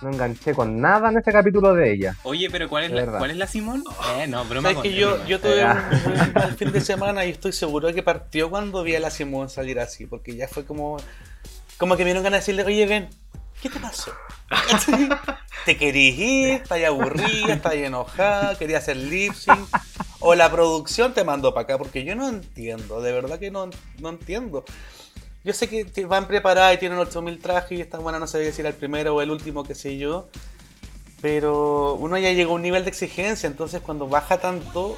[0.00, 2.14] No enganché con nada en este capítulo de ella.
[2.22, 3.18] Oye, pero ¿cuál es, De la, verdad.
[3.18, 3.82] ¿cuál es la Simón?
[4.20, 4.74] Eh, no, broma.
[4.74, 5.24] Con- que es yo, broma.
[5.26, 8.94] yo tuve un mal fin de semana y estoy seguro de que partió cuando vi
[8.94, 10.98] a la Simón salir así, porque ya fue como,
[11.78, 13.08] como que me dieron ganas de decirle, oye, ven,
[13.60, 14.12] ¿qué te pasó?
[15.64, 16.48] ¿Te querís ir?
[16.62, 17.54] ¿Estás aburrida?
[17.54, 18.56] ¿Estás enojada?
[18.56, 19.68] ¿Querías hacer lip sync?
[20.20, 21.78] ¿O la producción te mandó para acá?
[21.78, 24.64] Porque yo no entiendo, de verdad que no, no entiendo.
[25.44, 28.62] Yo sé que van preparadas y tienen 8000 trajes y esta buena no sabía si
[28.62, 30.28] era el primero o el último, qué sé yo.
[31.20, 34.96] Pero uno ya llegó a un nivel de exigencia, entonces cuando baja tanto,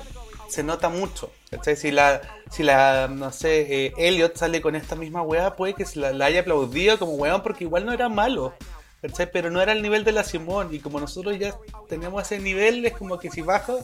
[0.49, 1.31] se nota mucho.
[1.51, 1.77] ¿cachai?
[1.77, 2.21] Si la,
[2.51, 6.13] si la, no sé, eh, Elliot sale con esta misma weá, puede que se la,
[6.13, 8.55] la haya aplaudido como weón, porque igual no era malo.
[9.03, 9.31] ¿cachai?
[9.31, 11.55] Pero no era el nivel de la Simón, y como nosotros ya
[11.89, 13.75] tenemos ese nivel, es como que si baja,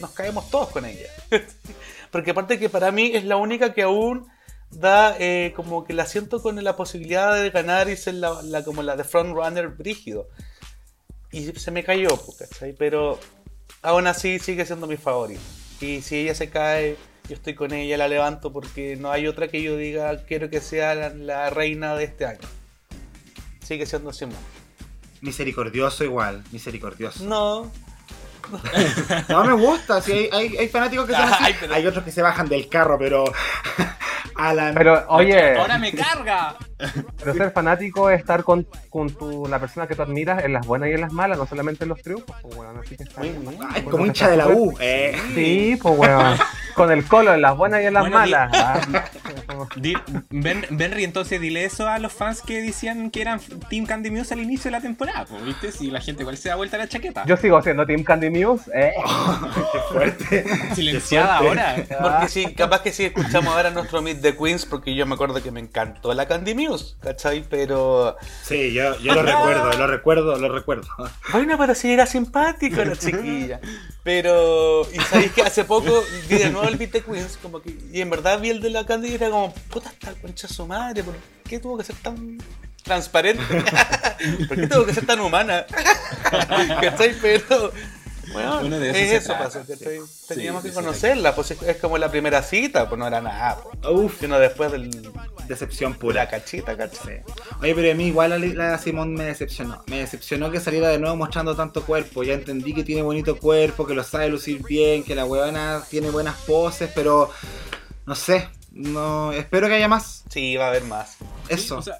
[0.00, 1.08] nos caemos todos con ella.
[2.10, 4.26] porque aparte que para mí es la única que aún
[4.70, 8.64] da eh, como que la siento con la posibilidad de ganar y ser la, la-
[8.64, 10.28] como la de frontrunner brígido.
[11.32, 12.72] Y se me cayó, ¿cachai?
[12.72, 13.18] Pero
[13.82, 15.40] aún así sigue siendo mi favorito.
[15.80, 16.96] Y si ella se cae,
[17.28, 20.60] yo estoy con ella, la levanto porque no hay otra que yo diga quiero que
[20.60, 22.40] sea la, la reina de este año.
[23.62, 24.36] Sigue siendo Simón.
[25.20, 27.24] Misericordioso igual, misericordioso.
[27.24, 27.70] No,
[29.28, 31.34] No me gusta, si hay, hay, hay fanáticos que son así.
[31.44, 33.24] Ay, pero- Hay otros que se bajan del carro, pero
[34.36, 36.56] a la Pero oye, Ahora me carga.
[37.18, 40.66] Pero ser fanático es estar con, con tu, la persona que tú admiras en las
[40.66, 42.36] buenas y en las malas, no solamente en los triunfos.
[42.42, 43.40] Pues, weón, así que está Muy bien.
[43.48, 43.58] bien.
[43.62, 44.74] Ay, Bueno, como hincha está de la U.
[44.80, 45.16] Eh.
[45.34, 46.36] Sí, pues weón.
[46.74, 48.50] Con el colo en las buenas y en las Bueno, malas.
[48.54, 48.80] Ah,
[49.76, 49.96] Di-
[50.30, 54.34] ben, Benry, entonces dile eso a los fans que decían que eran Team Candy Muse
[54.34, 55.72] al inicio de la temporada, pues, ¿viste?
[55.72, 57.24] Si la gente igual se da vuelta la chaqueta.
[57.24, 58.70] Yo sigo siendo Team Candy Muse.
[58.74, 58.92] Eh.
[59.72, 60.44] Qué fuerte.
[60.74, 61.94] Silenciada Qué fuerte.
[61.94, 62.02] ahora.
[62.18, 65.42] porque sí, capaz que sí escuchamos ahora nuestro Meet the Queens, porque yo me acuerdo
[65.42, 66.65] que me encantó la Candy Muse,
[67.00, 67.44] ¿cachai?
[67.48, 70.88] Pero Sí, yo, yo lo recuerdo, lo recuerdo, lo recuerdo.
[71.32, 73.60] Bueno, pero sí era simpático la chiquilla.
[74.02, 77.76] Pero, y sabéis que hace poco vi de nuevo el Beat the Queens, como que,
[77.92, 80.66] y en verdad vi el de la Candy y era como, puta, esta concha su
[80.66, 81.14] madre, ¿por
[81.48, 82.38] qué tuvo que ser tan
[82.82, 83.42] transparente?
[84.48, 85.66] ¿Por qué tuvo que ser tan humana?
[86.80, 87.14] ¿Cachai?
[87.20, 87.72] Pero,
[88.42, 90.00] bueno, Uno de esos es eso trata, pasó, ¿cachai?
[90.28, 93.20] Teníamos sí, que sí, conocerla, pues es, es como la primera cita, pues no era
[93.20, 93.92] nada, pues.
[93.92, 94.90] Uf, Sino después del,
[95.48, 96.24] decepción de pura.
[96.24, 97.22] la cachita, ¿cachai?
[97.60, 99.82] Oye, pero a mí igual la, la Simón me decepcionó.
[99.86, 102.22] Me decepcionó que saliera de nuevo mostrando tanto cuerpo.
[102.22, 106.10] Ya entendí que tiene bonito cuerpo, que lo sabe lucir bien, que la huevona tiene
[106.10, 107.30] buenas poses, pero
[108.06, 108.48] no sé.
[108.72, 110.24] No, espero que haya más.
[110.28, 111.16] Sí, va a haber más.
[111.48, 111.78] Eso.
[111.78, 111.98] O sea,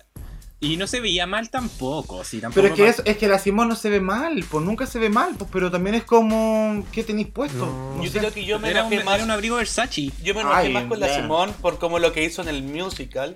[0.59, 2.63] y no se veía mal tampoco, sí, tampoco.
[2.63, 4.99] pero es que, es, es que la Simón no se ve mal, pues nunca se
[4.99, 7.67] ve mal, pues, pero también es como, ¿qué tenéis puesto?
[7.67, 7.97] No.
[7.97, 8.19] No yo sé.
[8.21, 10.11] creo que yo me era, un, enojé más era un abrigo Versace.
[10.23, 11.15] Yo me enojé más con la.
[11.15, 13.35] Simón por como lo que hizo en el musical.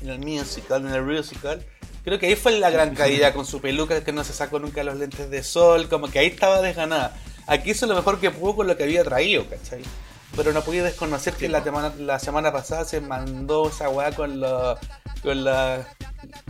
[0.00, 1.64] En el musical, en el musical.
[2.02, 4.84] Creo que ahí fue la gran caída con su peluca que no se sacó nunca
[4.84, 5.88] los lentes de sol.
[5.88, 7.16] Como que ahí estaba desganada.
[7.46, 9.82] Aquí hizo lo mejor que pudo con lo que había traído, ¿cachai?
[10.36, 14.40] Pero no podía desconocer que la semana, la semana pasada se mandó esa weá con,
[14.40, 14.78] la-
[15.22, 15.86] con las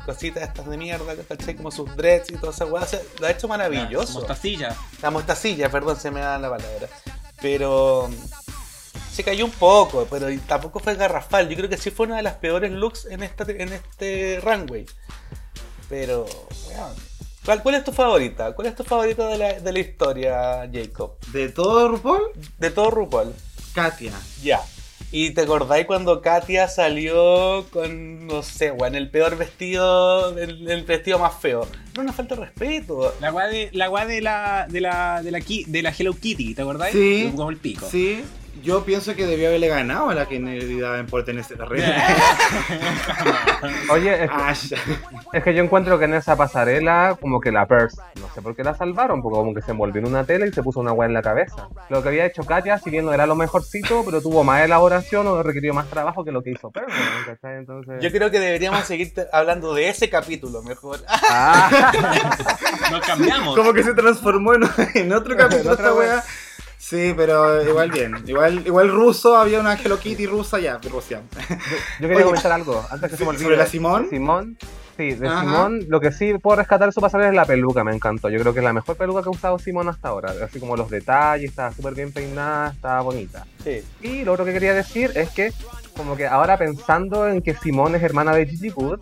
[0.06, 1.54] cositas estas de mierda, ¿cachai?
[1.54, 2.82] Como sus dreads y toda esa weá.
[2.82, 4.20] O sea, lo ha hecho maravilloso.
[4.20, 4.74] Mostacilla.
[5.02, 6.88] La mostacilla, perdón, se me da la palabra.
[7.42, 8.08] Pero
[9.12, 11.48] se cayó un poco, pero tampoco fue garrafal.
[11.48, 14.86] Yo creo que sí fue una de las peores looks en, esta, en este runway.
[15.88, 16.26] Pero,
[16.68, 16.94] weón.
[17.44, 18.54] ¿Cuál, cuál es tu favorita?
[18.54, 21.18] ¿Cuál es tu favorita de la, de la historia, Jacob?
[21.32, 22.22] De todo RuPaul,
[22.58, 23.34] De todo RuPaul.
[23.74, 24.12] Katia.
[24.42, 24.60] Ya.
[25.10, 30.82] ¿Y te acordáis cuando Katia salió con, no sé, weón, el peor vestido, el, el
[30.84, 31.68] vestido más feo?
[31.96, 33.14] No nos falta respeto.
[33.20, 36.54] La weá de la weá de la de la de la, de la Hello Kitty,
[36.54, 36.90] ¿te acordás?
[36.90, 37.30] Sí.
[37.36, 37.88] Como el pico.
[37.88, 38.24] Sí.
[38.62, 41.84] Yo pienso que debió haberle ganado a la Kennedy Davenport en ese terreno.
[43.90, 44.28] Oye,
[45.32, 48.54] es, que yo encuentro que en esa pasarela, como que la Purse, no sé por
[48.54, 50.92] qué la salvaron, porque como que se envolvió en una tela y se puso una
[50.92, 51.68] weá en la cabeza.
[51.88, 55.26] Lo que había hecho Katia, si bien no era lo mejorcito, pero tuvo más elaboración
[55.26, 58.00] o requirió más trabajo que lo que hizo Purse, ¿no?
[58.00, 60.98] Yo creo que deberíamos seguir hablando de ese capítulo mejor.
[61.36, 61.90] Ah,
[62.90, 63.56] Nos cambiamos.
[63.56, 64.62] Como que se transformó en,
[64.94, 66.24] en otro capítulo otra esta wea.
[66.86, 68.12] Sí, pero igual bien.
[68.26, 71.22] Igual, igual ruso, había una Hello Kitty rusa ya, Rusia.
[71.48, 71.56] yo
[71.98, 73.44] quería Oye, comentar algo, antes que se me olvide.
[73.44, 74.06] ¿sobre la Simón?
[74.10, 74.58] Simón,
[74.96, 75.40] sí, de Ajá.
[75.40, 78.28] Simón, lo que sí puedo rescatar su pasarela es la peluca, me encantó.
[78.28, 80.32] Yo creo que es la mejor peluca que ha usado Simón hasta ahora.
[80.44, 83.46] Así como los detalles, estaba súper bien peinada, estaba bonita.
[83.62, 83.82] Sí.
[84.02, 85.52] Y lo otro que quería decir es que,
[85.96, 89.00] como que ahora pensando en que Simón es hermana de Gigi Good,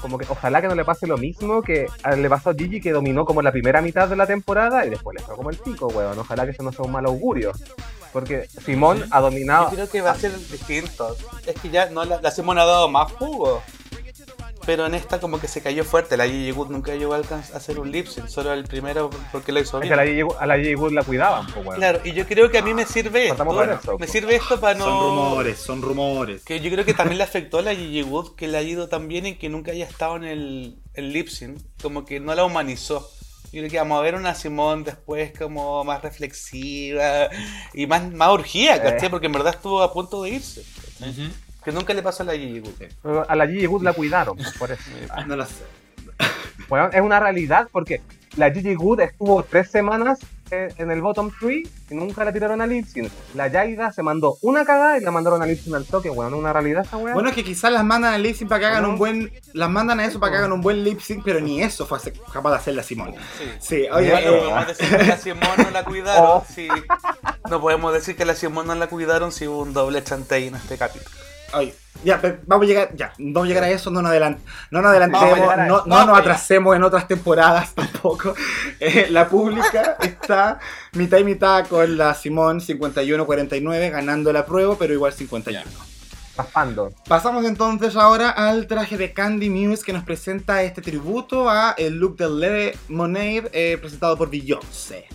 [0.00, 1.86] como que ojalá que no le pase lo mismo que
[2.16, 5.16] le pasó a Gigi que dominó como la primera mitad de la temporada y después
[5.16, 6.18] le fue como el pico, weón.
[6.18, 7.52] Ojalá que eso no sea un mal augurio.
[8.12, 9.70] Porque Simón ha Yo dominado.
[9.70, 11.16] creo que va a ser distinto.
[11.46, 13.62] Es que ya no la, la Simón ha dado más jugo.
[14.64, 16.16] Pero en esta como que se cayó fuerte.
[16.16, 19.58] La Gigi Good nunca llegó a hacer un lip sync, solo el primero porque lo
[19.60, 19.88] hizo Es bien.
[19.90, 21.78] que a la Gigi, a la Gigi Good la cuidaban, pues, weón.
[21.78, 23.44] Claro, y yo creo que a mí me sirve esto.
[23.44, 24.10] Por eso, Me pues.
[24.10, 24.84] sirve esto para no.
[24.84, 26.44] Son rumores, son rumores.
[26.44, 28.88] Que yo creo que también le afectó a la Gigi Wood que le ha ido
[28.88, 31.58] tan bien en que nunca haya estado en el, el lip sync.
[31.82, 33.10] Como que no la humanizó.
[33.52, 37.28] Yo creo que vamos a ver una Simón después como más reflexiva
[37.74, 39.08] y más, más urgida, ¿cachai?
[39.08, 39.10] Eh.
[39.10, 40.62] Porque en verdad estuvo a punto de irse.
[40.98, 41.10] ¿cachai?
[41.10, 41.32] Ujú.
[41.64, 42.60] Que nunca le pasó a la Gigi.
[43.02, 44.82] Pero A la Gigi Good la cuidaron, por eso.
[45.26, 45.64] No lo sé.
[46.68, 48.00] Weón, es una realidad porque
[48.36, 50.18] la Gigi Good estuvo tres semanas
[50.50, 53.10] eh, en el bottom 3 y nunca la tiraron a Lipsin.
[53.34, 56.32] La Yaida se mandó una cagada y la mandaron a Lipsin al toque, weón.
[56.34, 57.14] Es una realidad esa weón.
[57.14, 58.90] Bueno, es que quizás las mandan al lip sync para que hagan ¿No?
[58.90, 59.32] un buen.
[59.54, 61.98] Las mandan a eso para que hagan un buen lip sync, pero ni eso fue
[62.32, 63.14] capaz de hacer la Simón.
[63.38, 63.44] Sí.
[63.60, 66.24] Sí, oye, Igual no eh, podemos decir que la Simón no la cuidaron.
[66.26, 66.44] Oh.
[66.48, 66.68] si-
[67.50, 70.54] No podemos decir que la Simón no la cuidaron si hubo un doble chantey en
[70.56, 71.10] este capítulo.
[71.54, 71.74] Oye,
[72.04, 74.38] ya, vamos a llegar, ya, vamos a llegar a eso, no nos, adelant,
[74.70, 75.84] no nos adelantemos, no, eso.
[75.86, 78.34] no nos atrasemos en otras temporadas tampoco.
[78.80, 80.58] Eh, la pública está
[80.92, 85.62] mitad y mitad con la Simón 51-49 ganando la prueba, pero igual 51.
[86.36, 86.92] Raspando.
[87.06, 91.98] Pasamos entonces ahora al traje de Candy Muse que nos presenta este tributo a el
[91.98, 95.06] look de Lemonade eh, presentado por Beyoncé.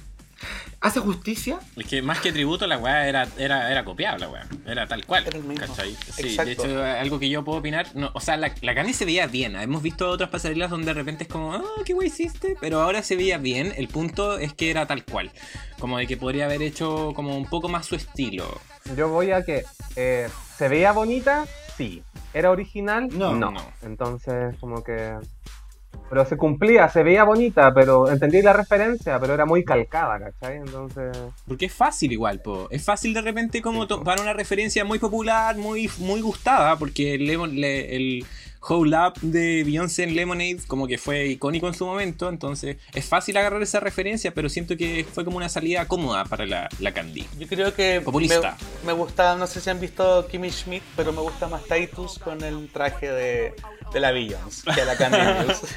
[0.79, 1.59] ¿Hace justicia?
[1.75, 4.47] Es que más que tributo, la weá era, era, era copiable, la weá.
[4.65, 5.25] Era tal cual.
[5.25, 5.65] Era el mismo.
[5.65, 5.95] ¿cachai?
[5.95, 6.43] Sí, Exacto.
[6.45, 7.87] de hecho, algo que yo puedo opinar.
[7.95, 9.55] No, o sea, la, la Candy se veía bien.
[9.55, 12.55] Hemos visto otras pasarelas donde de repente es como, ah, qué wey hiciste.
[12.61, 13.73] Pero ahora se veía bien.
[13.75, 15.31] El punto es que era tal cual.
[15.79, 18.61] Como de que podría haber hecho como un poco más su estilo.
[18.95, 19.65] Yo voy a que
[19.95, 22.03] eh, se veía bonita, sí.
[22.33, 23.09] ¿Era original?
[23.11, 23.33] No.
[23.33, 23.49] no.
[23.49, 23.71] No.
[23.81, 25.15] Entonces, como que.
[26.09, 30.57] Pero se cumplía, se veía bonita, pero entendí la referencia, pero era muy calcada, ¿cachai?
[30.57, 31.17] Entonces.
[31.47, 32.67] Porque es fácil igual, po.
[32.71, 37.95] Es fácil de repente como tomar una referencia muy popular, muy, muy gustada, porque le-
[37.95, 38.25] el
[38.69, 43.05] Whole Up de Beyoncé en Lemonade como que fue icónico en su momento, entonces es
[43.05, 46.93] fácil agarrar esa referencia, pero siento que fue como una salida cómoda para la, la
[46.93, 47.25] Candy.
[47.37, 48.57] Yo creo que Populista.
[48.81, 52.19] Me, me gusta, no sé si han visto Kimmy Schmidt, pero me gusta más Titus
[52.19, 53.53] con el traje de,
[53.93, 55.67] de la Beyoncé que la Candy Muse.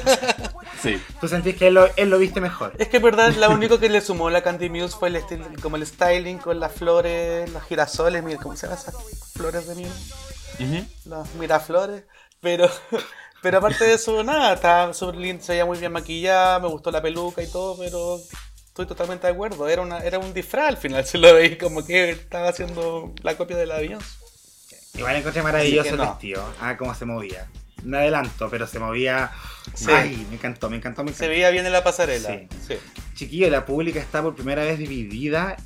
[0.82, 0.98] Sí.
[1.20, 2.72] ¿Tú sentís que él lo, él lo viste mejor?
[2.78, 5.76] Es que verdad lo único que le sumó la Candy Muse fue el estil- como
[5.76, 8.94] el styling con las flores, los girasoles, mira, ¿cómo se llaman esas
[9.34, 9.92] flores de miel?
[10.58, 10.84] Ujú.
[11.04, 12.04] Las miraflores.
[12.40, 12.68] Pero,
[13.42, 16.90] pero aparte de eso, nada, estaba súper linda, se veía muy bien maquillada, me gustó
[16.90, 18.18] la peluca y todo, pero
[18.66, 19.68] estoy totalmente de acuerdo.
[19.68, 23.36] Era, una, era un disfraz al final, se lo veí como que estaba haciendo la
[23.36, 24.06] copia de la Beyoncé.
[24.94, 26.10] Igual encontré maravilloso el no.
[26.10, 26.44] vestido.
[26.60, 27.48] Ah, cómo se movía.
[27.84, 29.30] Me adelanto, pero se movía.
[29.72, 29.90] Sí.
[29.90, 31.30] Ay, me encantó, me encantó, me Se encantó.
[31.30, 32.28] veía bien en la pasarela.
[32.28, 32.48] Sí.
[32.66, 32.74] Sí.
[33.14, 35.56] Chiquillo, la pública está por primera vez dividida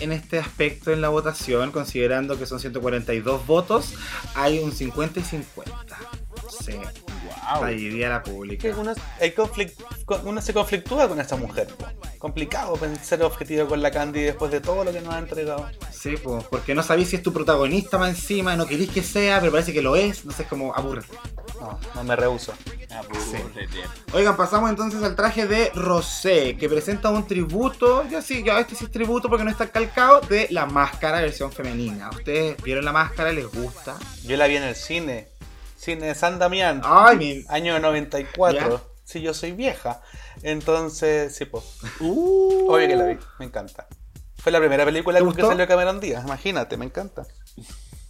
[0.00, 3.94] en este aspecto en la votación, considerando que son 142 votos,
[4.34, 5.96] hay un 50 y 50.
[6.64, 7.54] Sí, Wow.
[7.54, 8.68] está dividida la Que pública.
[8.76, 8.92] uno,
[10.24, 11.68] uno se conflictúa con esta mujer.
[12.18, 15.68] Complicado pen- ser objetivo con la Candy después de todo lo que nos ha entregado.
[15.92, 19.38] Sí, pues, porque no sabéis si es tu protagonista más encima, no queréis que sea,
[19.40, 21.02] pero parece que lo es, no sé, es como aburre.
[21.60, 22.54] No, no me rehuso.
[22.90, 23.68] Aburrete.
[24.14, 28.74] Oigan, pasamos entonces al traje de Rosé, que presenta un tributo, ya sí, ya este
[28.74, 32.08] sí es tributo porque no está calcado, de la máscara versión femenina.
[32.10, 33.30] ¿Ustedes vieron la máscara?
[33.32, 33.96] ¿Les gusta?
[34.24, 35.28] Yo la vi en el cine.
[35.76, 36.80] Cine San Damián.
[36.84, 37.44] Ay, mi...
[37.48, 38.52] Año 94.
[38.52, 38.82] ¿Ya?
[39.04, 40.00] Sí, yo soy vieja.
[40.42, 41.64] Entonces, sí, pues.
[42.00, 42.70] Uh.
[42.70, 43.18] Obvio que la vi.
[43.38, 43.86] Me encanta.
[44.36, 46.24] Fue la primera película ¿Te con que salió Cameron Díaz.
[46.24, 47.26] Imagínate, me encanta.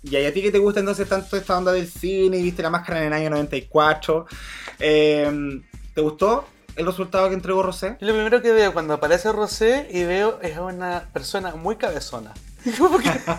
[0.03, 2.71] Y a ti que te gusta entonces tanto esta onda del cine y viste la
[2.71, 4.27] máscara en el año 94,
[4.79, 5.61] eh,
[5.95, 6.47] ¿te gustó
[6.77, 7.97] el resultado que entregó Rosé?
[8.01, 12.33] Lo primero que veo cuando aparece Rosé y veo es una persona muy cabezona.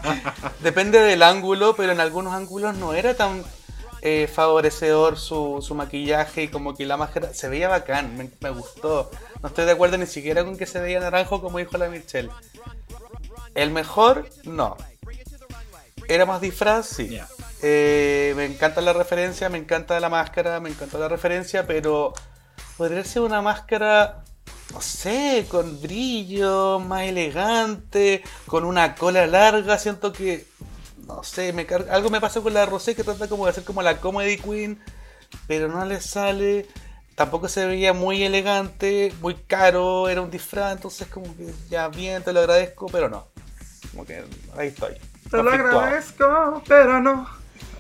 [0.62, 3.44] Depende del ángulo, pero en algunos ángulos no era tan
[4.04, 8.50] eh, favorecedor su, su maquillaje y como que la máscara se veía bacán, me, me
[8.52, 9.10] gustó.
[9.42, 12.30] No estoy de acuerdo ni siquiera con que se veía naranjo como dijo la Michelle.
[13.56, 14.78] El mejor, no.
[16.08, 17.18] Era más disfraz, sí.
[17.62, 22.14] Eh, me encanta la referencia, me encanta la máscara, me encanta la referencia, pero
[22.78, 24.24] podría ser una máscara,
[24.74, 29.78] no sé, con brillo, más elegante, con una cola larga.
[29.78, 30.48] Siento que,
[31.08, 33.64] no sé, me car- algo me pasa con la Rosé que trata como de hacer
[33.64, 34.82] como la comedy queen,
[35.48, 36.68] pero no le sale.
[37.16, 42.24] Tampoco se veía muy elegante, muy caro, era un disfraz, entonces como que ya bien,
[42.24, 43.28] te lo agradezco, pero no.
[43.92, 44.24] Como que
[44.58, 44.96] ahí estoy.
[45.32, 47.28] Te lo agradezco, pero no.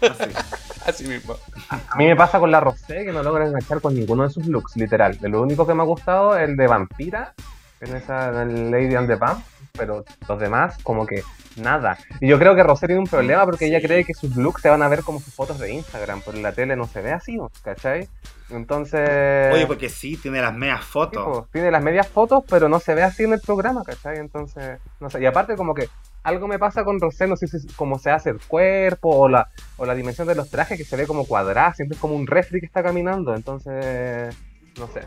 [0.01, 0.23] Así.
[0.85, 1.35] Así mismo.
[1.69, 4.47] A mí me pasa con la Rosé que no logra enganchar con ninguno de sus
[4.47, 5.17] looks, literal.
[5.19, 7.33] De lo único que me ha gustado es el de vampira,
[7.81, 9.43] en esa en el Lady and the Vamp,
[9.73, 11.23] pero los demás como que
[11.57, 11.99] nada.
[12.19, 14.69] Y yo creo que Rosé tiene un problema porque ella cree que sus looks se
[14.69, 17.11] van a ver como sus fotos de Instagram, pero en la tele no se ve
[17.11, 18.09] así, ¿cachai?
[18.49, 19.53] Entonces...
[19.53, 21.49] Oye, porque sí, tiene las medias Sí, fotos.
[21.51, 24.17] tiene las medias fotos, pero no se ve así en el programa, ¿cachai?
[24.17, 25.21] Entonces, no sé.
[25.21, 25.89] Y aparte, como que
[26.23, 29.27] algo me pasa con Rosé, no sé si es como se hace el cuerpo o
[29.29, 32.15] la, o la dimensión de los trajes que se ve como cuadrada, siempre es como
[32.15, 34.35] un refri que está caminando, entonces,
[34.77, 35.01] no sé.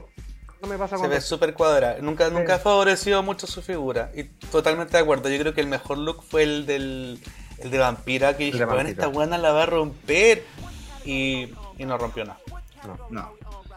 [0.61, 1.97] ¿Qué me pasa Se con ve súper cuadrada.
[2.01, 2.35] Nunca, Sí.
[2.35, 4.11] nunca ha favorecido mucho su figura.
[4.15, 5.29] Y totalmente de acuerdo.
[5.29, 7.21] Yo creo que el mejor look fue el del
[7.59, 8.35] el de vampira.
[8.35, 10.43] Que dije, esta buena la va a romper.
[11.05, 12.39] Y, y no rompió nada.
[13.11, 13.31] No.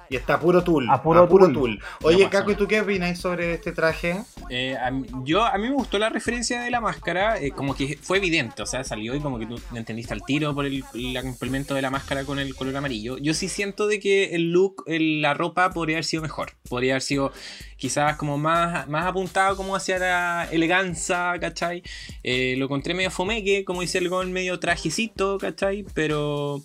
[0.10, 0.88] Y está puro tul.
[0.89, 1.53] A puro tul.
[1.53, 1.80] tul.
[2.03, 4.24] Oye, No Caco, ¿y tú qué opinas sobre este traje?
[4.49, 7.76] Eh, a, mí- yo, a mí me gustó la referencia de la máscara, eh, como
[7.76, 10.84] que fue evidente, o sea, salió y como que tú entendiste al tiro por el,
[10.93, 13.18] el complemento de la máscara con el color amarillo.
[13.18, 16.93] Yo sí siento de que el look, el- la ropa podría haber sido mejor, podría
[16.93, 17.32] haber sido
[17.76, 21.84] quizás como más, más apuntado como hacia la elegancia, ¿cachai?
[22.24, 25.86] Eh, lo encontré medio fomeque, como dice el gol, medio trajecito, ¿cachai?
[25.93, 26.62] Pero...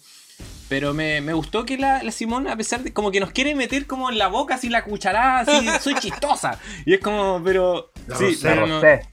[0.69, 3.55] Pero me, me gustó que la, la Simón, a pesar de como que nos quiere
[3.55, 6.59] meter como en la boca así la cucharada, así, soy chistosa.
[6.87, 7.93] Y es como, pero.
[8.07, 8.45] La sí, Rosé.
[8.49, 9.09] La pero no- Rosé.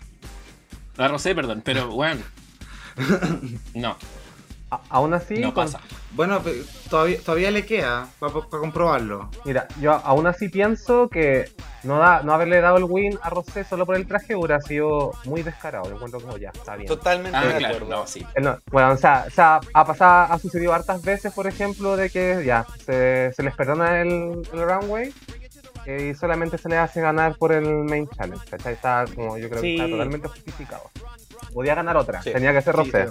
[0.98, 2.22] la rosé, perdón, pero bueno.
[3.74, 3.98] No,
[4.72, 5.80] A- aún así, no con- pasa.
[6.12, 6.42] Bueno,
[6.90, 9.30] todavía, todavía le queda para comprobarlo.
[9.46, 11.52] mira, yo aún así pienso que
[11.84, 15.14] no, da, no haberle dado el win a Rosé solo por el traje hubiera sido
[15.26, 15.86] muy descarado.
[15.90, 16.88] Yo encuentro como ya, está bien.
[16.88, 17.96] Totalmente Ah, de claro, acuerdo.
[17.96, 18.26] no, sí.
[18.36, 21.96] Eh, no, bueno, o sea, o sea, ha pasado, ha sucedido hartas veces, por ejemplo,
[21.98, 25.14] de que ya se, se les perdona el, el runway
[25.86, 28.46] eh, y solamente se les hace ganar por el main challenge.
[28.50, 28.74] ¿cachai?
[28.74, 29.76] Está como yo creo Sí.
[29.78, 30.84] que está totalmente justificado.
[31.54, 32.32] Podía ganar otra, Sí.
[32.32, 33.08] tenía que ser Rosé.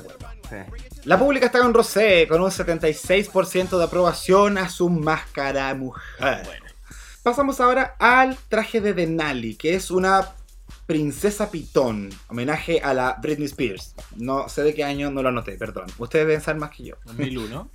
[0.48, 0.56] Sí.
[1.04, 6.44] La pública está con Rosé, con un 76% de aprobación a su máscara mujer.
[6.44, 6.64] Bueno.
[7.22, 10.28] Pasamos ahora al traje de Denali, que es una
[10.86, 13.94] princesa pitón, homenaje a la Britney Spears.
[14.16, 15.86] No sé de qué año, no lo anoté, perdón.
[15.98, 16.94] Ustedes deben saber más que yo.
[17.04, 17.70] 2001.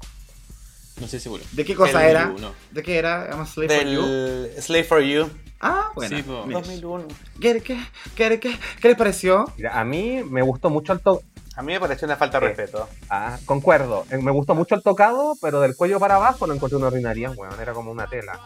[0.99, 1.43] No sé seguro.
[1.51, 2.25] ¿De qué cosa El era?
[2.27, 2.55] 2001.
[2.71, 3.29] ¿De qué era?
[3.31, 4.01] I'm a slave for you.
[4.05, 5.29] Del Slave for You.
[5.59, 6.17] Ah, bueno.
[6.17, 6.43] Sí, po.
[6.45, 6.59] mira.
[6.59, 7.07] 2001.
[7.39, 7.79] ¿Qué, qué,
[8.15, 9.45] qué, qué, qué les pareció?
[9.57, 11.23] Mira, a mí me gustó mucho el to
[11.55, 12.53] A mí me pareció una falta de Sí.
[12.55, 12.89] respeto.
[13.09, 16.77] ah, concuerdo, eh, me gustó mucho el tocado, pero del cuello para abajo lo encontré
[16.77, 18.39] una ordinaria, weón, era como una tela.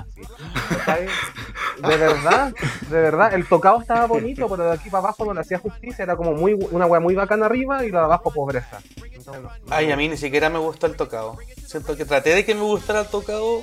[1.82, 2.54] De verdad,
[2.90, 6.04] de verdad, el tocado estaba bonito, pero de aquí para abajo no le hacía justicia,
[6.04, 8.80] era como muy una weá muy bacana arriba y lo de abajo pobreza.
[9.12, 11.38] Entonces, no- Ay, a mí ni siquiera me gustó el tocado.
[11.66, 13.62] Siento que traté de que me gustara el tocado,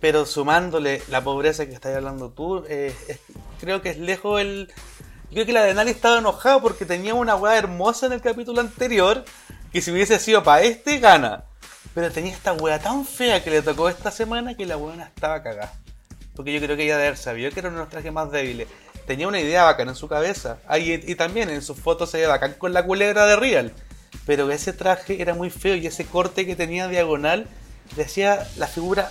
[0.00, 3.20] pero sumándole la pobreza que estás hablando tú, eh, es-
[3.60, 4.72] creo que es lejos el...
[5.30, 8.22] Yo creo que la de Nali estaba enojado porque tenía una weá hermosa en el
[8.22, 9.26] capítulo anterior,
[9.70, 11.44] que si hubiese sido para este, gana.
[11.94, 15.42] Pero tenía esta weá tan fea que le tocó esta semana que la weá estaba
[15.42, 15.74] cagada.
[16.34, 18.30] Porque yo creo que ella de haber sabido que era uno de los trajes más
[18.30, 18.68] débiles.
[19.06, 20.58] Tenía una idea bacana en su cabeza.
[20.78, 23.74] Y, y también en sus fotos se ve bacán con la culebra de Real.
[24.24, 27.46] Pero ese traje era muy feo y ese corte que tenía diagonal
[27.96, 29.10] le hacía la figura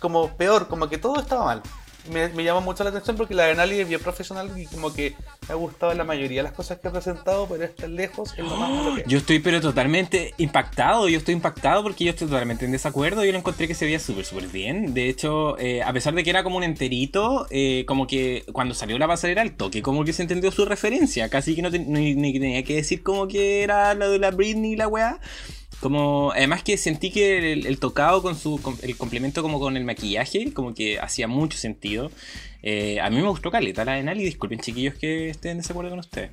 [0.00, 1.62] como peor, como que todo estaba mal.
[2.10, 4.92] Me, me llama mucho la atención porque la de Nali es bien profesional y como
[4.92, 5.14] que
[5.46, 8.38] me ha gustado la mayoría de las cosas que ha presentado, pero estar lejos es
[8.38, 9.04] lo más malo que.
[9.06, 13.30] Yo estoy pero totalmente impactado, yo estoy impactado porque yo estoy totalmente en desacuerdo, yo
[13.30, 16.30] lo encontré que se veía súper súper bien, de hecho, eh, a pesar de que
[16.30, 20.12] era como un enterito, eh, como que cuando salió la pasarela al toque, como que
[20.12, 23.62] se entendió su referencia, casi que no ten- ni, ni tenía que decir como que
[23.62, 25.20] era la de la Britney y la weá.
[25.82, 29.76] Como, además que sentí que el, el tocado con su con- el complemento como con
[29.76, 32.10] el maquillaje, como que hacía mucho sentido.
[32.62, 35.90] Eh, a mí me gustó caleta la de Nali, disculpen chiquillos que estén en desacuerdo
[35.90, 36.30] con ustedes.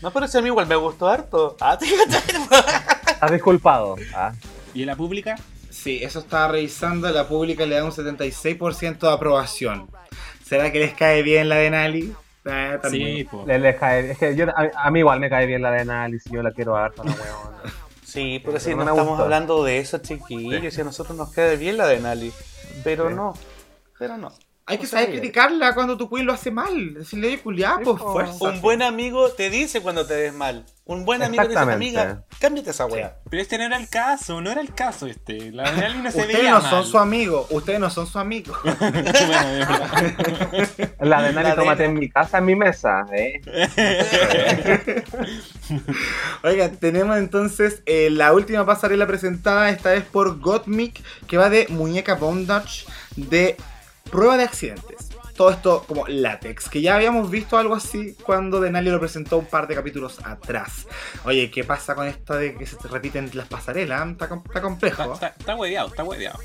[0.00, 1.56] No, pero ese a mí igual me gustó harto.
[1.60, 3.96] Ah, te Estás disculpado.
[4.14, 4.32] Ah.
[4.74, 5.36] ¿Y en la pública?
[5.70, 7.10] Sí, eso estaba revisando.
[7.10, 9.88] La pública le da un 76% de aprobación.
[10.46, 12.12] ¿Será que les cae bien la de Nali?
[12.44, 13.16] Eh, también.
[13.16, 13.44] Sí, po.
[13.46, 15.80] Le, le cae- es que yo, a, a mí igual me cae bien la de
[15.80, 17.74] análisis, yo la quiero harta la weón.
[18.14, 21.76] Sí, pero si no, estamos hablando de eso, chiquillos, si a nosotros nos queda bien
[21.76, 22.32] la de Nali.
[22.84, 23.14] Pero Sí.
[23.14, 23.34] no,
[23.98, 24.32] pero no.
[24.66, 26.94] Hay que saber criticarla cuando tu queen lo hace mal.
[26.94, 28.44] Decirle, oye, culiá, Sí, pues fuerza.
[28.48, 30.64] Un buen amigo te dice cuando te ves mal.
[30.86, 33.16] Un buen amigo te dice, amiga, cámbiate esa wea.
[33.28, 35.50] Pero este no era el caso, no era el caso este.
[35.52, 36.70] La de Nali no se Ustedes veía no mal.
[36.70, 38.54] son su amigo, ustedes no son su amigo.
[38.64, 39.66] Bueno.
[41.00, 43.40] La de de- tómate en mi casa, en mi mesa, ¿eh?
[46.42, 51.66] Oigan, tenemos entonces eh, la última pasarela presentada, esta vez por Gottmik, que va de
[51.68, 52.86] muñeca bondage
[53.16, 53.56] de
[54.10, 55.10] prueba de accidentes.
[55.36, 59.46] Todo esto como látex, que ya habíamos visto algo así cuando Denali lo presentó un
[59.46, 60.86] par de capítulos atrás.
[61.24, 64.08] Oye, ¿qué pasa con esto de que se te repiten las pasarelas?
[64.08, 65.14] Está, está complejo.
[65.14, 65.54] está, está
[65.86, 66.38] está hueveado.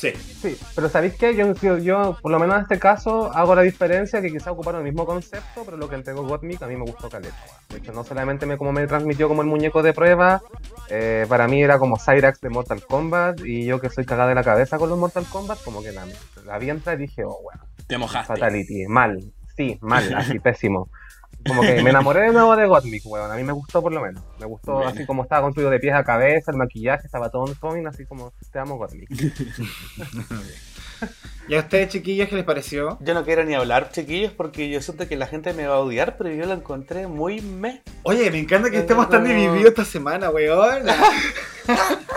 [0.00, 0.12] Sí.
[0.14, 1.36] Sí, pero ¿sabéis qué?
[1.36, 4.80] Yo, yo, yo, por lo menos en este caso, hago la diferencia que quizá ocuparon
[4.80, 7.36] el mismo concepto, pero lo que entregó Gottmik a mí me gustó caleta.
[7.68, 10.40] De hecho, no solamente me, como me transmitió como el muñeco de prueba,
[10.88, 14.36] eh, para mí era como Cyrax de Mortal Kombat, y yo que soy cagada de
[14.36, 16.06] la cabeza con los Mortal Kombat, como que la,
[16.46, 18.32] la vi y dije, oh, bueno, Te mojaste.
[18.32, 19.20] Fatality, mal,
[19.54, 20.88] sí, mal, así pésimo.
[21.46, 23.30] Como que me enamoré de nuevo de Gottmik, weón.
[23.30, 24.22] A mí me gustó por lo menos.
[24.38, 24.90] Me gustó Bueno.
[24.90, 28.04] así como estaba construido de pies a cabeza, el maquillaje estaba todo en coming, así
[28.06, 29.08] como te amo Gottmik.
[31.48, 32.98] ¿Y a ustedes, chiquillos, qué les pareció?
[33.00, 35.78] Yo no quiero ni hablar, chiquillos, porque yo siento que la gente me va a
[35.78, 37.82] odiar, pero yo lo encontré muy me.
[38.02, 40.84] Oye, me encanta que estemos tan divididos esta semana, weón.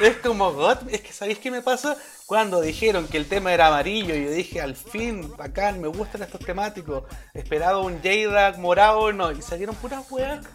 [0.00, 1.96] Es como God, es que ¿sabéis qué me pasa?
[2.26, 6.40] Cuando dijeron que el tema era amarillo, yo dije, al fin, bacán, me gustan estos
[6.40, 7.04] temáticos.
[7.34, 10.46] Esperaba un J-Dag morado, no, y salieron puras weas.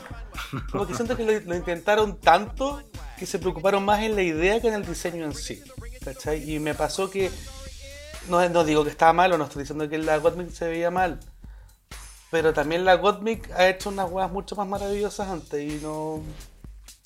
[0.72, 2.82] Como que siento que lo, lo intentaron tanto
[3.18, 5.62] que se preocuparon más en la idea que en el diseño en sí.
[6.46, 7.32] Y me pasó que,
[8.30, 11.20] no, no digo que estaba mal no estoy diciendo que la Gottmik se veía mal,
[12.32, 16.22] pero también la Gottmik ha hecho unas weas mucho más maravillosas antes y no...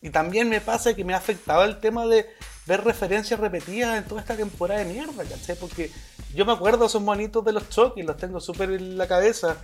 [0.01, 2.25] Y también me pasa que me ha afectado el tema de
[2.65, 5.55] ver referencias repetidas en toda esta temporada de mierda, ¿cachai?
[5.55, 5.91] Porque
[6.33, 9.57] yo me acuerdo esos monitos de los choques, los tengo súper en la cabeza,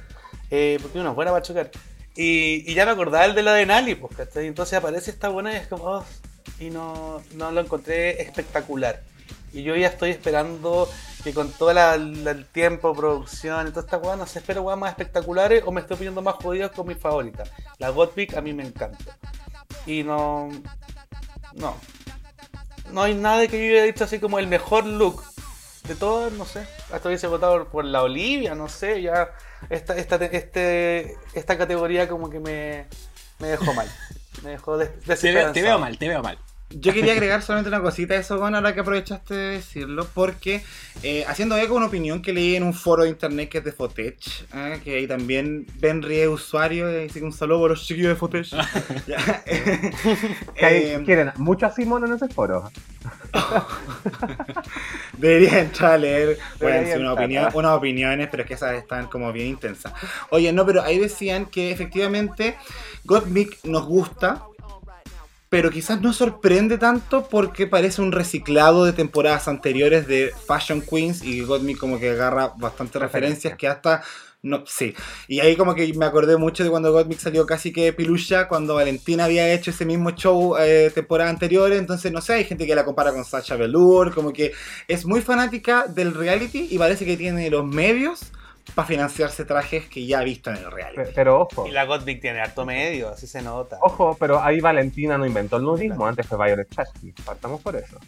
[0.50, 1.72] eh, porque uno es buena para chocar.
[2.16, 4.48] Y, ya me acordaba el de la de Nali, pues, ¿cachai?
[4.48, 6.06] Entonces aparece esta buena y es como, oh,
[6.60, 9.04] y no, no lo encontré espectacular.
[9.54, 10.90] Y yo ya estoy esperando
[11.24, 14.92] que con todo el tiempo, producción y toda esta weá, no sé, espero weas más
[14.92, 17.50] espectaculares o me estoy poniendo más jodido con mis favoritas.
[17.78, 19.18] La Godpick a mí me encanta.
[19.86, 20.50] Y no.
[21.54, 21.76] No.
[22.92, 25.24] No hay nada que yo haya dicho así como el mejor look.
[25.88, 26.66] De todas, no sé.
[26.92, 29.02] Hasta hubiese votado por la Olivia, no sé.
[29.02, 29.30] Ya.
[29.70, 32.86] Esta, esta, este, esta categoría como que me,
[33.40, 33.88] me dejó mal.
[34.44, 35.66] Me dejó des- Te, veo- te desesperanzado.
[35.66, 36.38] veo mal, te veo mal.
[36.78, 40.62] Yo quería agregar solamente una cosita a eso, Gon, ahora que aprovechaste de decirlo, porque
[41.04, 43.72] eh, haciendo eco una opinión que leí en un foro de internet que es de
[43.72, 44.18] Fotech,
[44.52, 48.10] ah, que ahí también Benry es usuario, y dice que un saludo por los chiquillos
[48.10, 48.48] de Fotech.
[50.58, 52.72] Eh, quieren mucho a Simón en ese foro.
[55.18, 58.54] Debería entrar a leer bueno, Debería sí, una entrar, opinión, unas opiniones, pero es que
[58.56, 59.94] esas están como bien intensas.
[60.30, 62.58] Oye, no, pero ahí decían que efectivamente
[63.04, 64.44] Gottmik nos gusta,
[65.56, 71.24] pero quizás no sorprende tanto porque parece un reciclado de temporadas anteriores de Fashion Queens
[71.24, 73.52] y Gottmik como que agarra bastantes Referencia.
[73.52, 74.04] referencias que hasta...
[74.42, 74.94] No, sí.
[75.30, 78.76] Y ahí como que me acordé mucho de cuando Gottmik salió casi que Pilucha, cuando
[78.76, 81.80] Valentina había hecho ese mismo show eh, temporadas anteriores.
[81.80, 84.52] Entonces, no sé, hay gente que la compara con Sasha Velour, como que
[84.90, 88.34] es muy fanática del reality y parece que tiene los medios
[88.74, 91.12] para financiarse trajes que ya ha visto en el reality.
[91.14, 93.78] Pero ojo, Y la Godbig tiene harto medio, así se nota.
[93.82, 97.12] ojo, pero ahí Valentina no inventó el nudismo, antes fue Violet Chachki.
[97.24, 98.00] Partamos por eso.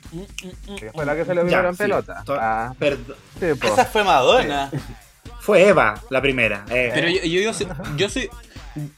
[0.80, 1.78] Que fue la que se le en sí.
[1.78, 2.24] pelota.
[2.26, 3.68] To- Ah, Perd- sí, po.
[3.68, 4.72] Esa fue Madonna.
[5.40, 6.66] Fue Eva la primera.
[6.70, 6.92] eh.
[6.94, 8.30] Pero yo, yo, yo, soy, yo soy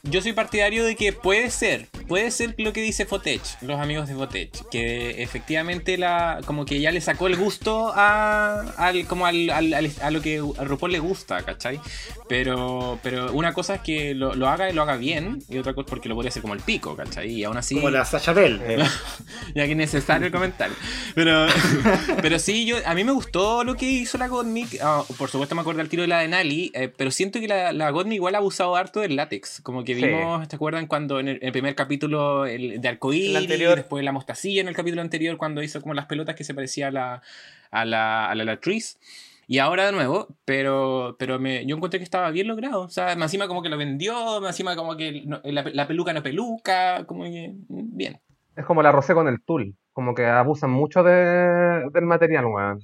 [0.03, 4.07] yo soy partidario de que puede ser, puede ser lo que dice Fotech, los amigos
[4.07, 9.25] de Fotech, que efectivamente la como que ya le sacó el gusto a al como
[9.25, 11.79] al, al- al- a lo que a RuPaul le gusta, ¿cachai?
[12.27, 15.73] Pero pero una cosa es que lo, lo haga y lo haga bien y otra
[15.73, 17.29] cosa es porque lo podría hacer como el pico, ¿cachai?
[17.31, 18.61] Y aún así como la Sasha Bell.
[18.63, 18.77] Eh,
[19.55, 20.75] ya que es necesario el comentario.
[21.15, 21.47] Pero,
[22.21, 24.79] pero sí, yo, a mí me gustó lo que hizo la Godmic.
[24.81, 27.47] Ah, por supuesto me acuerdo al tiro de la de Nali, eh, pero siento que
[27.47, 29.61] la, la igual ha abusado harto del látex.
[29.69, 30.03] Como que Sí.
[30.03, 33.75] vimos, ¿te acuerdan cuando en el, en el primer capítulo el, de Arcoíris, El anterior.
[33.75, 36.87] después la mostacilla en el capítulo anterior cuando hizo como las pelotas que se parecía
[36.87, 37.21] a la,
[37.69, 38.97] a la, a la latriz?
[39.45, 42.81] Y ahora de nuevo, pero, pero me, yo encontré que estaba bien logrado.
[42.81, 45.87] O sea, más encima como que lo vendió, más encima como que no- la, la
[45.87, 48.19] peluca no peluca, como que mm, bien.
[48.55, 49.75] Es como la rosé con el tul.
[49.93, 52.79] Como que abusan mucho de- del material, weón.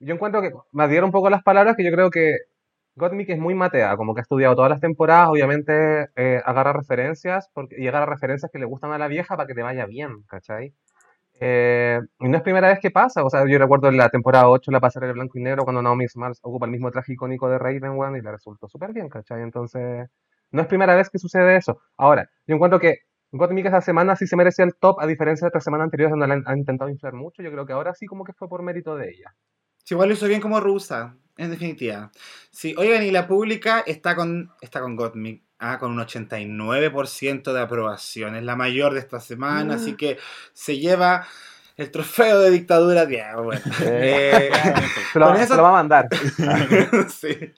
[0.00, 2.38] Yo encuentro que me adhiero un poco las palabras que yo creo que
[2.96, 7.50] Gottmik es muy matea, como que ha estudiado todas las temporadas, obviamente eh, agarra referencias
[7.52, 10.22] porque, y agarra referencias que le gustan a la vieja para que te vaya bien,
[10.28, 10.72] ¿cachai?
[11.40, 14.48] Eh, y no es primera vez que pasa, o sea, yo recuerdo en la temporada
[14.48, 17.58] 8 la pasarela blanco y negro cuando Naomi Smalls ocupa el mismo traje icónico de
[17.58, 19.42] Raven y le resultó súper bien, ¿cachai?
[19.42, 20.08] Entonces,
[20.52, 21.80] no es primera vez que sucede eso.
[21.96, 22.98] Ahora, yo encuentro que
[23.32, 26.28] Gottmik esa semana sí se merecía el top, a diferencia de otras semanas anteriores donde
[26.28, 28.62] la han, han intentado inflar mucho, yo creo que ahora sí como que fue por
[28.62, 29.34] mérito de ella.
[29.78, 32.10] Sí, igual lo hizo bien como rusa, en definitiva.
[32.50, 37.60] Sí, oigan, y la pública está con, está con Gottmik, ah, con un 89% de
[37.60, 38.36] aprobación.
[38.36, 40.18] Es la mayor de esta semana, así que
[40.52, 41.26] se lleva
[41.76, 43.04] el trofeo de dictadura.
[43.06, 43.62] Diego, bueno.
[43.80, 44.50] Eh,
[45.12, 46.08] Se lo, con se eso- lo va a mandar
[47.20, 47.52] sí.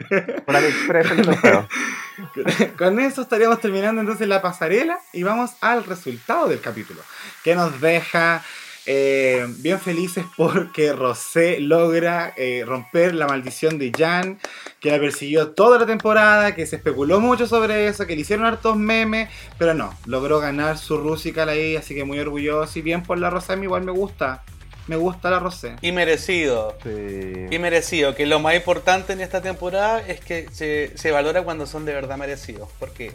[0.47, 1.69] por AliExpress el trofeo.
[2.79, 7.03] Con eso estaríamos terminando entonces la pasarela y vamos al resultado del capítulo,
[7.45, 8.43] que nos deja
[8.87, 14.39] eh, bien felices porque Rosé logra eh, romper la maldición de Jan,
[14.81, 18.47] que la persiguió toda la temporada, que se especuló mucho sobre eso, que le hicieron
[18.47, 19.29] hartos memes,
[19.59, 23.31] pero no, logró ganar su Rusical ahí, así que muy orgulloso y bien por la
[23.31, 24.45] Rosé, a mí igual me gusta,
[24.87, 25.77] me gusta la Rosé.
[25.83, 26.77] Y merecido.
[26.83, 27.47] Sí.
[27.51, 31.67] Y merecido, que lo más importante en esta temporada es que se, se valora cuando
[31.67, 32.69] son de verdad merecidos.
[32.79, 33.13] Porque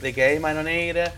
[0.00, 1.12] de que hay mano negra,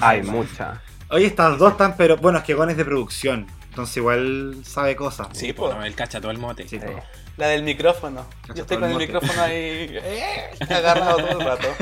[0.00, 0.82] Hay mucha.
[1.10, 4.96] Oye, estas dos están, pero bueno, es que Gon es de producción, entonces igual sabe
[4.96, 5.28] cosas.
[5.32, 6.66] Sí, pues, él cacha todo el mote.
[6.68, 7.02] Sí, Eh, po.
[7.36, 8.26] la del micrófono.
[8.42, 9.54] Cacha Yo estoy con el micrófono ahí
[10.02, 11.68] eh, agarrado todo el rato.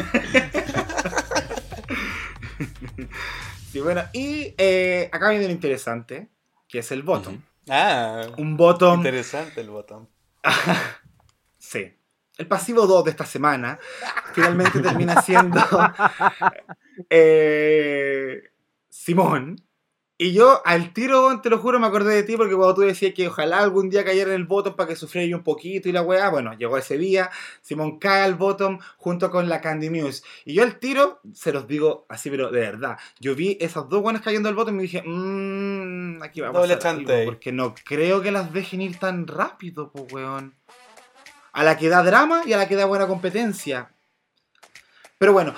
[3.73, 6.29] Sí, bueno, y eh, acá viene lo interesante,
[6.69, 7.41] que es el bottom.
[7.69, 10.09] Ah, Un bottom, interesante el botón.
[11.59, 11.93] sí.
[12.39, 13.81] El pasivo 2 de esta semana
[14.33, 15.61] finalmente termina siendo
[17.11, 18.43] eh,
[18.95, 19.57] Simón.
[20.17, 23.13] Y yo al tiro, te lo juro, me acordé de ti porque cuando tú decías
[23.13, 25.93] que ojalá algún día cayera en el bottom para que sufriera yo un poquito y
[25.93, 27.29] la weá, bueno, llegó ese día,
[27.61, 30.23] Simón cae al bottom junto con la Candy Muse.
[30.45, 34.01] Y yo al tiro, se los digo así, pero de verdad, yo vi esas dos
[34.01, 37.25] buenas cayendo al bottom y dije, mmm, aquí va a Doble algo, chante.
[37.25, 40.55] porque no creo que las dejen ir tan rápido, pues weón.
[41.53, 43.91] A la que da drama y a la que da buena competencia.
[45.19, 45.53] Pero bueno,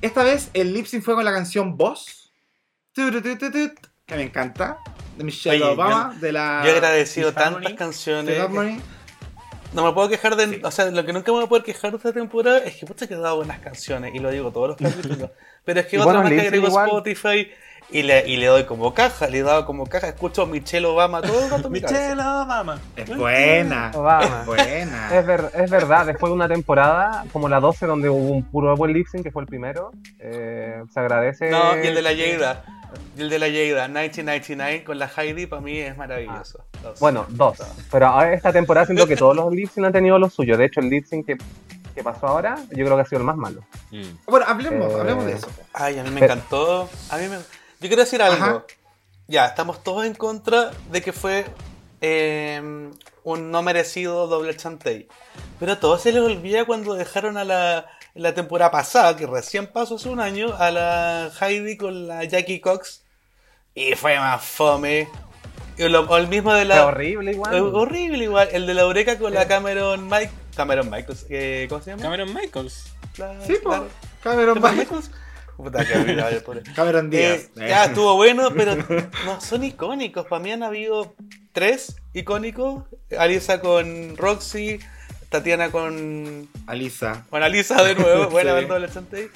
[0.00, 2.27] esta vez el lip sync fue con la canción Boss.
[4.06, 4.78] Que me encanta.
[5.16, 6.16] De Michelle Oye, Obama.
[6.20, 6.62] de la.
[6.64, 8.38] Yo he agradecido Harmony, tantas de canciones.
[9.74, 10.46] No me puedo quejar de.
[10.48, 10.60] Sí.
[10.64, 12.86] O sea, lo que nunca me voy a poder quejar de esta temporada es que
[12.86, 14.14] puta que he dado buenas canciones.
[14.14, 15.30] Y lo digo todos los capítulos.
[15.64, 16.86] Pero es que Y otra buenos más que agrego igual.
[16.86, 17.50] Spotify
[17.90, 19.28] y le, y le doy como caja.
[19.28, 20.08] Le he dado como caja.
[20.08, 21.70] Escucho a Michelle Obama todo el rato.
[21.70, 22.78] Michelle Obama.
[22.96, 23.90] Es buena.
[23.94, 24.40] Obama.
[24.40, 25.18] Es buena.
[25.18, 28.76] Es, ver- es verdad, después de una temporada como la 12 donde hubo un puro
[28.76, 31.50] buen lip sync, que fue el primero, eh, se agradece.
[31.50, 32.64] No, y el de la Yeida.
[33.16, 36.64] Y el de la Yeida, 1999 con la Heidi, para mí es maravilloso.
[36.82, 36.98] Dos.
[37.00, 37.58] Bueno, dos.
[37.90, 40.56] Pero ahora esta temporada siento que todos los lip han tenido lo suyo.
[40.56, 41.36] De hecho, el lip que,
[41.94, 43.60] que pasó ahora, yo creo que ha sido el más malo.
[43.90, 44.02] Mm.
[44.26, 45.48] Bueno, hablemos, Eh, hablemos de eso.
[45.74, 46.24] Ay, a mí me Eh.
[46.24, 46.88] encantó.
[47.10, 47.36] A mí me...
[47.80, 48.44] Yo quiero decir algo.
[48.44, 48.64] Ajá.
[49.28, 51.44] Ya, estamos todos en contra de que fue
[52.00, 52.90] eh,
[53.24, 55.06] un no merecido doble chantey.
[55.60, 59.66] Pero a todos se les olvida cuando dejaron a la, la temporada pasada, que recién
[59.66, 63.02] pasó hace un año, a la Heidi con la Jackie Cox.
[63.74, 65.08] Y fue más fome.
[65.76, 66.86] Y lo- o el mismo de Fue la...
[66.86, 67.54] horrible igual.
[67.54, 68.48] Eh, horrible igual.
[68.50, 70.30] El de la Eureka con la Cameron Mike.
[70.56, 71.26] Cameron Michaels.
[71.28, 72.02] eh, ¿Cómo se llama?
[72.02, 72.84] Cameron Michaels.
[73.18, 73.88] La- Sí, la- Cameron,
[74.22, 75.10] Cameron Ba- Michaels.
[75.58, 76.62] Puta que pobre.
[76.76, 77.50] Cameron Díaz.
[77.56, 78.76] Eh, ya estuvo bueno, pero
[79.24, 80.24] no son icónicos.
[80.26, 81.16] Para mí han habido
[81.52, 82.84] tres icónicos:
[83.18, 84.78] Alisa con Roxy,
[85.28, 87.26] Tatiana con, Alisa.
[87.28, 88.64] con Alisa de nuevo, buena Sí.
[88.66, 89.30] adolescente,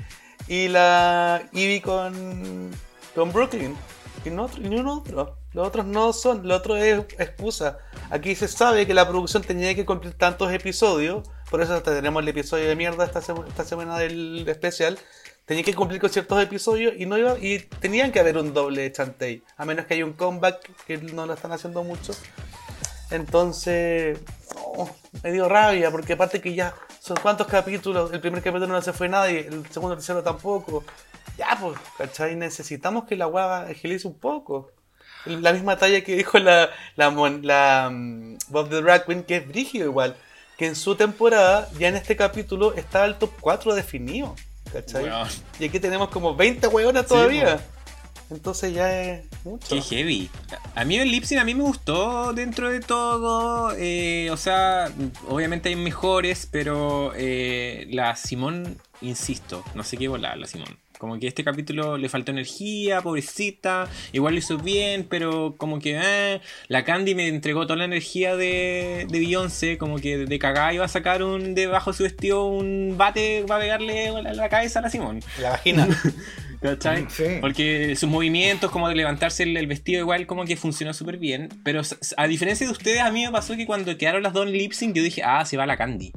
[0.47, 2.71] y la Ivy con,
[3.17, 3.77] con Brooklyn.
[4.25, 5.37] Y, no, y ni un otro.
[5.53, 7.79] Los otros no son, lo otro es excusa.
[8.11, 12.23] Aquí se sabe que la producción tenía que cumplir tantos episodios, por eso hasta tenemos
[12.23, 14.97] el episodio de mierda esta, esta semana del especial.
[15.45, 19.43] Tenía que cumplir con ciertos episodios y no y tenían que haber un doble chantey,
[19.57, 22.13] a menos que haya un comeback que no lo están haciendo mucho.
[23.11, 24.19] Entonces,
[25.23, 28.93] me dio rabia, porque aparte que ya son cuántos capítulos, el primer capítulo no se
[28.93, 30.85] fue nadie, el segundo, el tercero tampoco.
[31.37, 32.37] Ya, pues, ¿cachai?
[32.37, 34.71] Necesitamos que la weá agilice un poco.
[35.27, 39.87] La misma talla que dijo la, la mm, Bob the Drag Queen, que es brígido
[39.87, 40.17] igual,
[40.57, 44.35] que en su temporada, ya en este capítulo, estaba el top 4 definido.
[45.59, 47.61] Y aquí tenemos como 20 hueonas todavía.
[48.31, 49.69] Entonces ya es mucho.
[49.69, 50.31] Qué heavy.
[50.75, 53.75] A mí el lip sync a mí me gustó dentro de todo.
[53.77, 54.91] eh, o sea,
[55.29, 60.79] obviamente hay mejores, pero eh, la Simón, insisto, no sé qué volar la Simón.
[61.03, 63.89] Como que este capítulo le faltó energía, pobrecita.
[64.13, 68.37] Igual lo hizo bien, pero como que eh, la Candy me entregó toda la energía
[68.37, 69.79] de, de Beyoncé.
[69.79, 73.63] Como que de cagada iba a sacar un debajo de su vestido un bate para
[73.63, 75.19] pegarle la, la cabeza a la Simón.
[75.41, 75.89] La vagina.
[76.63, 77.07] ¿Cachai?
[77.11, 77.25] Sí.
[77.41, 81.49] Porque sus movimientos, como de levantarse el, el vestido, igual como que funcionó súper bien.
[81.65, 81.83] Pero
[82.17, 84.73] a diferencia de ustedes, a mí me pasó que cuando quedaron las dos en lip
[84.73, 86.13] sync, yo dije, ah, se va la Candy.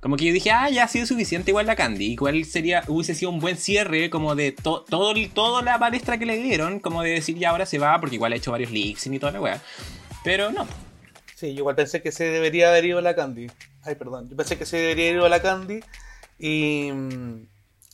[0.00, 2.12] Como que yo dije, ah, ya ha sido suficiente igual la Candy.
[2.12, 6.26] Igual sería, hubiese sido un buen cierre, como de to- todo, toda la palestra que
[6.26, 8.98] le dieron, como de decir, ya ahora se va, porque igual ha hecho varios lip
[8.98, 9.62] sync y toda la weá.
[10.22, 10.66] Pero no.
[11.36, 13.46] Sí, yo igual pensé que se debería haber ido la Candy.
[13.82, 14.28] Ay, perdón.
[14.28, 15.80] Yo pensé que se debería haber ido la Candy.
[16.38, 17.46] Y, mm,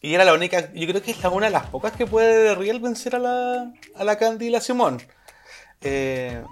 [0.03, 0.73] y era la única.
[0.75, 3.19] Yo creo que es la una de las pocas que puede de Real vencer a
[3.19, 5.01] la, a la Candy y la Simón.
[5.81, 6.43] Eh,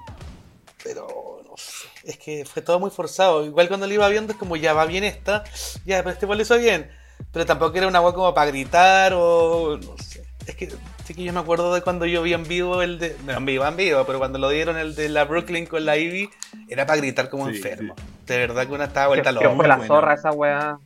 [0.83, 1.89] pero no sé.
[2.05, 3.45] Es que fue todo muy forzado.
[3.45, 5.45] Igual cuando lo iba viendo es como ya va bien esta.
[5.85, 6.91] Ya, pero este igual lo hizo bien.
[7.33, 9.77] Pero tampoco era una agua como para gritar o.
[9.79, 10.25] No sé.
[10.47, 10.73] Es que.
[11.05, 13.17] Sí que yo me acuerdo de cuando yo vi en vivo el de.
[13.27, 15.97] No, en vivo, en vivo, pero cuando lo dieron el de la Brooklyn con la
[15.97, 16.31] Ivy,
[16.69, 17.95] era para gritar como Sí, enfermo.
[18.27, 19.57] De verdad que una estaba Que, vuelta que loca.
[19.57, 19.95] fue la bueno.
[19.95, 20.79] zorra esa weá.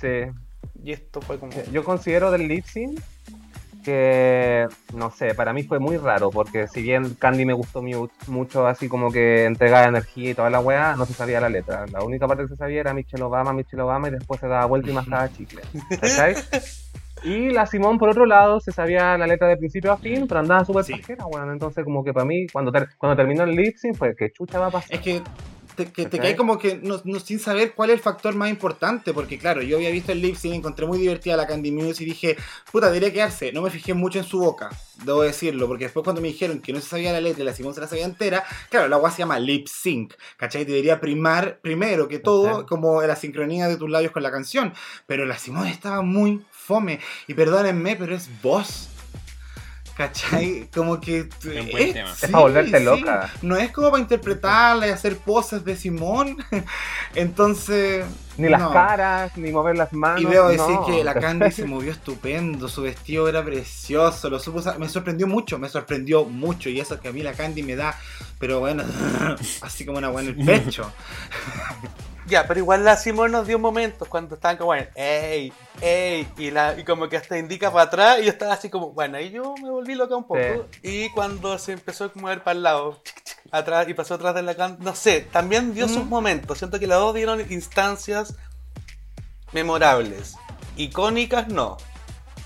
[0.00, 0.08] Sí.
[0.82, 1.52] Y esto fue como.
[1.72, 3.00] Yo considero del lip sync
[3.84, 8.08] que, no sé, para mí fue muy raro, porque si bien Candy me gustó mu-
[8.26, 11.86] mucho, así como que entregaba energía y toda la weá, no se sabía la letra.
[11.92, 14.66] La única parte que se sabía era Michelle Obama, Michelle Obama, y después se daba
[14.66, 15.62] vuelta y mascaba chicle.
[16.00, 16.34] ¿Cachai?
[17.24, 20.40] Y la Simón, por otro lado, se sabía la letra de principio a fin, pero
[20.40, 20.92] andaba súper Sí.
[20.92, 21.50] pajera, weón.
[21.50, 24.58] Entonces, como que para mí, cuando, ter- cuando terminó el lip sync, fue que chucha
[24.58, 24.94] va a pasar.
[24.94, 25.22] Es que
[25.84, 28.50] te, que te cae como que no, no- sin saber cuál es el factor más
[28.50, 32.02] importante, porque claro, yo había visto el lip sync, encontré muy divertida la Candy Muse
[32.02, 32.36] y dije,
[32.70, 33.52] puta, debería quedarse.
[33.52, 34.68] No me fijé mucho en su boca,
[35.04, 37.54] debo decirlo, porque después cuando me dijeron que no se sabía la letra y la
[37.54, 40.64] Simón se la sabía entera, claro, la agua se llama lip sync, ¿cachai?
[40.64, 44.74] Debería primar primero que todo como la sincronía de tus labios con la canción,
[45.06, 48.88] pero la Simón estaba muy fome, y perdónenme, pero es voz.
[49.98, 50.68] ¿Cachai?
[50.72, 51.28] Como que...
[51.42, 52.12] Es un buen tema.
[52.22, 53.32] Es pa' volverte loca.
[53.42, 56.36] No es como para interpretarla y hacer poses de Simón.
[57.16, 58.06] Entonces...
[58.36, 58.72] Ni las no.
[58.72, 60.22] caras, ni mover las manos.
[60.22, 60.86] Y debo decir no.
[60.86, 65.26] que la Candy se movió estupendo, su vestido era precioso, lo supo usar- me sorprendió
[65.26, 67.98] mucho, me sorprendió mucho y eso que a mí la Candy me da,
[68.38, 68.84] pero bueno,
[69.62, 70.88] así como una buena en el pecho.
[72.28, 75.50] Ya, pero igual la Simón nos dio momentos cuando estaban como, bueno, ey,
[75.80, 78.90] ey, y, la, y como que hasta indica para atrás y yo estaba así como,
[78.90, 80.66] bueno, y yo me volví loca un poco.
[80.82, 83.02] Y cuando se empezó a mover para el lado,
[83.50, 86.58] atrás y pasó atrás de la can, no sé, también dio sus momentos.
[86.58, 88.34] Siento que las dos dieron instancias
[89.52, 90.34] memorables.
[90.76, 91.78] Icónicas no.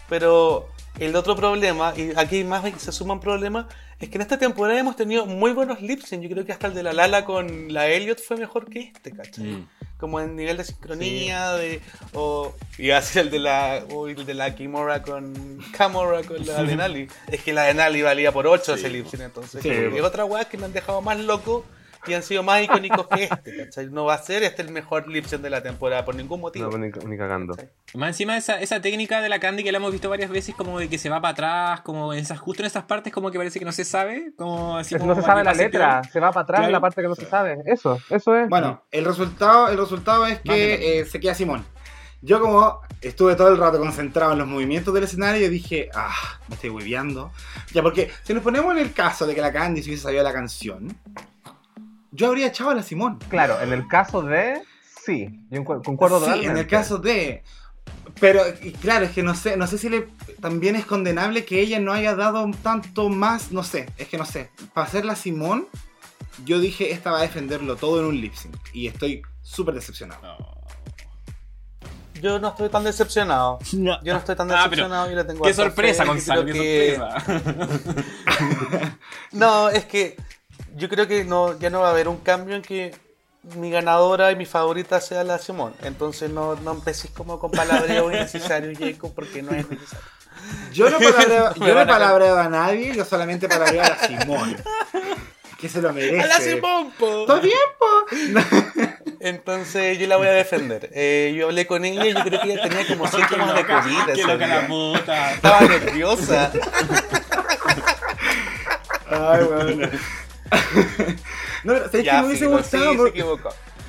[0.08, 0.68] Pero
[0.98, 3.66] el otro problema, y aquí más se suman problemas,
[4.02, 6.00] es que en esta temporada hemos tenido muy buenos lip.
[6.10, 9.12] Yo creo que hasta el de la Lala con la Elliot fue mejor que este,
[9.12, 9.44] ¿cachai?
[9.44, 9.68] Mm.
[9.96, 11.80] Como en nivel de sincronía, de.
[12.12, 13.84] O, y así el de la.
[13.92, 15.58] o el de la Kimora con.
[15.78, 17.08] Kamora con la de Nali.
[17.28, 19.62] Es que la de Nali valía por 8 ese lip entonces.
[19.62, 19.70] Sí.
[19.70, 21.64] Y otra weá que me han dejado más loco
[22.06, 23.86] y han sido más icónicos que este, ¿cachai?
[23.90, 26.70] No va a ser este el mejor lip sync de la temporada por ningún motivo.
[26.70, 27.54] No, ni, ni cagando.
[27.54, 27.70] ¿cachai?
[27.94, 30.78] Más encima esa, esa técnica de la Candy que la hemos visto varias veces, como
[30.78, 33.38] de que se va para atrás, como en esas, justo en esas partes como que
[33.38, 36.12] parece que no se sabe, como así como no se sabe la letra, peor.
[36.12, 36.72] se va para atrás en Claro.
[36.72, 37.58] la parte que no se sabe.
[37.66, 38.48] Eso, eso es.
[38.48, 41.64] Bueno, el resultado, el resultado es que eh, se queda Simón.
[42.24, 46.14] Yo como estuve todo el rato concentrado en los movimientos del escenario, dije, ah,
[46.48, 47.32] me estoy hueveando.
[47.72, 50.22] Ya, porque si nos ponemos en el caso de que la Candy se hubiese sabido
[50.22, 50.96] la canción,
[52.12, 53.18] yo habría echado a la Simón.
[53.28, 54.62] Claro, en el caso de.
[55.04, 56.50] Sí, yo concuerdo Sí, totalmente.
[56.52, 57.42] en el caso de.
[58.20, 60.06] Pero, y claro, es que no sé, no sé si le,
[60.40, 64.18] también es condenable que ella no haya dado un tanto más, no sé, es que
[64.18, 64.50] no sé.
[64.74, 65.66] Para hacer la Simón,
[66.44, 68.56] yo dije, esta va a defenderlo todo en un lip sync.
[68.72, 70.20] Y estoy súper decepcionado.
[70.22, 70.52] No.
[72.20, 73.58] Yo no estoy tan decepcionado.
[73.72, 74.00] No.
[74.04, 76.96] Yo no estoy tan Ah, decepcionado y le tengo Qué sorpresa, fe, Gonzalo, qué que-
[76.96, 77.42] sorpresa.
[79.32, 80.16] No, es que
[80.76, 82.94] yo creo que no, ya no va a haber un cambio en que
[83.56, 85.74] mi ganadora y mi favorita sea la Simón.
[85.82, 90.04] Entonces no, no empecéis como con palabreo innecesario, Jacob, porque no es necesario.
[90.72, 93.98] Yo no palabreo, Me yo no a- palabreo a nadie, yo solamente palabreo a la
[94.06, 94.56] Simón.
[95.60, 96.20] Que se lo merece.
[96.22, 97.24] ¡A la Simón, po!
[97.26, 98.06] ¡Todo bien, po!
[99.20, 100.90] Entonces yo la voy a defender.
[100.92, 104.04] Eh, yo hablé con ella y yo creo que ella tenía como síntomas de COVID.
[104.06, 105.32] Qué ese loca la puta.
[105.34, 106.50] Estaba nerviosa.
[109.10, 109.88] Ay, bueno.
[111.64, 112.92] No, pero ¿sabes Ya, me hubiese gustado?
[112.92, 113.36] sí, Me-.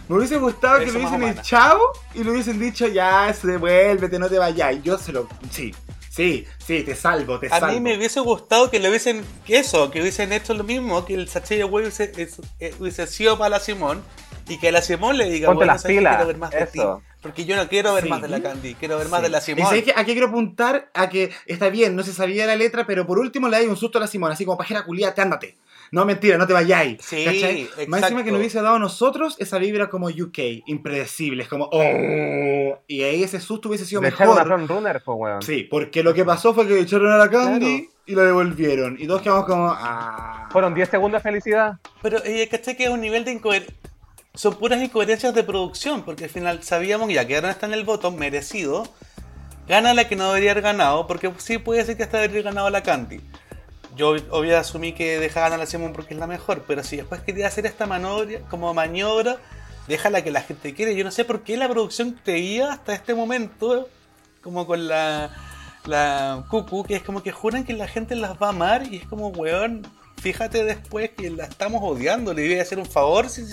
[0.10, 1.80] Me hubiese gustado que Eso más hubiesen echado
[2.14, 4.76] y le hubiesen dicho, ya, se devuélvete, no te vayas.
[4.76, 5.28] Y yo se lo.
[5.50, 5.74] Sí,
[6.10, 7.74] sí, sí, te salvo, te A salvo.
[7.74, 11.14] mí me hubiese gustado que le hubiesen, que eso, que hubiesen hecho lo mismo, que
[11.16, 14.04] el Sachet Away hubiese, es- eh, hubiese sido para la Simón
[14.46, 16.82] Y que la Simón le diga, Ponte bueno, las pilas, quiero ver más de ti.
[17.22, 18.10] Porque yo no quiero ver Sí.
[18.10, 19.24] más de la Candy, quiero ver más Sí.
[19.24, 19.66] de la Y Simón.
[19.68, 23.08] sabéis que aquí quiero apuntar a que está bien, no se sabía la letra, pero
[23.08, 25.56] por último le hay un susto a la Simón, así como pajera culiate, ándate.
[25.94, 26.98] No, mentira, no te vayáis.
[27.06, 27.62] Sí, ¿cachai?
[27.62, 28.24] Más encima exacto.
[28.24, 32.80] que nos hubiese dado a nosotros esa vibra como UK, impredecible, es como oh.
[32.88, 34.48] Y ahí ese susto hubiese sido echaron a mejor.
[34.48, 35.42] Front Runner, pues, weón.
[35.44, 37.94] Sí, porque lo que pasó fue que echaron a la Candy Claro.
[38.08, 38.98] y la devolvieron.
[39.00, 40.50] Y todos quedamos como ah.
[40.52, 41.78] Fueron 10 segundos de felicidad.
[42.02, 42.76] Pero eh, ¿cachai?
[42.76, 43.76] que es un nivel de incoherencia.
[44.34, 47.74] Son puras incoherencias de producción, porque al final sabíamos que ya que ahora está en
[47.74, 48.88] el voto merecido,
[49.68, 52.46] gana la que no debería haber ganado, porque sí puede ser que hasta debería haber
[52.46, 53.22] ganado la Candy.
[53.96, 57.22] Yo obvio asumí que dejaban a la Simón porque es la mejor, pero si después
[57.22, 59.38] quería hacer esta maniobra, como maniobra,
[59.88, 60.96] déjala que la gente quiere.
[60.96, 63.88] Yo no sé por qué la producción creía hasta este momento,
[64.42, 65.32] como con la,
[65.86, 68.98] la Cucu, que es como que juran que la gente las va a amar y
[68.98, 69.86] es como, weón,
[70.22, 73.46] fíjate después que la estamos odiando, le iba a hacer un favor si,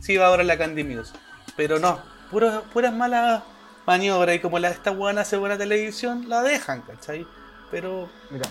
[0.00, 1.12] si iba ahora la Candy Muse.
[1.56, 2.00] Pero no,
[2.30, 3.42] puras, puras malas
[3.86, 7.26] maniobras y como la, esta weona hace buena televisión, la dejan, ¿cachai?
[7.70, 8.46] Pero Mira,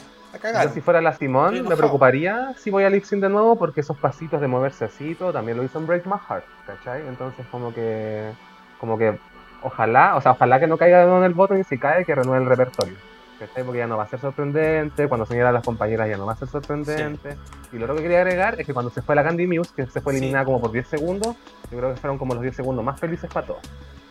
[0.64, 3.82] yo si fuera la Simón, me preocuparía si voy a lip sync de nuevo porque
[3.82, 7.08] esos pasitos de moverse así todo también lo hizo en Break My Heart, ¿cachai?
[7.08, 8.32] Entonces como que,
[8.80, 9.20] como que,
[9.62, 12.06] ojalá, o sea, ojalá que no caiga de nuevo en el voto y si cae
[12.06, 12.96] que renueve el repertorio.
[13.40, 13.64] ¿Cachai?
[13.64, 16.34] Porque ya no va a ser sorprendente, cuando señala a las compañeras ya no va
[16.34, 17.38] a ser sorprendente.
[17.72, 19.86] Y lo otro que quería agregar es que cuando se fue la Candy Muse, que
[19.88, 20.18] se fue Sí.
[20.20, 21.36] eliminada como por 10 segundos,
[21.72, 23.62] yo creo que fueron como los 10 segundos más felices para todos.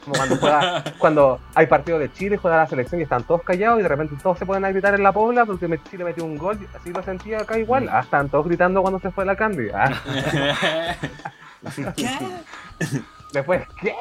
[0.05, 3.81] Como cuando, juega- cuando hay partido de Chile, juega la selección y están todos callados
[3.81, 6.39] y de repente todos se ponen a gritar en la pobla porque Chile metió un
[6.39, 6.59] gol.
[6.75, 7.89] Así lo sentía acá igual.
[7.93, 9.69] Ah, están todos gritando cuando se fue la Candy.
[9.75, 9.91] Ah,
[13.33, 13.95] después, ¿qué?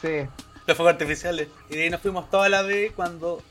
[0.00, 0.28] Sí.
[0.66, 1.48] Los fuegos artificiales.
[1.68, 3.42] Y de ahí nos fuimos toda la vez cuando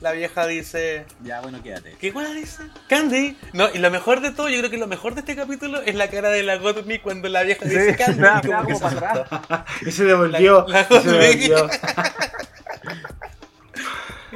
[0.00, 1.04] la vieja dice.
[1.24, 1.96] Ya, bueno, quédate.
[2.00, 2.62] ¿Qué weá dice?
[2.88, 3.36] Candy.
[3.52, 5.94] No, y lo mejor de todo, yo creo que lo mejor de este capítulo es
[5.94, 8.20] la cara de la Godmi cuando la vieja dice Sí, Candy.
[8.20, 9.64] nada, y como que como se para.
[9.86, 10.64] Y se devolvió.
[10.68, 11.68] La- la y se devolvió.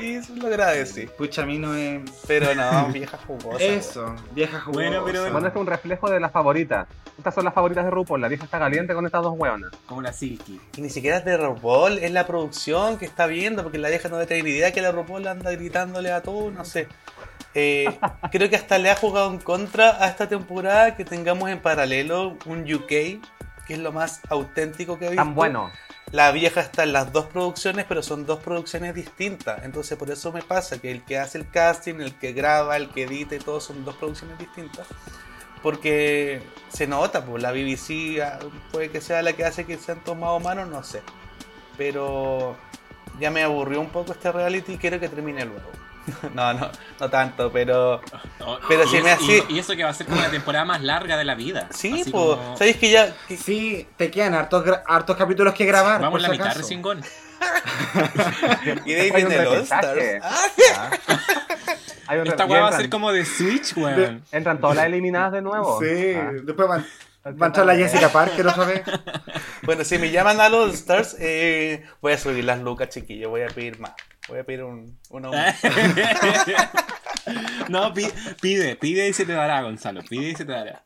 [0.02, 1.06] Y eso lo agradecí.
[1.06, 2.00] Pucha, a mí no es.
[2.26, 3.62] Pero no, vieja jugosa.
[3.64, 4.72] Eso, vieja jugosa.
[4.88, 6.86] Bueno, pero- Bueno, es un reflejo de las favoritas.
[7.18, 8.20] Estas son las favoritas de RuPaul.
[8.20, 9.70] La vieja está caliente con estas dos hueonas.
[9.86, 10.60] Como la Silky.
[10.76, 14.08] Y ni siquiera es de RuPaul, es la producción que está viendo, porque la vieja
[14.08, 16.88] no tiene ni idea que la RuPaul anda gritándole a todo, no sé.
[17.54, 17.86] Eh,
[18.32, 22.36] creo que hasta le ha jugado en contra a esta temporada que tengamos en paralelo
[22.46, 23.20] un UK, que
[23.68, 25.22] es lo más auténtico que he visto.
[25.22, 25.70] Tan bueno.
[26.12, 29.64] La vieja está en las dos producciones, pero son dos producciones distintas.
[29.64, 32.90] Entonces por eso me pasa que el que hace el casting, el que graba, el
[32.90, 34.86] que edita y todo son dos producciones distintas.
[35.62, 38.38] Porque se nota, pues la BBC ah,
[38.70, 41.02] puede que sea la que hace que sean tomados manos, no sé.
[41.78, 42.58] Pero
[43.18, 45.70] ya me aburrió un poco este reality y quiero que termine luego.
[46.34, 46.70] no, no,
[47.00, 48.00] no tanto, pero
[48.68, 50.64] Pero si es- me hace- y, y eso que va a ser como la temporada
[50.64, 51.68] más larga de la vida.
[51.70, 53.14] sí, pues, como- ¿sabéis que ya...
[53.28, 56.00] que- Sí, te quedan hartos, hartos capítulos que grabar.
[56.00, 57.02] Vamos por la si mitad recién con.
[58.84, 59.58] Y de ahí viene el All.
[59.60, 60.00] Stars.
[60.22, 60.90] Ah,
[62.08, 64.22] Hay un Esta weá va a ser como de Switch, weón.
[64.32, 65.80] Entran todas las eliminadas de nuevo.
[65.80, 66.30] Sí, Ah.
[66.42, 66.86] después van,
[67.40, 68.82] va a entrar la Jessica Parker otra vez.
[69.62, 73.30] Bueno, si me llaman a los Stars, eh, voy a subir las lucas, chiquillos.
[73.30, 73.92] Voy a pedir más.
[74.28, 75.68] Voy a pedir un, un aumento.
[77.68, 78.08] no, pi-
[78.40, 80.02] pide, pide y se te dará, Gonzalo.
[80.08, 80.84] Pide y se te dará.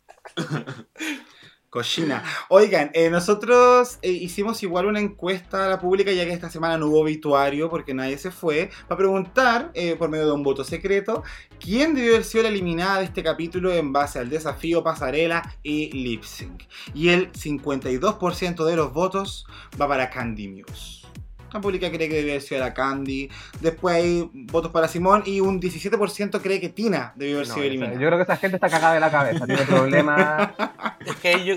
[1.68, 2.22] Cochina.
[2.48, 6.78] Oigan, eh, nosotros eh, hicimos igual una encuesta a la pública, ya que esta semana
[6.78, 10.64] no hubo obituario porque nadie se fue, para preguntar, eh, por medio de un voto
[10.64, 11.22] secreto,
[11.60, 15.90] quién debió haber sido la eliminada de este capítulo en base al desafío, pasarela y
[15.92, 16.62] lip sync.
[16.94, 19.46] Y el 52% de los votos
[19.78, 21.05] va para Candy Muse.
[21.52, 23.31] La pública cree que debió haber sido la Candy.
[23.60, 27.64] Después hay votos para Simón y un 17% cree que Tina debió haber No, sido
[27.64, 28.01] esa- eliminada.
[28.01, 30.51] yo creo que esa gente está cagada de la cabeza, tiene problemas.
[31.06, 31.56] Es que ahí, yo-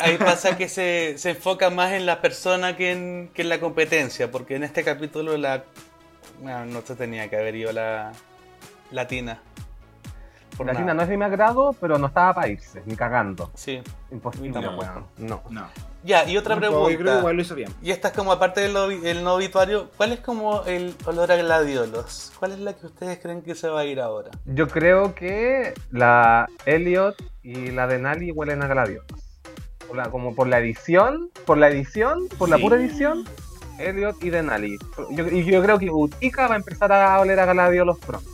[0.00, 3.58] ahí pasa que se, se enfoca más en la persona que en, que en la
[3.58, 4.30] competencia.
[4.30, 5.64] Porque en este capítulo la.
[6.42, 8.12] No, no se tenía que haber ido la.
[8.90, 9.40] Latina.
[10.56, 10.84] Por La nada.
[10.84, 13.50] China no es de mi agrado, pero no estaba para irse, ni cagando.
[13.54, 13.80] Sí.
[14.10, 15.06] Imposible, No.
[15.16, 15.42] No.
[15.48, 15.68] No.
[16.02, 17.18] Ya, y otra Yo creo que pregunta.
[17.18, 17.70] igual lo hizo bien.
[17.82, 21.36] Y esta es como aparte del el no obituario, ¿cuál es como el olor a
[21.36, 22.32] gladiolos?
[22.38, 24.30] ¿Cuál es la que ustedes creen que se va a ir ahora?
[24.46, 29.06] Yo creo que la Elliot y la Denali huelen a gladiolos.
[29.86, 32.62] Por la- como por la edición, por la edición, por la Sí.
[32.62, 33.24] pura edición,
[33.78, 34.78] Elliot y Denali.
[35.10, 38.28] Yo, y yo creo que Utica va a empezar a oler a gladiolos pronto.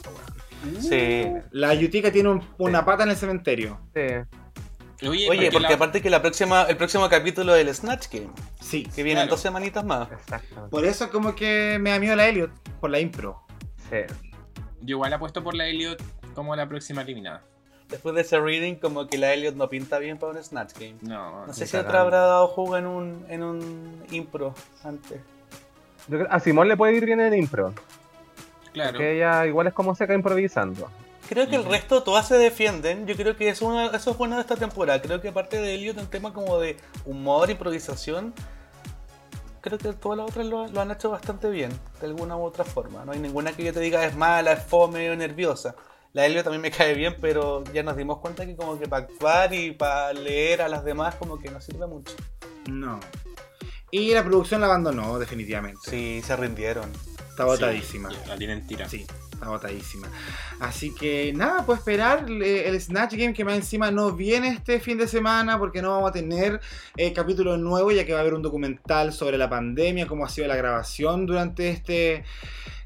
[0.81, 1.27] Sí.
[1.53, 3.79] La Yutica tiene un- una pata en el cementerio.
[3.95, 4.03] Sí.
[5.03, 8.31] Oye, Oye, porque la- aparte que la próxima, el próximo capítulo es el Snatch Game,
[8.61, 8.85] Sí.
[8.85, 9.31] que vienen Claro.
[9.33, 10.11] dos semanitas más.
[10.11, 10.69] Exacto.
[10.71, 12.51] Por eso como que me da miedo la Elliot,
[12.81, 13.43] por la impro.
[13.91, 13.99] Sí.
[14.81, 16.03] Yo igual apuesto por la Elliot
[16.35, 17.43] como la próxima eliminada.
[17.89, 20.97] después de ese reading, como que la Elliot no pinta bien para un Snatch Game.
[21.03, 21.89] No, No sé si cagando.
[21.89, 25.21] otra habrá dado jugo en un, en un impro antes.
[26.09, 27.73] Yo creo- a Simón le puede ir bien en impro.
[28.73, 28.91] Claro.
[28.91, 30.91] Porque ella igual es como seca improvisando.
[31.29, 33.07] Creo que el resto todas se defienden.
[33.07, 35.03] Yo creo que es una- eso es bueno de esta temporada.
[35.03, 38.33] Creo que aparte de Elliot, en tema como de humor, improvisación,
[39.61, 41.71] creo que todas las otras lo, lo han hecho bastante bien,
[42.01, 43.05] de alguna u otra forma.
[43.05, 45.75] No hay ninguna que yo te diga es mala, es fome o nerviosa.
[46.13, 49.05] La Elliot también me cae bien, pero ya nos dimos cuenta que como que para
[49.07, 52.15] actuar y para leer a las demás como que no sirve mucho.
[52.71, 53.01] No.
[53.91, 55.81] Y la producción la abandonó, definitivamente.
[55.91, 56.91] Sí, se rindieron.
[57.31, 58.11] Está botadísima.
[58.11, 58.89] Sí, la tienen tira.
[58.89, 60.09] Sí, está botadísima.
[60.61, 64.81] Así que nada, pues esperar eh, el Snatch Game que más encima no viene este
[64.81, 66.61] fin de semana porque no vamos a tener
[66.97, 70.29] eh, capítulo nuevo ya que va a haber un documental sobre la pandemia, cómo ha
[70.29, 72.25] sido la grabación durante este,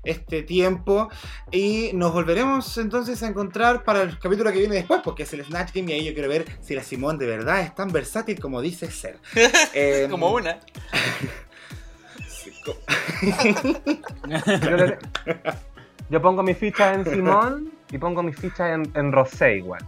[0.03, 1.09] este tiempo
[1.53, 5.45] y nos volveremos entonces a encontrar para el capítulo que viene después porque es el
[5.45, 8.41] Snatch Game y ahí yo quiero ver si la Simón de verdad es tan versátil
[8.41, 9.19] como dice ser.
[9.73, 10.59] Eh, Como una.
[13.23, 14.99] Yo, le-
[16.11, 19.85] yo pongo mi ficha en Simón y pongo mi ficha en, en Rosé igual.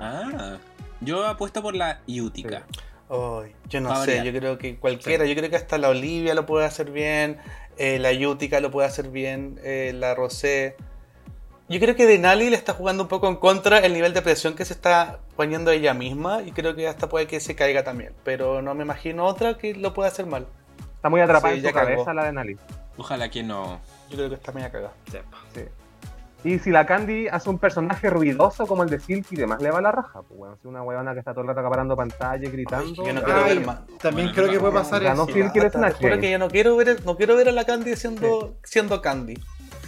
[0.00, 0.56] Ah,
[1.00, 2.64] yo apuesto por la Utica.
[3.08, 6.46] Ay, yo no sé, yo creo que cualquiera, yo creo que hasta la Olivia lo
[6.46, 7.38] puede hacer bien,
[7.76, 10.76] eh, la Yutica lo puede hacer bien, eh, la Rosé.
[11.68, 14.54] Yo creo que Denali le está jugando un poco en contra el nivel de presión
[14.54, 18.12] que se está poniendo ella misma y creo que hasta puede que se caiga también,
[18.24, 20.46] pero no me imagino otra que lo pueda hacer mal.
[20.94, 21.86] Está muy atrapada Sí, en su cagó.
[21.88, 22.56] cabeza la de Nali.
[22.96, 23.80] Ojalá que no.
[24.10, 24.92] Yo creo que está media cagada.
[25.10, 25.38] sepa.
[25.54, 25.62] Sí.
[26.44, 29.70] Y si la Candy hace un personaje ruidoso como el de Silky y demás, le
[29.70, 30.22] va la raja.
[30.22, 33.04] Pues bueno, si una huevona que está todo el rato acaparando pantalla y gritando.
[33.04, 33.80] Yo no quiero Ay, ver más.
[33.98, 35.26] También Bueno, creo no, que puede no, pasar eso.
[35.26, 36.20] Silky Te Snatch juro Game.
[36.20, 39.34] que yo no quiero ver, no quiero ver a la Candy siendo, siendo Candy.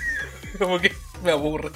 [0.59, 0.91] Como que
[1.23, 1.71] me aburre.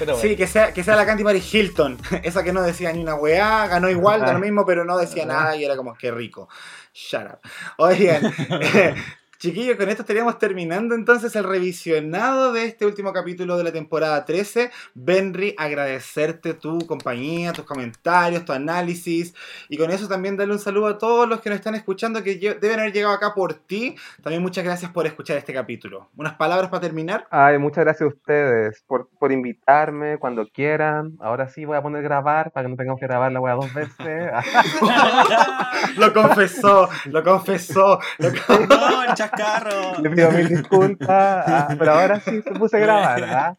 [0.00, 0.28] Pero bueno.
[0.28, 1.96] Sí, que sea, que sea la Candy Mary Hilton.
[2.24, 5.26] Esa que no decía ni una weá, ganó igual, da lo mismo, pero no decía
[5.26, 6.48] nada y era como que rico.
[6.92, 7.38] Shut up.
[7.76, 8.22] Oigan,
[9.38, 14.24] chiquillos, con esto estaríamos terminando entonces el revisionado de este último capítulo de la temporada
[14.24, 14.70] 13.
[14.94, 19.34] Benry, agradecerte tu compañía, tus comentarios, tu análisis.
[19.68, 22.36] Y con eso también darle un saludo a todos los que nos están escuchando que
[22.60, 23.94] deben haber llegado acá por ti.
[24.22, 26.08] También muchas gracias por escuchar este capítulo.
[26.16, 27.26] ¿Unas palabras para terminar?
[27.30, 31.16] Ay, muchas gracias a ustedes por, por invitarme cuando quieran.
[31.20, 33.72] Ahora sí voy a poner grabar para que no tengamos que grabar la wea dos
[33.72, 33.96] veces.
[35.96, 37.98] Lo confesó, lo confesó.
[38.18, 39.98] Lo con- ¡No, chascarro!
[40.02, 43.24] Le pido mil disculpas, ah, pero ahora sí se puse a grabar.
[43.24, 43.56] ah.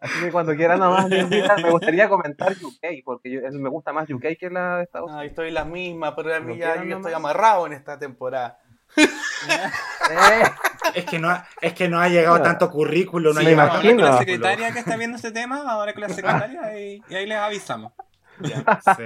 [0.00, 4.36] Así que cuando quieran nomás me gustaría comentar UK, porque yo- me gusta más UK
[4.38, 5.26] que la de Estados Unidos.
[5.26, 8.58] Estoy la misma, pero a mí ya yo estoy amarrado en esta temporada.
[8.96, 9.06] Eh,
[10.94, 12.42] Es que no ha, es que no ha llegado No.
[12.44, 15.70] tanto currículo, no ha Me llegado con la secretaria que está viendo este tema, vamos
[15.72, 17.92] a hablar con la secretaria y, y ahí les avisamos.
[18.96, 19.02] Sí.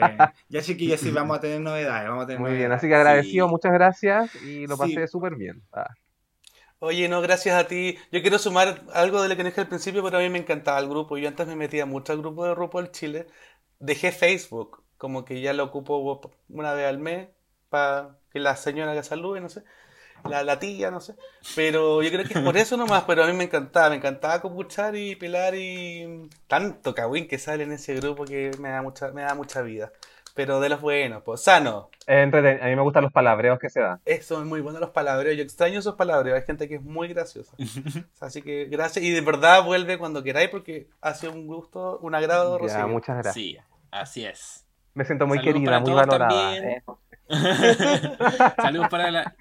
[0.48, 2.08] Ya chiquillos, sí, vamos a tener novedades.
[2.08, 3.50] Vamos a tener Muy bien, así que agradecido, Sí.
[3.50, 5.62] muchas gracias y lo pasé súper bien.
[5.72, 5.88] Ah.
[6.78, 7.96] Oye, no, gracias a ti.
[8.10, 10.80] Yo quiero sumar algo de lo que dije al principio, pero a mí me encantaba
[10.80, 11.16] el grupo.
[11.16, 13.26] Yo antes me metía mucho al grupo de RuPaul Chile.
[13.78, 17.28] Dejé Facebook, como que ya lo ocupo una vez al mes
[17.68, 19.62] para que la señora que salude, no sé.
[20.28, 21.14] La, la tía, no sé.
[21.56, 23.90] Pero yo creo que es por eso nomás, pero a mí me encantaba.
[23.90, 28.70] Me encantaba copuchar y pelar y tanto cagüín que sale en ese grupo que me
[28.70, 29.92] da mucha, me da mucha vida.
[30.34, 31.90] Pero de los buenos, pues sano.
[32.06, 34.00] Entreten- A mí me gustan los palabreos que se dan.
[34.06, 35.36] Eso es muy bueno los palabreos.
[35.36, 36.38] Yo extraño esos palabreos.
[36.40, 37.52] Hay gente que es muy graciosa.
[38.20, 39.04] Así que gracias.
[39.04, 42.86] Y de verdad vuelve cuando queráis porque ha sido un gusto, un agrado Ya, recibir.
[42.86, 43.34] muchas gracias.
[43.34, 43.58] Sí,
[43.90, 44.64] así es.
[44.94, 46.28] Me siento muy Saludos querida, muy valorada.
[46.28, 46.64] también.
[46.70, 46.82] eh.
[48.56, 49.36] Saludos para la,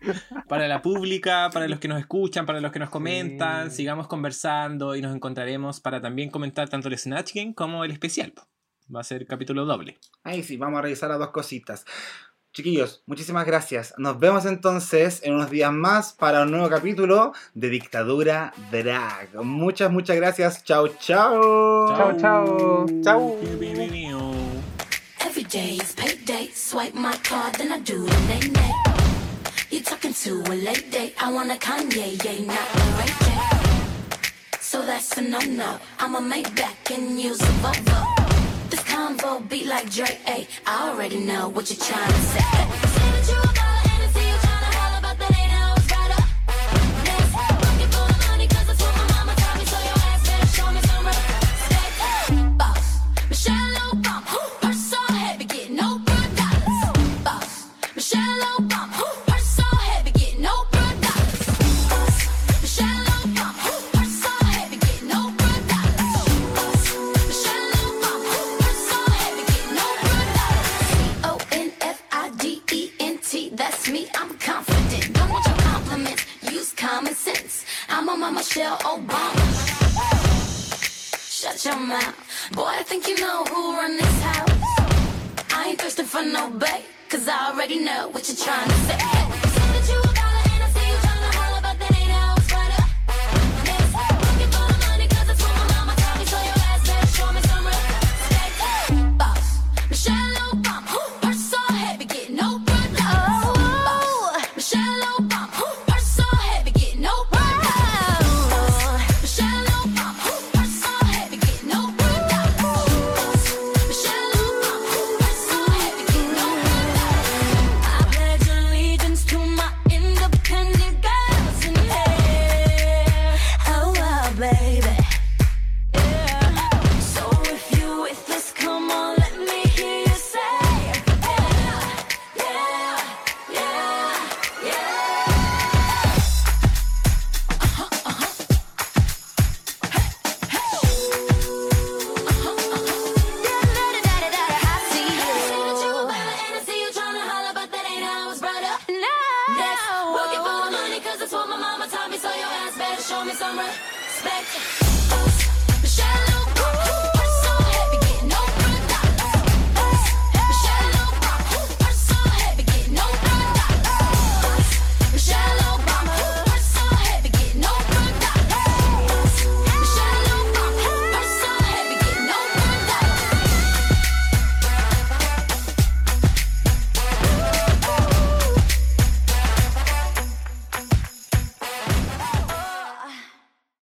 [0.48, 3.70] para la pública, para los que nos escuchan, para los que nos comentan.
[3.70, 3.78] Sí.
[3.78, 8.34] Sigamos conversando y nos encontraremos para también comentar tanto el Snatch Game como el especial.
[8.94, 9.98] Va a ser capítulo doble.
[10.24, 11.86] Ahí sí, vamos a revisar las dos cositas.
[12.54, 13.94] Chiquillos, muchísimas gracias.
[13.98, 19.34] Nos vemos entonces en unos días más para un nuevo capítulo de Dictadura Drag.
[19.42, 20.62] Muchas, muchas gracias.
[20.66, 21.88] Chao, chao.
[21.96, 22.86] Chao, chao.
[23.02, 24.61] Chau.
[25.24, 26.48] Every day is payday.
[26.54, 28.74] Swipe my card, then I do the nay nay.
[29.70, 31.16] You're talking to a late date.
[31.22, 34.58] I want a Kanye, yeah, not a Ray J.
[34.60, 35.78] So that's a no no.
[36.00, 38.00] I'ma make back and use a Volvo.
[38.70, 40.18] This convo beat like Dre.
[40.26, 42.40] Ay, I already know what you're trying to say.
[42.96, 43.71] Say that you a